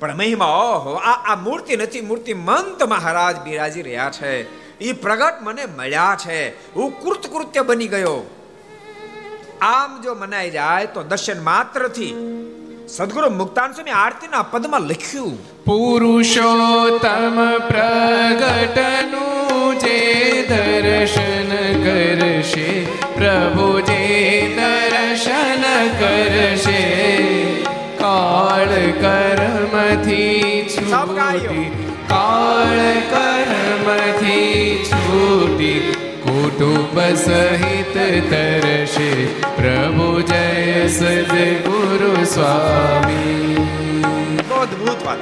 પણ 0.01 0.17
મહિમા, 0.17 0.47
ઓહો, 0.47 0.93
આ 0.93 1.33
આ 1.33 1.37
મૂર્તિ 1.37 1.77
નથી, 1.77 2.01
મૂર્તિ 2.01 2.35
મંત 2.35 2.83
મહારાજ 2.83 3.41
બિરાજી 3.41 3.83
રહ્યા 3.83 4.11
છે. 4.11 4.67
એ 4.79 4.93
પ્રગટ 4.93 5.35
મને 5.43 5.67
મળ્યા 5.67 6.17
છે. 6.27 6.75
હું 6.75 7.03
કૃતકૃત્ય 7.03 7.63
બની 7.63 7.89
ગયો. 7.89 8.31
આમ 9.61 10.03
જો 10.03 10.15
મનાઈ 10.15 10.51
જાય 10.51 10.87
તો 10.87 11.03
દર્શન 11.03 11.45
માત્રથી 11.45 12.15
સદગુરુ 12.89 13.31
મુક્તાન 13.31 13.73
સ્વામી 13.73 13.91
આરતીના 13.91 14.43
પદમાં 14.43 14.81
લખ્યું. 14.81 15.65
પુરુષોત્તમ 15.65 17.59
પ્રગટનું 17.59 19.79
જે 19.79 20.47
દર્શન 20.49 21.56
કરશે 23.19 24.51
પ્રભુ 24.57 24.57
દર્શન 24.57 25.65
કરશે, 25.99 26.83
કાળ 27.99 28.73
કર્મથી 29.01 30.69
છૂટી, 30.69 31.71
કાળ 32.09 32.79
કર્મથી 33.13 34.85
છૂટી, 34.85 35.81
કુટુંબ 36.23 36.99
સહિત 36.99 37.97
તરશે. 38.31 39.11
પ્રભુ 39.57 40.21
જય 40.21 40.89
સદગુરુ 40.89 42.25
સ્વામી. 42.25 43.57
અદભુત 44.61 45.01
વાત 45.07 45.21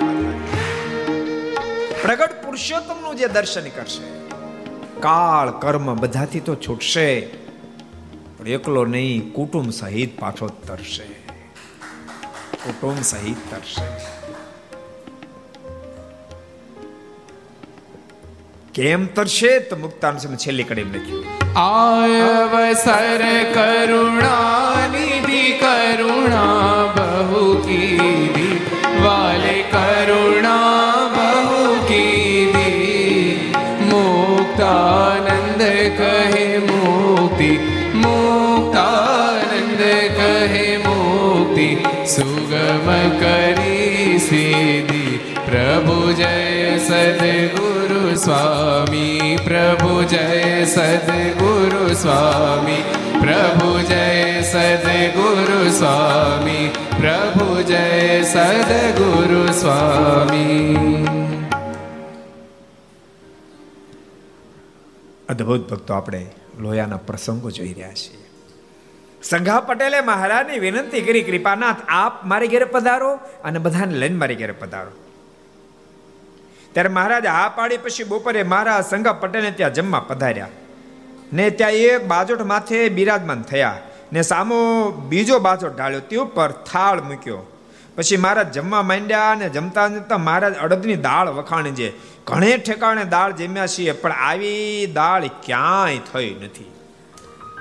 પ્રગટ 2.03 2.33
પુરુષોત્તમનું 2.45 3.17
જે 3.17 3.29
દર્શન 3.29 3.63
કરશે, 3.63 4.05
કાળ 5.01 5.51
કર્મ 5.51 5.95
બધાથી 5.95 6.41
તો 6.41 6.55
છૂટશે. 6.55 7.44
એકલો 8.47 8.85
નહીં, 8.85 9.33
કુટુંબ 9.33 9.71
સહિત 9.71 10.21
પાછો 10.21 10.49
તરશે. 10.49 11.05
કુટુંબ 12.65 13.03
સહિત 13.03 13.37
તરશે. 13.51 13.87
કેમ 18.75 19.07
તરશે? 19.07 19.59
તો 19.59 19.77
મુક્તાન 19.77 20.19
સમય 20.19 20.37
છેલ્લી 20.37 20.65
કડી 20.65 20.85
લખ્યું. 20.85 21.55
અવસર 21.55 23.23
કરુણા 23.55 24.73
નિધિ 24.87 25.59
કરુણા. 25.59 26.84
સુગમ 42.65 43.19
કરી 43.19 44.19
સીધી 44.19 45.19
પ્રભુ 45.47 46.13
જય 46.13 46.79
સદગુરુ 46.79 48.15
સ્વામી 48.15 49.37
પ્રભુ 49.45 50.03
જય 50.03 50.65
સદગુરુ 50.65 51.95
સ્વામી 51.95 52.83
પ્રભુ 53.21 53.71
જય 53.83 54.43
સદગુરુ 54.43 55.71
સ્વામી 55.71 56.73
પ્રભુ 57.01 57.63
જય 57.63 58.23
સદગુરુ 58.23 59.47
સ્વામી 59.53 60.77
અદ્ભુત 65.29 65.71
ભક્તો 65.71 65.95
આપણે 65.95 66.27
લોયાના 66.61 66.97
પ્રસંગો 66.97 67.51
જોઈ 67.51 67.73
રહ્યા 67.73 67.93
છીએ. 67.93 68.24
સંઘા 69.25 69.61
પટેલે 69.61 70.01
મહારાજની 70.01 70.59
વિનંતી 70.59 71.01
કરી, 71.01 71.23
કૃપાનાથ, 71.23 71.77
આપ 71.89 72.27
મારી 72.27 72.49
ઘેરે 72.49 72.65
પધારો 72.65 73.15
અને 73.17 73.59
બધાને 73.59 73.95
લઈને 73.95 74.17
મારી 74.17 74.35
ઘરે 74.35 74.53
પધારો. 74.53 74.91
ત્યારે 76.73 76.89
મહારાજ 76.89 77.27
હા 77.27 77.49
પાડી, 77.49 77.77
પછી 77.77 78.05
બપોરે 78.05 78.43
મારા 78.43 78.81
સંઘા 78.81 79.13
પટેલને 79.13 79.51
ત્યાં 79.51 79.75
જમવા 79.75 80.01
પધાર્યા. 80.01 80.49
ને 81.33 81.51
ત્યાં 81.51 81.71
એક 81.71 82.07
બાજોટ 82.07 82.43
માથે 82.43 82.89
બિરાજમાન 82.89 83.43
થયા. 83.43 83.79
ને 84.13 84.23
સામો 84.23 84.91
બીજો 84.91 85.39
બાજોટ 85.39 85.77
ઢાળ્યો, 85.77 86.01
તે 86.01 86.17
ઉપર 86.17 86.51
થાળ 86.51 87.03
મૂક્યો. 87.03 87.43
પછી 87.97 88.17
મહારાજ 88.17 88.53
જમવા 88.53 88.83
માંડ્યા 88.83 89.31
અને 89.31 89.49
જમતા 89.49 89.89
જમતા 89.89 90.19
મહારાજ 90.19 90.55
અડદની 90.55 90.97
દાળ 90.97 91.29
વખાણી 91.29 91.71
છે. 91.71 91.93
ઘણે 92.25 92.57
ઠેકાણે 92.57 93.05
દાળ 93.05 93.33
જમ્યા 93.33 93.67
છીએ, 93.67 93.93
પણ 93.93 94.13
આવી 94.13 94.91
દાળ 94.95 95.27
ક્યાંય 95.27 95.99
થઈ 95.99 96.37
નથી. 96.45 96.74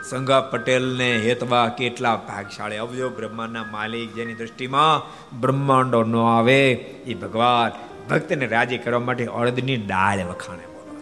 સંગા 0.09 0.41
પટેલને 0.41 1.17
હેતવા 1.17 1.67
કેટલા 1.67 2.15
ભાગશાળી? 2.15 2.77
અવજો 2.77 3.09
બ્રહ્માંડના 3.09 3.63
માલિક 3.63 4.13
જેની 4.13 4.33
દ્રષ્ટિમાં 4.33 5.01
બ્રહ્માંડો 5.41 6.03
ન 6.03 6.15
આવે, 6.15 6.71
એ 6.71 7.13
ભગવાન 7.13 7.71
ભક્તને 8.09 8.47
રાજી 8.47 8.77
કરવા 8.77 8.99
માટે 8.99 9.25
અડદની 9.25 9.75
ડાળ 9.75 10.23
વખાણે 10.25 10.65
બોલો. 10.65 10.93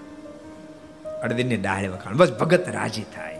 અડદની 1.19 1.57
ડાળ 1.57 1.89
વખાણ. 1.89 2.15
બસ 2.15 2.31
ભગત 2.31 2.69
રાજી 2.69 3.03
થાય. 3.03 3.39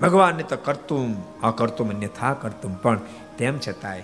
ભગવાનને 0.00 0.42
તો 0.42 0.56
કરતું 0.56 1.16
આ 1.46 1.50
કરતું 1.50 2.08
થા 2.08 2.34
કરતું, 2.34 2.82
પણ 2.82 3.00
તેમ 3.38 3.58
છતાંય 3.58 4.02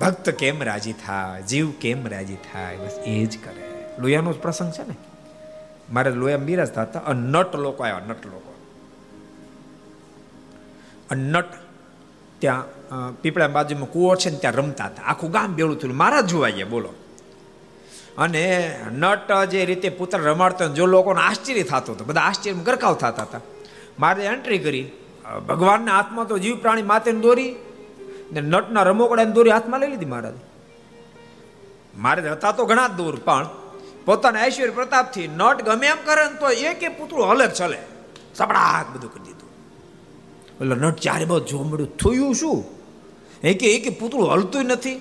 ભક્ત 0.00 0.30
કેમ 0.30 0.62
રાજી 0.62 0.92
થાય? 0.92 1.42
જીવ 1.42 1.70
કેમ 1.70 2.06
રાજી 2.06 2.34
થાય? 2.34 2.76
બસ 2.76 2.98
એ 3.04 3.26
જ 3.26 3.38
કરે. 3.44 3.84
લોયાનો 3.98 4.32
પ્રસંગ 4.32 4.72
છે 4.72 4.88
ને. 4.88 4.94
મારે 5.92 6.10
લોયા 6.10 6.36
બિરાજતા 6.36 6.82
હતા 6.82 7.12
નટ 7.12 7.56
લોકો 7.56 7.84
આવ્યા, 7.84 8.00
નટ 8.08 8.26
લોકો. 8.26 8.47
નટ 11.14 11.50
ત્યાં 12.38 12.64
પીપળા 13.22 13.48
બાજુમાં 13.48 13.90
કુવો 13.90 14.14
છે 14.16 14.30
ને 14.30 14.38
ત્યાં 14.38 14.54
રમતા 14.54 14.84
હતા. 14.84 15.02
આખું 15.02 15.30
ગામ 15.30 15.54
બેડું 15.54 15.78
થયું. 15.78 15.96
મારા 15.96 16.20
જોવા 16.20 16.50
ગયા 16.50 16.66
બોલો. 16.66 16.90
અને 18.18 18.42
નટ 18.92 19.30
જે 19.50 19.64
રીતે 19.64 19.88
પુત્ર 19.88 20.18
રમાડતો 20.18 20.68
જો 20.68 20.86
લોકોને 20.86 21.20
આશ્ચર્ય 21.20 21.62
થતો 21.62 21.92
હતો, 21.92 22.04
બધા 22.04 22.20
આશ્ચર્ય 22.20 22.64
ગરકાવ 22.66 22.94
થતા 22.94 23.22
હતા. 23.22 23.40
મારે 23.98 24.24
એન્ટ્રી 24.24 24.58
કરી. 24.58 24.86
ભગવાનના 25.48 25.94
હાથમાં 25.96 26.26
તો 26.26 26.38
જીવ 26.38 26.56
પ્રાણી 26.56 26.82
માતેને 26.82 27.20
દોરી 27.20 27.54
ને 28.32 28.40
નટના 28.40 28.82
રમોકડાની 28.82 29.32
દોરી 29.32 29.50
હાથમાં 29.50 29.80
લઈ 29.80 29.90
લીધી 29.90 30.06
મહારાજ. 30.06 30.36
મારે 31.98 32.30
હતા 32.30 32.52
તો 32.52 32.64
ઘણા 32.64 32.88
દૂર, 32.88 33.16
પણ 33.24 33.46
પોતાના 34.04 34.44
ઐશ્વર્ય 34.46 34.70
પ્રતાપથી 34.70 35.28
નટ 35.28 35.58
ગમે 35.62 35.86
એમ 35.86 36.00
કરે 36.04 36.24
ને, 36.24 36.36
તો 36.40 36.50
એક 36.50 36.82
પૂતળું 36.98 37.30
અલગ 37.30 37.52
ચલે. 37.52 37.80
સપડાટ 38.34 38.86
બધું 38.96 39.10
કરી 39.14 39.24
દીધું. 39.24 39.37
એટલે 40.60 40.74
નટ 40.74 40.96
ચારે 40.96 41.24
બહુ 41.24 41.40
જોવા 41.40 41.84
થયું 41.84 42.34
શું? 42.34 42.64
એક 43.44 43.84
કે 43.84 43.90
પૂતળું 43.90 44.32
હલતું 44.32 44.64
નથી. 44.64 45.00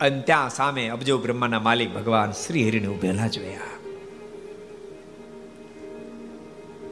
અને 0.00 0.20
ત્યાં 0.20 0.50
સામે 0.50 0.88
અબજો 0.88 1.18
બ્રહ્માના 1.18 1.60
માલિક 1.60 1.94
ભગવાન 1.94 2.32
શ્રી 2.32 2.68
હરિને 2.68 2.86
ઉભેલા 2.86 3.26
જોયા. 3.26 3.60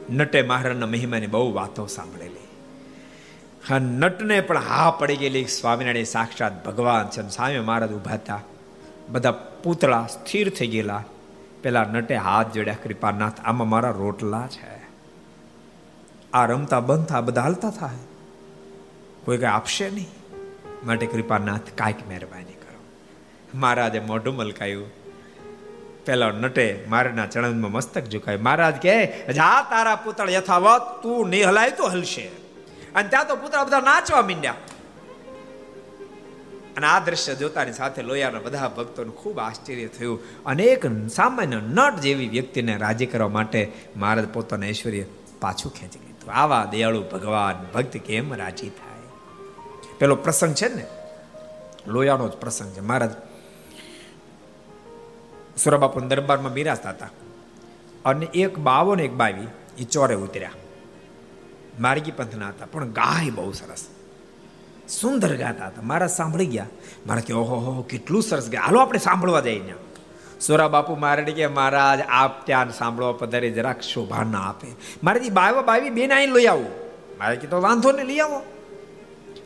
નટે 0.09 0.41
મહારાજના 0.41 0.85
મહિમાની 0.85 1.27
બહુ 1.27 1.53
વાતો 1.53 1.85
સાંભળેલી. 1.85 2.47
હા, 3.69 3.79
નટને 3.79 4.41
પણ 4.41 4.57
હા 4.57 4.91
પડી 4.91 5.15
ગયેલી. 5.15 5.45
સ્વામિનારાયણ 5.45 6.03
સાક્ષાત 6.03 6.65
ભગવાન 6.65 7.09
છે 7.09 7.29
સામે 7.29 7.59
મહારાજ 7.59 7.93
ઊભા 7.93 8.13
હતા. 8.13 8.41
બધા 9.09 9.31
પૂતળા 9.31 10.07
સ્થિર 10.07 10.49
થઈ 10.49 10.67
ગયેલા. 10.67 11.03
પેલા 11.61 11.83
નટે 11.83 12.15
હાથ 12.15 12.53
જોડ્યા, 12.53 12.75
કૃપાનાથ, 12.83 13.39
આમાં 13.39 13.69
મારા 13.69 13.89
રોટલા 13.89 14.47
છે. 14.47 14.78
આ 16.33 16.45
રમતા 16.45 16.79
બંધતા 16.79 17.21
બધા 17.21 17.41
હાલતા 17.41 17.69
થાય 17.69 17.97
કોઈ 19.25 19.37
કઈ 19.37 19.45
આપશે 19.45 19.89
નહીં. 19.89 20.07
માટે 20.85 21.05
કૃપાનાથ 21.05 21.61
કાંઈક 21.75 22.07
મહેરબાની 22.07 22.43
કરો. 22.43 22.79
મહારાજે 23.55 23.99
મોઢું 23.99 24.35
મલકાયું. 24.35 24.91
પેલા 26.05 26.31
નટે 26.31 26.85
મારના 26.89 27.25
ચરણમાં 27.25 27.71
મસ્તક 27.71 28.05
ઝુકાય. 28.05 28.37
મહારાજ 28.37 28.75
કે 28.75 29.05
જા 29.05 29.61
તારા 29.69 29.95
પુતળ 29.95 30.29
યથાવત, 30.29 31.03
તું 31.03 31.29
નહીં 31.29 31.49
હલાય 31.49 31.71
તો 31.71 31.87
હલશે. 31.87 32.21
અને 32.95 33.09
ત્યાં 33.09 33.27
તો 33.27 33.35
પુતળા 33.35 33.63
બધા 33.63 33.79
નાચવા 33.79 34.21
મીંડ્યા. 34.21 34.55
અને 36.77 36.87
આ 36.87 36.99
દ્રશ્ય 36.99 37.35
જોતાની 37.35 37.73
સાથે 37.73 38.01
લોયાના 38.01 38.39
બધા 38.39 38.67
ભક્તોને 38.67 39.09
ખૂબ 39.09 39.39
આશ્ચર્ય 39.39 39.87
થયું. 39.87 40.43
અનેક 40.45 41.09
સામાન્ય 41.09 41.55
નટ 41.55 41.95
જેવી 41.99 42.27
વ્યક્તિને 42.27 42.77
રાજી 42.77 43.05
કરવા 43.05 43.27
માટે 43.27 43.71
મહારાજ 43.95 44.27
પોતાનું 44.27 44.69
ઐશ્વર્ય 44.69 45.03
પાછું 45.41 45.73
ખેંચી 45.73 46.08
આવા 46.29 46.65
દયાળુ 46.65 47.03
ભગવાન 47.03 47.73
ભક્ત 47.73 47.97
કેમ 47.97 48.33
રાજી 48.33 48.69
થાય? 48.69 49.01
પેલો 49.99 50.15
પ્રસંગ 50.15 50.53
છે 50.53 50.75
ને, 50.75 50.85
લોયાનો 51.87 52.27
જ 52.27 52.31
પ્રસંગ 52.31 52.71
છે. 52.71 52.79
મહારાજ 52.79 53.09
સુરબાપુ 55.57 55.99
દરબારમાં 55.99 56.53
બિરાજતા 56.53 56.89
હતા. 56.89 57.09
અને 58.05 58.25
એક 58.25 58.59
બાવો 58.59 58.95
ને 58.95 59.03
એક 59.03 59.13
બાવી 59.13 59.47
એ 59.77 59.83
ચોરે 59.83 60.15
ઉતર્યા. 60.15 60.51
માર્ગી 61.79 62.11
પંથના 62.11 62.47
હતા, 62.47 62.65
પણ 62.65 62.91
ગાય 62.91 63.29
બહુ 63.29 63.51
સરસ. 63.51 63.85
સુંદર 64.89 65.37
ગાતા 65.37 65.67
હતા. 65.67 65.81
મારા 65.81 66.07
સાંભળી 66.07 66.45
ગયા. 66.45 66.65
મારા 67.07 67.21
કે, 67.21 67.33
ઓહો 67.33 67.81
કેટલું 67.81 68.23
સરસ 68.23 68.49
ગયા. 68.49 68.61
હાલો, 68.61 68.79
આપણે 68.79 68.99
સાંભળવા 68.99 69.41
જઈએ 69.41 69.59
ત્યાં 69.59 69.88
સોરા 70.41 70.67
બાપુ 70.67 70.95
મારે 70.95 71.23
કે, 71.23 71.47
મહારાજ, 71.47 71.99
આપ 72.09 72.45
ત્યાં 72.45 72.71
સાંભળો 72.71 73.13
પધારે, 73.13 73.49
જરાક 73.49 73.81
શોભા 73.81 74.23
ના 74.23 74.41
આપે. 74.41 74.67
મારે 75.03 75.29
બાવા, 75.29 75.61
બાવી, 75.61 75.89
બેન 75.89 76.13
આવીને 76.13 76.33
લઈ 76.33 76.45
આવું. 76.45 76.65
મારે 77.19 77.35
કીધો 77.35 77.61
વાંધો 77.61 77.91
ને 77.91 78.03
લઈ 78.03 78.19
આવો. 78.19 78.41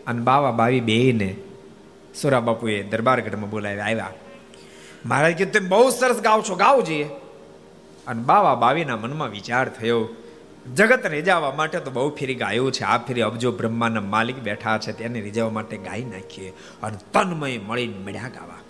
અને 0.08 0.22
બાવા, 0.22 0.52
બાવી, 0.52 0.80
બેને 0.80 1.36
સોરા 2.22 2.40
બાપુએ 2.40 2.84
દરબારગઢમાં 2.84 3.50
બોલાવ્યા 3.50 3.86
આવ્યા. 3.86 4.14
મહારાજ 5.06 5.38
કીધું, 5.38 5.54
તમે 5.54 5.70
બહુ 5.70 5.90
સરસ 5.90 6.22
ગાવ 6.22 6.44
છો, 6.50 6.56
ગાવ 6.56 6.82
જોઈએ. 6.82 7.10
અને 8.08 8.24
બાવા, 8.24 8.56
બાવીના 8.56 8.98
મનમાં 8.98 9.30
વિચાર 9.30 9.70
થયો, 9.70 10.10
જગત 10.76 11.06
રીજાવા 11.06 11.52
માટે 11.52 11.80
તો 11.80 11.92
બહુ 11.92 12.10
ફેરી 12.10 12.36
ગાયું 12.36 12.72
છે. 12.72 12.84
આ 12.84 12.98
ફેરી 12.98 13.22
અબજો 13.22 13.52
બ્રહ્માના 13.52 14.02
માલિક 14.02 14.40
બેઠા 14.40 14.78
છે, 14.78 14.92
તેને 14.92 15.22
રીજાવા 15.22 15.50
માટે 15.50 15.78
ગાઈ 15.78 16.02
નાખીએ. 16.02 16.54
અને 16.84 16.98
તન્મય 17.14 17.58
મળીને 17.58 17.98
મળ્યા 17.98 18.28
ગાવા. 18.28 18.63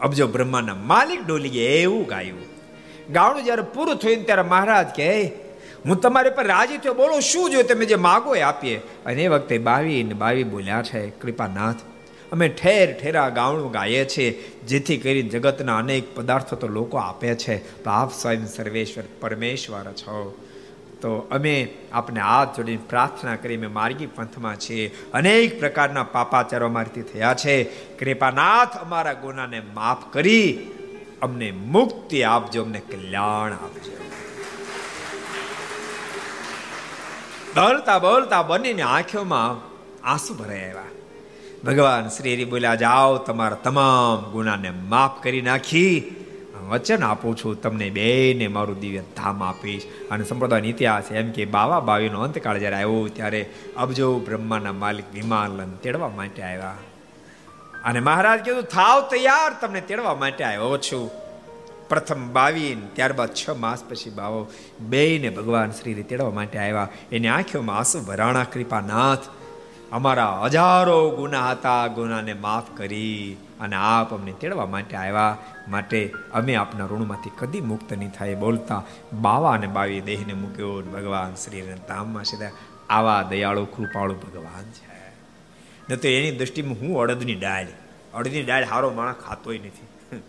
અબજો 0.00 0.26
બ્રહ્માના 0.26 0.74
માલિક 0.74 1.26
ડોલીએ 1.26 1.82
એવું 1.82 2.06
ગાયું. 2.06 2.54
ગાવડું 3.12 3.44
જ્યારે 3.44 3.62
પૂરું 3.62 3.96
થયું 3.96 4.24
ત્યારે 4.24 4.42
મહારાજ 4.42 4.86
કહે, 4.96 5.26
હું 5.86 6.00
તમારી 6.00 6.30
પર 6.30 6.46
રાજી 6.46 6.76
થયો, 6.76 6.94
બોલો 6.94 7.20
શું 7.20 7.50
જોયું 7.50 7.68
તમે 7.68 7.86
જે 7.86 7.94
માગો 7.94 8.36
એ 8.36 8.40
આપીએ. 8.40 8.76
અને 8.76 9.22
એ 9.22 9.28
વખતે 9.28 9.58
બાવી 9.58 10.02
ને 10.02 10.14
બાવી 10.14 10.44
બોલ્યા 10.44 10.82
છે, 10.82 11.10
કૃપાનાથ, 11.10 11.76
અમે 12.32 12.48
ઠેર 12.48 12.98
ઠેરા 13.00 13.28
ગાવણું 13.28 13.70
ગાઈએ 13.70 14.04
છીએ, 14.04 14.44
જેથી 14.66 14.96
કરીને 14.96 15.28
જગતના 15.28 15.78
અનેક 15.78 16.16
પદાર્થો 16.16 16.56
તો 16.56 16.68
લોકો 16.68 16.98
આપે 16.98 17.34
છે. 17.34 17.84
તો 17.84 17.90
આપ 17.90 18.12
સ્વયં 18.12 18.46
સર્વેશ્વર 18.46 19.04
પરમેશ્વર 19.20 19.92
છો. 19.92 20.43
તો 21.04 21.16
અમે 21.16 21.74
આપને 21.92 22.20
હાથ 22.20 22.56
જોડીને 22.56 22.82
પ્રાર્થના 22.88 23.36
કરી 23.36 23.56
અમે 23.56 23.66
માર્ગી 23.66 24.06
પંથમાં 24.06 24.56
છીએ. 24.56 24.96
અનેક 25.14 25.60
પ્રકારના 25.60 26.02
પાપાચારો 26.02 26.66
અમારીથી 26.66 27.02
થયા 27.02 27.34
છે. 27.34 27.64
કૃપાનાથ 27.98 28.76
અમારા 28.76 29.12
ગુનાને 29.12 29.62
માફ 29.74 30.12
કરી 30.12 30.70
અમને 31.22 31.50
મુક્તિ 31.50 32.22
આપજો, 32.22 32.62
અમને 32.62 32.78
કલ્યાણ 32.78 33.52
આપજો. 33.52 33.92
બોલતા 37.56 37.98
બોલતા 37.98 38.42
બંનેની 38.42 38.82
આંખોમાં 38.82 39.50
આંસુ 40.06 40.34
ભરાઈ 40.34 40.60
આવ્યા. 40.60 40.82
ભગવાન 41.64 42.08
શ્રી 42.08 42.34
હરિ 42.34 42.44
બોલ્યા, 42.44 42.74
જાઓ, 42.74 43.18
તમારા 43.18 43.56
તમામ 43.56 44.30
ગુનાને 44.30 44.70
માફ 44.70 45.22
કરી 45.22 45.42
નાખી. 45.42 46.16
વચન 46.68 47.04
આપું 47.04 47.36
છું, 47.36 47.62
તમને 47.62 47.90
બેને 47.90 48.48
મારું 48.48 48.80
દિવ્ય 48.80 49.00
ધામ 49.00 49.42
આપીશ. 49.42 49.82
અને 50.10 50.24
સંપ્રદાયનો 50.24 50.68
ઇતિહાસ 50.68 51.12
એમ 51.12 51.30
કે 51.30 51.44
બાવા 51.44 51.80
બાવીનો 51.80 52.20
અંતકાળ 52.20 52.58
જ્યારે 52.58 52.76
આવ્યો 52.76 53.08
ત્યારે 53.08 53.50
અબજો 53.76 54.18
બ્રહ્માના 54.18 54.72
માલિક 54.72 55.04
વિમાલન 55.14 55.70
તેડવા 55.70 56.08
માટે 56.08 56.42
આવ્યા. 56.42 56.74
અને 57.84 58.00
મહારાજ 58.00 58.40
કીધું 58.40 58.62
થાવ 58.62 59.00
તૈયાર, 59.00 59.56
તમને 59.60 59.80
તેડવા 59.80 60.14
માટે 60.14 60.44
આવ્યો 60.44 60.78
છું. 60.78 61.10
પ્રથમ 61.88 62.32
બાવીન, 62.32 62.80
ત્યારબાદ 62.86 63.28
છ 63.34 63.50
માસ 63.50 63.84
પછી 63.88 64.10
બાવો 64.10 64.46
બેને 64.80 65.30
ભગવાન 65.30 65.70
શ્રી 65.70 65.94
તેડવા 65.94 66.30
માટે 66.30 66.58
આવ્યા. 66.58 66.88
એની 67.12 67.28
આંખોમાં 67.28 67.76
આંસુ 67.76 68.00
ભરાણા, 68.00 68.44
કૃપાનાથ 68.44 69.18
અમારા 69.94 70.42
હજારો 70.44 71.10
ગુના 71.10 71.50
હતા, 71.50 71.86
ગુનાને 71.86 72.32
માફ 72.34 72.76
કરી 72.76 73.36
અને 73.60 73.76
આપ 73.76 74.14
અમને 74.14 74.32
તેડવા 74.32 74.66
માટે 74.66 74.96
આવ્યા. 74.96 75.36
માટે 75.68 76.14
અમે 76.32 76.54
આપના 76.54 76.86
ઋણમાંથી 76.86 77.30
કદી 77.38 77.60
મુક્ત 77.60 77.92
નહીં 77.92 78.10
થાય 78.10 78.34
બોલતા 78.34 78.82
બાવા 79.12 79.52
અને 79.52 79.66
બાવી 79.66 80.00
દેહને 80.00 80.32
મૂક્યો 80.32 80.80
ભગવાન 80.80 81.34
શ્રી 81.34 81.62
ધામમાં 81.88 82.24
સીધા 82.24 82.50
આવા 82.90 83.22
દયાળુ, 83.22 83.64
કૃપાળુ 83.64 84.14
ભગવાન 84.14 84.64
છે. 84.70 84.94
ન 85.90 85.96
તો 85.96 86.08
એની 86.08 86.38
દ્રષ્ટિમાં 86.38 86.74
હું 86.74 87.00
અડદની 87.00 87.34
ડાળ 87.34 87.66
અડદની 88.14 88.42
ડાળ 88.42 88.64
હારો 88.64 88.90
માણસ 88.90 89.14
ખાતોય 89.14 89.58
નથી. 89.58 90.22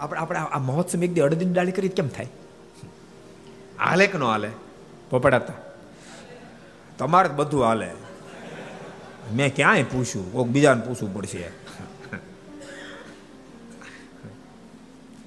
આપણે 0.00 0.20
આપણે 0.20 0.38
આ 0.38 0.58
મહોત્સવ 0.58 1.04
એક 1.04 1.12
દી 1.12 1.20
અડદની 1.20 1.52
ડાળ 1.52 1.70
કરી 1.70 1.88
કેમ 1.88 2.08
થાય? 2.08 2.28
હાલે 3.84 4.06
કે 4.06 4.18
ન 4.18 4.22
હાલે? 4.22 4.50
પોપડાતા. 5.10 5.54
તમારે 6.98 7.28
બધું 7.28 7.64
હાલે. 7.64 7.90
મેં 9.30 9.52
ક્યાંય 9.52 9.84
પૂછ્યું 9.86 10.30
કોઈક 10.32 10.48
બીજાને 10.48 10.82
પૂછવું 10.82 11.12
પડશે 11.12 11.50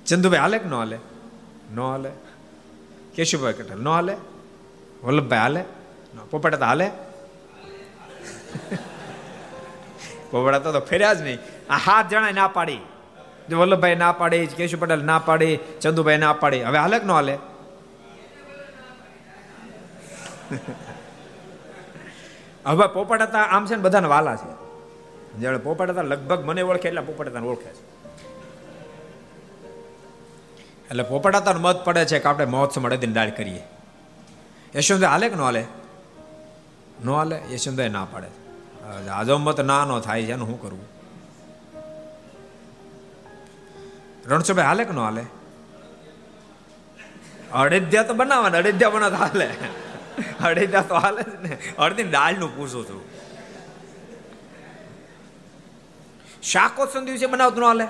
ચંદુભાઈ 0.06 0.44
હાલે 0.44 0.60
કે 0.60 0.68
ન 0.68 0.74
હાલે 0.74 0.98
ન 1.74 1.80
હાલે 1.80 2.12
કેશુભાઈ 3.16 3.58
કટલ 3.60 3.82
ન 3.82 3.88
હાલે 3.88 4.14
વલ્લભભાઈ 5.04 5.44
હાલે 5.44 5.62
પોપડા 6.32 6.60
તો 6.60 6.66
હાલે 6.66 6.88
પોપડા 10.32 10.62
તો 10.68 10.82
ફેર્યા 10.82 11.16
જ 11.16 11.22
નહીં 11.22 11.40
આ 11.70 11.80
હાથ 11.80 12.08
જણા 12.10 12.34
ના 12.34 12.50
પાડી 12.52 12.82
જો 13.50 13.60
વલ્લભભાઈ 13.60 14.02
ના 14.04 14.14
પાડી 14.14 14.44
કેશુ 14.56 14.78
પટેલ 14.78 15.04
ના 15.04 15.20
પાડી 15.22 15.54
ચંદુભાઈ 15.82 16.24
ના 16.26 16.34
પાડી 16.36 16.64
હવે 16.64 16.78
હાલે 16.78 17.00
કે 17.00 17.06
ન 17.06 17.16
હાલે 17.18 17.36
હવે 22.68 22.88
પોપટ 22.88 23.22
હતા 23.22 23.44
આમ 23.56 23.66
છે 23.66 23.76
ને 23.76 23.82
બધાને 23.82 24.08
વાલા 24.08 24.36
છે. 24.36 24.52
જ્યારે 25.40 25.58
પોપટ 25.58 25.90
હતા 25.90 26.02
લગભગ 26.02 26.46
મને 26.46 26.62
ઓળખે 26.62 26.88
એટલે 26.88 27.02
પોપટ 27.02 27.28
હતા 27.28 27.42
ઓળખે 27.42 27.72
છે. 27.78 27.84
એટલે 30.90 31.04
પોપટ 31.04 31.36
હતા 31.36 31.54
મત 31.54 31.78
પડે 31.86 32.06
છે 32.06 32.20
કે 32.20 32.30
આપણે 32.30 32.46
મહોત્સવ 32.46 32.86
અડદીને 32.86 33.14
દાળ 33.14 33.30
કરીએ. 33.30 33.64
યશવંતભાઈ 34.76 35.12
હાલે 35.12 35.30
કે 35.30 35.36
ન 35.36 35.40
હાલે? 35.40 35.64
ન 37.06 37.10
હાલે, 37.10 37.38
યશવંતભાઈ 37.52 37.90
ના 37.90 38.06
પાડે. 38.12 38.30
આજો 39.10 39.38
મત 39.38 39.60
ના 39.62 39.86
નો 39.86 40.00
થાય 40.00 40.26
છે, 40.26 40.32
એનું 40.32 40.48
શું 40.48 40.62
કરવું 40.62 40.86
રણછોભાઈ 44.28 44.66
હાલે 44.66 44.84
કે 44.84 44.94
ન 44.94 45.00
હાલે? 45.00 45.24
અડેધ્યા 47.54 48.04
તો 48.04 48.14
બનાવવાના, 48.14 48.58
અડેધ્યા 48.58 48.90
બનાવતા 48.90 49.18
હાલે. 49.18 49.48
અડેધા 50.46 50.82
તો 50.82 50.96
હાલે 50.96 51.22
જ 51.22 51.36
ને. 51.42 51.58
અડધી 51.78 52.04
દાળનું 52.04 52.56
પૂછું 52.56 52.90
છું. 52.90 53.02
શાકોત્સવ 56.44 57.06
દિવસે 57.06 57.26
બનાવતું 57.26 57.64
ન 57.64 57.66
હાલે? 57.66 57.88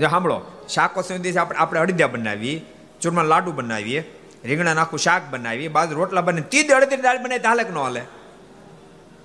જો 0.00 0.08
સાંભળો. 0.08 0.66
શાકોત્સવ 0.68 1.16
દિવસે 1.16 1.38
આપણે 1.38 1.58
આપણે 1.58 1.80
અડદિયા 1.80 2.06
બનાવીએ 2.06 2.62
ચૂરમા 3.00 3.22
લાડુ 3.22 3.52
બનાવીએ 3.52 4.04
રીંગણા 4.44 4.74
નાખું 4.74 4.98
શાક 4.98 5.22
બનાવીએ 5.30 5.68
બાજુ 5.68 5.94
રોટલા 5.94 6.20
બને 6.20 6.40
તીજ 6.40 6.70
અડધી 6.70 6.96
દાળ 6.96 7.18
બનાવી 7.18 7.46
હાલે 7.46 7.64
કે 7.64 7.70
ન 7.70 7.78
હાલે? 7.78 8.02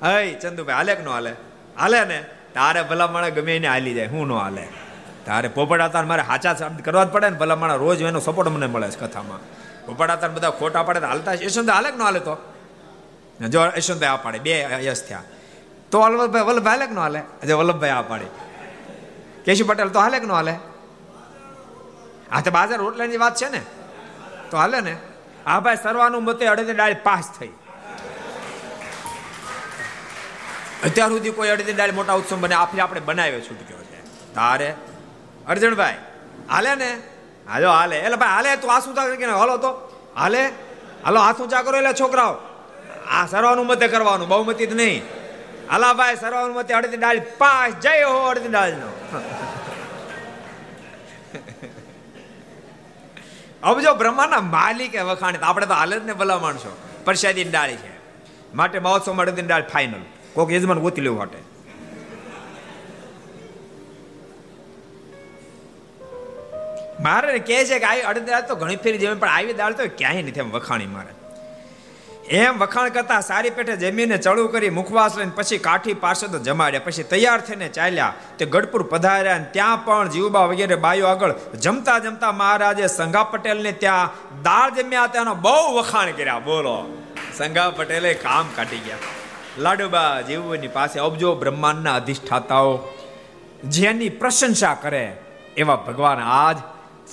હય 0.04 0.34
ચંદુભાઈ 0.34 0.76
હાલે 0.76 0.96
કે 0.96 1.04
ન 1.04 1.08
હાલે? 1.08 1.32
હાલે 1.80 2.06
ને? 2.06 2.20
તારે 2.54 2.82
ભલા 2.84 3.08
માણે 3.08 3.32
ગમે 3.32 3.56
એને 3.56 3.68
હાલી 3.68 3.94
જાય 3.94 4.08
હું 4.08 4.28
ન 4.28 4.32
હાલે. 4.32 4.68
તારે 5.26 5.48
પોપડાતા 5.48 6.02
મારે 6.02 6.22
હાચા 6.22 6.54
શબ્દ 6.54 6.82
કરવા 6.82 7.04
જ 7.04 7.08
પડે 7.08 7.30
ને 7.30 7.38
ભલા 7.38 7.56
માણા 7.56 7.76
રોજ 7.76 8.02
એનો 8.02 8.20
સપોર્ટ 8.20 8.50
મને 8.50 8.68
મળે 8.68 8.92
છે 8.92 9.06
કથામાં. 9.06 9.67
પોપડાતા 9.88 10.28
બધા 10.28 10.50
ખોટા 10.50 10.84
પડે 10.84 11.00
હાલતા 11.00 11.34
યશવંત 11.34 11.70
હાલે 11.70 11.92
કે 11.92 11.98
ન 11.98 12.02
હાલે 12.02 12.20
તો? 12.20 12.38
જો 13.50 13.66
યશવંત 13.66 14.04
આ 14.04 14.16
પાડે, 14.16 14.40
બે 14.40 14.62
યશ 14.62 15.04
થયા. 15.08 15.24
તો 15.92 16.02
વલ્લભભાઈ 16.02 16.44
વલ્લભભાઈ 16.44 16.74
હાલે 16.74 16.86
કે 16.86 16.94
ન 16.94 17.00
હાલે? 17.00 17.22
જે 17.46 17.54
વલ્લભભાઈ 17.54 17.90
આ 17.90 18.02
પાડે. 18.02 18.26
કેશુ 19.46 19.66
પટેલ 19.66 19.90
તો 19.90 20.00
હાલે 20.00 20.20
કે 20.20 20.26
ન 20.26 20.32
હાલે? 20.32 20.54
આ 22.32 22.42
તો 22.42 22.52
બાજાર 22.52 22.80
રોટલાની 22.80 23.18
વાત 23.18 23.36
છે 23.36 23.50
ને? 23.50 23.62
તો 24.52 24.58
હાલે 24.58 24.80
ને? 24.82 24.98
આ 25.46 25.60
ભાઈ 25.60 25.76
સર્વાનું 25.84 26.24
મતે 26.24 26.48
અડધી 26.48 26.74
ડાળી 26.74 26.94
પાસ 26.94 27.32
થઈ. 27.40 27.52
અત્યાર 30.86 31.10
સુધી 31.10 31.32
કોઈ 31.32 31.50
અડધી 31.50 31.74
ડાળ 31.74 31.92
મોટા 31.92 32.14
ઉત્સવ 32.14 32.38
બને 32.40 32.56
આપણે 32.56 32.82
આપણે 32.82 33.00
બનાવ્યો 33.00 33.42
છૂટક્યો 33.42 33.78
છે. 33.78 34.34
તારે? 34.34 34.74
અર્જણભાઈ 35.48 35.98
હાલે 36.50 36.76
ને? 36.76 37.17
હાલો, 37.50 37.70
હાલે. 37.72 37.98
એટલે 38.00 38.16
ભાઈ, 38.16 38.30
હાલે, 38.30 38.56
તું 38.56 38.76
આ 38.76 38.80
શું 38.80 39.18
કે 39.18 39.26
હાલો 39.26 39.58
તો. 39.58 39.72
હાલે? 40.16 40.44
હાલો 41.06 41.20
આસુ 41.20 41.44
ઊંચા 41.44 41.62
કરો 41.62 41.78
એટલે 41.78 41.94
છોકરાઓ. 41.94 42.36
આ 43.10 43.26
સર્વાનુમતે 43.26 43.88
કરવાનું 43.88 44.28
બહુમતી 44.28 44.66
જ 44.66 44.74
નહીં. 44.74 45.04
હાલા 45.72 45.94
ભાઈ, 45.94 46.16
સર્વાનુમતે 46.16 46.74
અડધી 46.74 46.98
ડાળ 46.98 47.22
પાસ. 47.38 47.74
જય 47.82 48.04
હો 48.04 48.20
અડધી 48.26 48.48
ડાળનો 48.48 48.90
હવે 53.64 53.82
જો 53.84 53.94
બ્રહ્માના 53.94 54.42
માલિકે 54.42 55.02
વખાણી 55.02 55.38
આપણે 55.42 55.66
તો 55.66 55.74
હાલે 55.74 56.00
જ 56.00 56.04
ને 56.06 56.14
ભલા 56.14 56.40
માણસો. 56.40 56.72
પરસાદી 57.06 57.44
ડાળી 57.44 57.76
છે. 57.76 57.94
માટે 58.56 58.80
મહોત્સવમાં 58.80 59.26
અડધી 59.26 59.42
ડાળ 59.42 59.64
ફાઇનલ 59.74 60.04
કોક 60.34 60.52
યજમાન 60.52 60.80
ગોતી 60.80 61.02
લેવું 61.02 61.20
માટે 61.20 61.47
મારે 67.02 67.40
કહે 67.40 67.66
છે 67.66 67.80
કે 67.80 67.86
આવી 67.86 68.02
અડધી 68.02 68.26
દાળ 68.26 68.42
તો 68.42 68.56
ઘણી 68.56 68.76
ફેરી 68.76 68.98
જમી 68.98 69.16
પણ 69.16 69.30
આવી 69.30 69.54
દાળ 69.54 69.74
તો 69.74 69.84
ક્યાંય 69.98 70.22
નથી 70.22 70.40
એમ 70.40 70.52
વખાણી 70.52 70.86
મારે. 70.86 71.18
એમ 72.28 72.58
વખાણ 72.58 72.90
કરતા 72.90 73.22
સારી 73.22 73.50
પેટે 73.50 73.76
જમીને 73.76 74.18
ચડું 74.18 74.52
કરી 74.52 74.70
મુખવાસ 74.70 75.18
લઈને 75.18 75.32
પછી 75.36 75.58
કાઠી 75.58 75.94
પાર્ષદો 75.94 76.40
જમાડ્યા. 76.40 76.82
પછી 76.86 77.04
તૈયાર 77.04 77.42
થઈને 77.42 77.70
ચાલ્યા. 77.70 78.14
તે 78.38 78.46
ગઢપુર 78.46 78.84
પધાર્યા 78.84 79.36
અને 79.36 79.46
ત્યાં 79.52 79.86
પણ 79.86 80.10
જીવબા 80.10 80.40
વગેરે 80.40 80.76
બાયો 80.76 81.08
આગળ 81.08 81.34
જમતા 81.60 82.00
જમતા 82.00 82.32
મહારાજે 82.32 82.88
સંઘા 82.88 83.24
પટેલને 83.24 83.72
ત્યાં 83.72 84.10
દાળ 84.44 84.72
જમ્યા 84.72 85.08
ત્યાંનો 85.08 85.36
બહુ 85.36 85.78
વખાણ 85.78 86.12
કર્યા. 86.12 86.40
બોલો. 86.40 87.04
સંઘા 87.38 87.70
પટેલે 87.70 88.14
કામ 88.14 88.46
કાઢી 88.56 88.78
ગયા. 88.78 88.98
લાડુબા 89.58 90.22
જીવની 90.22 90.68
પાસે 90.68 91.00
અબજો 91.00 91.36
બ્રહ્માંડના 91.36 91.96
અધિષ્ઠાતાઓ 91.96 92.80
જેની 93.64 94.10
પ્રશંસા 94.10 94.78
કરે 94.82 95.18
એવા 95.58 95.76
ભગવાન 95.76 96.20
આજ 96.20 96.58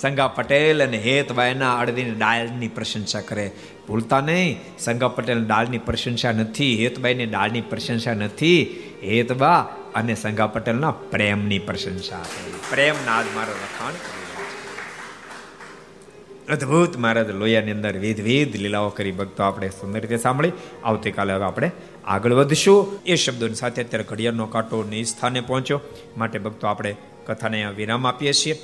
સંગા 0.01 0.27
પટેલ 0.27 0.83
અને 0.87 0.97
હેતબાઈના 0.97 1.77
અડદીની 1.77 2.11
ડાળની 2.11 2.67
પ્રશંસા 2.67 3.21
કરે. 3.21 3.51
ભૂલતા 3.87 4.21
નહીં, 4.21 4.59
સંગા 4.79 5.07
પટેલ 5.07 5.45
ડાળની 5.45 5.77
પ્રશંસા 5.77 6.31
નથી 6.31 6.83
હેતબાઈની 6.83 7.25
ડાળની 7.25 7.61
પ્રશંસા 7.61 8.13
નથી 8.13 8.83
હેતબા 9.03 9.59
અને 9.95 10.15
સંગા 10.15 10.47
પટેલના 10.47 10.91
પ્રેમની 10.91 11.59
પ્રશંસા 11.59 12.25
પ્રેમના 12.69 13.11
આજ 13.11 13.25
મારો 13.35 13.53
લખાણ 13.53 13.93
અદ્ભુત 16.53 16.97
મહારાજ, 16.97 17.29
લોયાની 17.29 17.71
અંદર 17.71 17.97
વિધ 17.97 18.21
વિધ 18.21 18.55
લીલાઓ 18.55 18.89
કરી 18.89 19.11
ભક્તો 19.11 19.43
આપણે 19.43 19.69
સુંદર 19.69 19.99
રીતે 19.99 20.17
સાંભળી. 20.17 20.51
આવતીકાલે 20.83 21.33
હવે 21.33 21.43
આપણે 21.43 21.71
આગળ 22.05 22.33
વધશું. 22.33 22.99
એ 23.05 23.15
શબ્દોની 23.15 23.55
સાથે 23.55 23.83
અત્યારે 23.83 24.03
ઘડિયાળનો 24.03 24.45
કાંટો 24.45 24.83
નિ 24.83 25.03
સ્થાને 25.03 25.41
પહોંચ્યો. 25.41 25.81
માટે 26.17 26.39
ભક્તો 26.39 26.67
આપણે 26.67 26.95
કથાને 27.25 27.65
વિરામ 27.65 28.07
આપીએ 28.07 28.33
છીએ. 28.33 28.59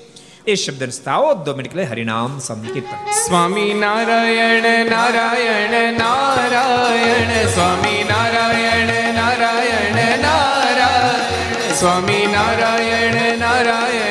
એ 0.47 0.55
શબ્દ 0.55 0.89
સ્થાવો 0.89 1.33
દો 1.33 1.53
એટલે 1.59 1.83
હરિનામ 1.83 2.39
સંકીર્તન. 2.39 3.11
સ્વામી 3.11 3.73
નારાયણ 3.73 4.85
નારાયણ 4.85 5.93
નારાયણ, 5.93 7.47
સ્વામી 7.47 8.05
નારાયણ 8.09 9.13
નારાયણ 9.13 10.19
નારાયણ, 10.19 11.73
સ્વામી 11.73 12.27
નારાયણ 12.31 13.37
નારાયણ. 13.37 14.10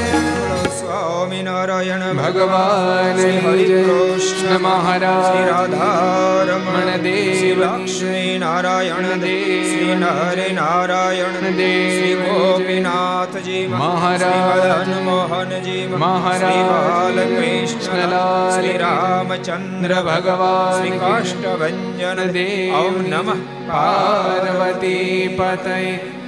સ્વામિનારાયણ 1.21 2.03
ભગવાન 2.17 3.19
કૃષ્ણ 3.39 4.53
મહારાજ 4.61 5.25
શ્રી 5.25 5.43
રાધારમણ 5.47 7.03
દેવ 7.03 7.59
લક્ષ્મી 7.59 8.31
નારાયણ 8.39 9.21
દેવ 9.23 9.51
શ્રી 9.65 9.97
હરે 10.03 10.47
નારાયણ 10.51 11.45
દેવ 11.51 11.91
શ્રી 11.91 12.15
ગોપીનાથજી 12.23 13.61
મહારાજ 13.73 14.89
મોહનજી 15.03 15.83
મહારાજ 15.95 16.57
બાલકૃષ્ણ 16.69 18.15
શ્રી 18.49 18.75
રામચંદ્ર 18.79 19.93
ભગવાન 20.03 20.77
શ્રી 20.77 20.99
કાષ્ટભન 20.99 22.23
દેવ 22.31 22.79
ઓમ 22.79 22.97
નમઃ 23.07 23.43
પાર્વતી 23.67 25.19
પતય 25.35 25.77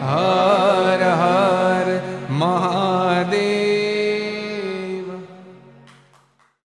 હર 0.03 1.09
હર 1.15 1.97
મહાદેવ 2.37 3.82